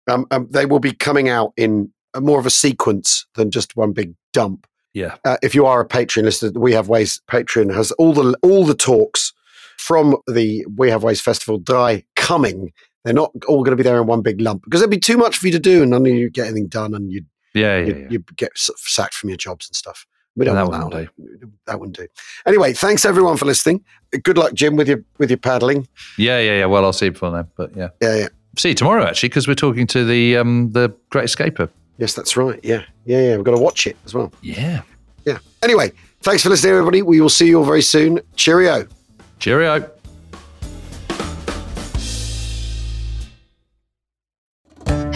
Um, 0.08 0.26
um, 0.30 0.48
they 0.50 0.66
will 0.66 0.78
be 0.78 0.92
coming 0.92 1.28
out 1.28 1.52
in 1.56 1.92
more 2.20 2.38
of 2.38 2.46
a 2.46 2.50
sequence 2.50 3.26
than 3.34 3.50
just 3.50 3.76
one 3.76 3.92
big 3.92 4.14
dump. 4.32 4.66
Yeah, 4.94 5.16
Uh, 5.26 5.36
if 5.42 5.54
you 5.54 5.66
are 5.66 5.80
a 5.80 5.86
Patreon 5.86 6.22
listener, 6.22 6.58
we 6.58 6.72
have 6.72 6.88
ways. 6.88 7.20
Patreon 7.28 7.74
has 7.74 7.92
all 7.92 8.14
the 8.14 8.34
all 8.42 8.64
the 8.64 8.74
talks 8.74 9.32
from 9.76 10.16
the 10.26 10.64
We 10.74 10.88
Have 10.90 11.02
Ways 11.02 11.20
Festival 11.20 11.58
die 11.58 12.04
coming. 12.16 12.72
They're 13.04 13.12
not 13.12 13.30
all 13.46 13.62
going 13.62 13.76
to 13.76 13.76
be 13.76 13.82
there 13.82 14.00
in 14.00 14.06
one 14.06 14.22
big 14.22 14.40
lump 14.40 14.62
because 14.64 14.80
it'd 14.80 14.90
be 14.90 14.98
too 14.98 15.18
much 15.18 15.36
for 15.36 15.46
you 15.46 15.52
to 15.52 15.58
do, 15.58 15.82
and 15.82 15.90
none 15.90 16.06
of 16.06 16.12
you 16.12 16.30
get 16.30 16.46
anything 16.46 16.68
done, 16.68 16.94
and 16.94 17.12
you'd 17.12 17.26
yeah, 17.54 17.78
yeah. 17.78 17.84
you, 17.84 17.94
yeah. 17.94 18.06
you 18.10 18.18
get 18.36 18.52
sacked 18.56 19.14
from 19.14 19.28
your 19.28 19.36
jobs 19.36 19.68
and 19.68 19.76
stuff. 19.76 20.06
We 20.36 20.44
don't 20.44 20.56
And 20.56 20.66
that 20.66 20.70
want 20.70 20.92
that. 20.92 21.08
wouldn't 21.18 21.42
on- 21.42 21.52
That 21.66 21.80
wouldn't 21.80 21.96
do. 21.96 22.06
Anyway, 22.46 22.72
thanks 22.74 23.04
everyone 23.04 23.36
for 23.36 23.46
listening. 23.46 23.82
Good 24.22 24.36
luck, 24.38 24.52
Jim, 24.54 24.76
with 24.76 24.88
your 24.88 25.02
with 25.18 25.30
your 25.30 25.38
paddling. 25.38 25.88
yeah, 26.18 26.38
yeah, 26.38 26.58
yeah. 26.58 26.66
Well, 26.66 26.84
I'll 26.84 26.92
see 26.92 27.06
you 27.06 27.12
before 27.12 27.30
then, 27.30 27.46
but 27.56 27.74
yeah, 27.76 27.88
Yeah, 28.02 28.16
yeah. 28.16 28.28
see 28.58 28.68
you 28.70 28.74
tomorrow 28.74 29.04
actually 29.04 29.30
because 29.30 29.48
we're 29.48 29.54
talking 29.54 29.86
to 29.88 30.04
the 30.04 30.36
um 30.36 30.72
the 30.72 30.94
Great 31.10 31.24
Escaper. 31.26 31.68
Yes, 31.98 32.14
that's 32.14 32.36
right. 32.36 32.60
Yeah, 32.62 32.82
yeah, 33.06 33.20
yeah. 33.22 33.36
We've 33.36 33.44
got 33.44 33.56
to 33.56 33.60
watch 33.62 33.86
it 33.86 33.96
as 34.04 34.12
well. 34.14 34.30
Yeah, 34.42 34.82
Yeah. 35.24 35.38
Anyway, 35.62 35.92
thanks 36.20 36.42
for 36.42 36.50
listening, 36.50 36.72
everybody. 36.72 37.00
We 37.02 37.20
will 37.22 37.30
see 37.30 37.46
you 37.48 37.58
all 37.58 37.64
very 37.64 37.80
soon. 37.82 38.20
Cheerio. 38.36 38.86
cheerio. 39.38 39.90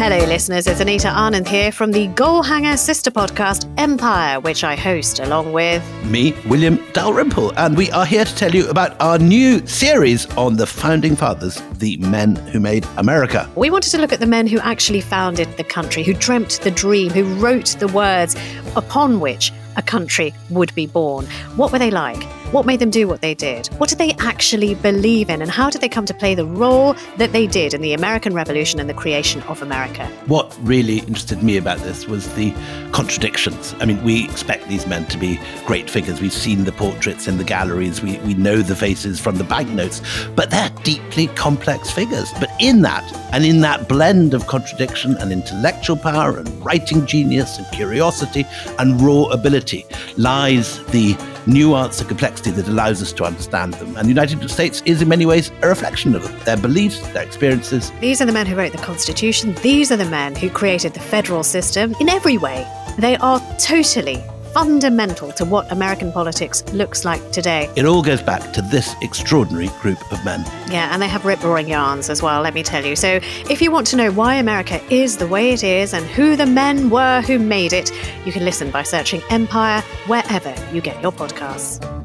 Hello, 0.02 0.16
listeners. 0.24 0.66
It's 0.66 0.80
Anita 0.80 1.08
Anand 1.08 1.46
here 1.46 1.70
from 1.70 1.92
the 1.92 2.08
Goalhanger 2.08 2.78
sister 2.78 3.10
podcast, 3.10 3.70
Empire, 3.76 4.40
which 4.40 4.64
I 4.64 4.74
host 4.74 5.20
along 5.20 5.52
with. 5.52 5.84
me, 6.06 6.34
William 6.46 6.82
Dalrymple, 6.94 7.52
and 7.58 7.76
we 7.76 7.90
are 7.90 8.06
here 8.06 8.24
to 8.24 8.34
tell 8.34 8.54
you 8.54 8.66
about 8.70 8.98
our 8.98 9.18
new 9.18 9.64
series 9.66 10.24
on 10.38 10.56
the 10.56 10.66
founding 10.66 11.14
fathers, 11.16 11.62
the 11.74 11.98
men 11.98 12.36
who 12.36 12.60
made 12.60 12.86
America. 12.96 13.46
We 13.56 13.68
wanted 13.68 13.90
to 13.90 13.98
look 13.98 14.10
at 14.10 14.20
the 14.20 14.26
men 14.26 14.46
who 14.46 14.58
actually 14.60 15.02
founded 15.02 15.54
the 15.58 15.64
country, 15.64 16.02
who 16.02 16.14
dreamt 16.14 16.60
the 16.62 16.70
dream, 16.70 17.10
who 17.10 17.24
wrote 17.34 17.76
the 17.78 17.88
words 17.88 18.36
upon 18.76 19.20
which 19.20 19.52
a 19.76 19.82
country 19.82 20.32
would 20.48 20.74
be 20.74 20.86
born. 20.86 21.26
What 21.56 21.72
were 21.72 21.78
they 21.78 21.90
like? 21.90 22.26
What 22.52 22.66
made 22.66 22.80
them 22.80 22.90
do 22.90 23.06
what 23.06 23.20
they 23.20 23.32
did? 23.32 23.68
What 23.78 23.88
did 23.88 23.98
they 23.98 24.12
actually 24.18 24.74
believe 24.74 25.30
in? 25.30 25.40
And 25.40 25.48
how 25.48 25.70
did 25.70 25.80
they 25.82 25.88
come 25.88 26.04
to 26.06 26.12
play 26.12 26.34
the 26.34 26.44
role 26.44 26.94
that 27.16 27.30
they 27.30 27.46
did 27.46 27.74
in 27.74 27.80
the 27.80 27.92
American 27.92 28.34
Revolution 28.34 28.80
and 28.80 28.90
the 28.90 28.94
creation 28.94 29.40
of 29.42 29.62
America? 29.62 30.04
What 30.26 30.58
really 30.60 30.98
interested 30.98 31.44
me 31.44 31.58
about 31.58 31.78
this 31.78 32.08
was 32.08 32.34
the 32.34 32.52
contradictions. 32.90 33.76
I 33.78 33.84
mean, 33.84 34.02
we 34.02 34.24
expect 34.24 34.66
these 34.66 34.84
men 34.88 35.06
to 35.06 35.16
be 35.16 35.38
great 35.64 35.88
figures. 35.88 36.20
We've 36.20 36.32
seen 36.32 36.64
the 36.64 36.72
portraits 36.72 37.28
in 37.28 37.38
the 37.38 37.44
galleries, 37.44 38.02
we, 38.02 38.18
we 38.18 38.34
know 38.34 38.62
the 38.62 38.74
faces 38.74 39.20
from 39.20 39.36
the 39.36 39.44
banknotes, 39.44 40.02
but 40.34 40.50
they're 40.50 40.70
deeply 40.82 41.28
complex 41.28 41.88
figures. 41.92 42.32
But 42.40 42.50
in 42.58 42.82
that, 42.82 43.04
and 43.32 43.44
in 43.44 43.60
that 43.60 43.88
blend 43.88 44.34
of 44.34 44.48
contradiction 44.48 45.16
and 45.18 45.30
intellectual 45.30 45.96
power 45.96 46.38
and 46.38 46.66
writing 46.66 47.06
genius 47.06 47.58
and 47.58 47.66
curiosity 47.70 48.44
and 48.80 49.00
raw 49.00 49.26
ability, 49.26 49.86
lies 50.16 50.84
the 50.86 51.16
nuance 51.52 52.00
and 52.00 52.08
complexity 52.08 52.50
that 52.52 52.68
allows 52.68 53.02
us 53.02 53.12
to 53.12 53.24
understand 53.24 53.74
them. 53.74 53.96
And 53.96 54.04
the 54.04 54.08
United 54.08 54.48
States 54.50 54.82
is, 54.84 55.02
in 55.02 55.08
many 55.08 55.26
ways, 55.26 55.50
a 55.62 55.68
reflection 55.68 56.14
of 56.14 56.22
them, 56.22 56.38
their 56.44 56.56
beliefs, 56.56 57.00
their 57.12 57.22
experiences, 57.22 57.92
These 58.00 58.20
are 58.20 58.26
the 58.26 58.32
men 58.32 58.46
who 58.46 58.56
wrote 58.56 58.72
the 58.72 58.78
Constitution. 58.78 59.54
These 59.62 59.92
are 59.92 59.96
the 59.96 60.10
men 60.10 60.34
who 60.34 60.50
created 60.50 60.94
the 60.94 61.00
federal 61.00 61.42
system 61.42 61.94
in 62.00 62.08
every 62.08 62.38
way. 62.38 62.66
They 62.98 63.16
are 63.16 63.40
totally 63.58 64.22
fundamental 64.52 65.32
to 65.32 65.44
what 65.44 65.70
American 65.70 66.12
politics 66.12 66.64
looks 66.72 67.04
like 67.04 67.30
today. 67.32 67.70
It 67.76 67.84
all 67.84 68.02
goes 68.02 68.22
back 68.22 68.52
to 68.52 68.62
this 68.62 68.94
extraordinary 69.02 69.68
group 69.80 70.00
of 70.12 70.24
men. 70.24 70.44
Yeah, 70.70 70.90
and 70.92 71.00
they 71.00 71.08
have 71.08 71.24
rip 71.24 71.42
roaring 71.42 71.68
yarns 71.68 72.10
as 72.10 72.22
well, 72.22 72.42
let 72.42 72.54
me 72.54 72.62
tell 72.62 72.84
you. 72.84 72.96
So 72.96 73.20
if 73.48 73.60
you 73.62 73.70
want 73.70 73.86
to 73.88 73.96
know 73.96 74.10
why 74.10 74.34
America 74.36 74.82
is 74.92 75.16
the 75.16 75.26
way 75.26 75.52
it 75.52 75.62
is 75.62 75.94
and 75.94 76.04
who 76.06 76.36
the 76.36 76.46
men 76.46 76.90
were 76.90 77.20
who 77.22 77.38
made 77.38 77.72
it, 77.72 77.90
you 78.24 78.32
can 78.32 78.44
listen 78.44 78.70
by 78.70 78.82
searching 78.82 79.22
Empire 79.30 79.82
wherever 80.06 80.54
you 80.72 80.80
get 80.80 81.00
your 81.02 81.12
podcasts. 81.12 81.99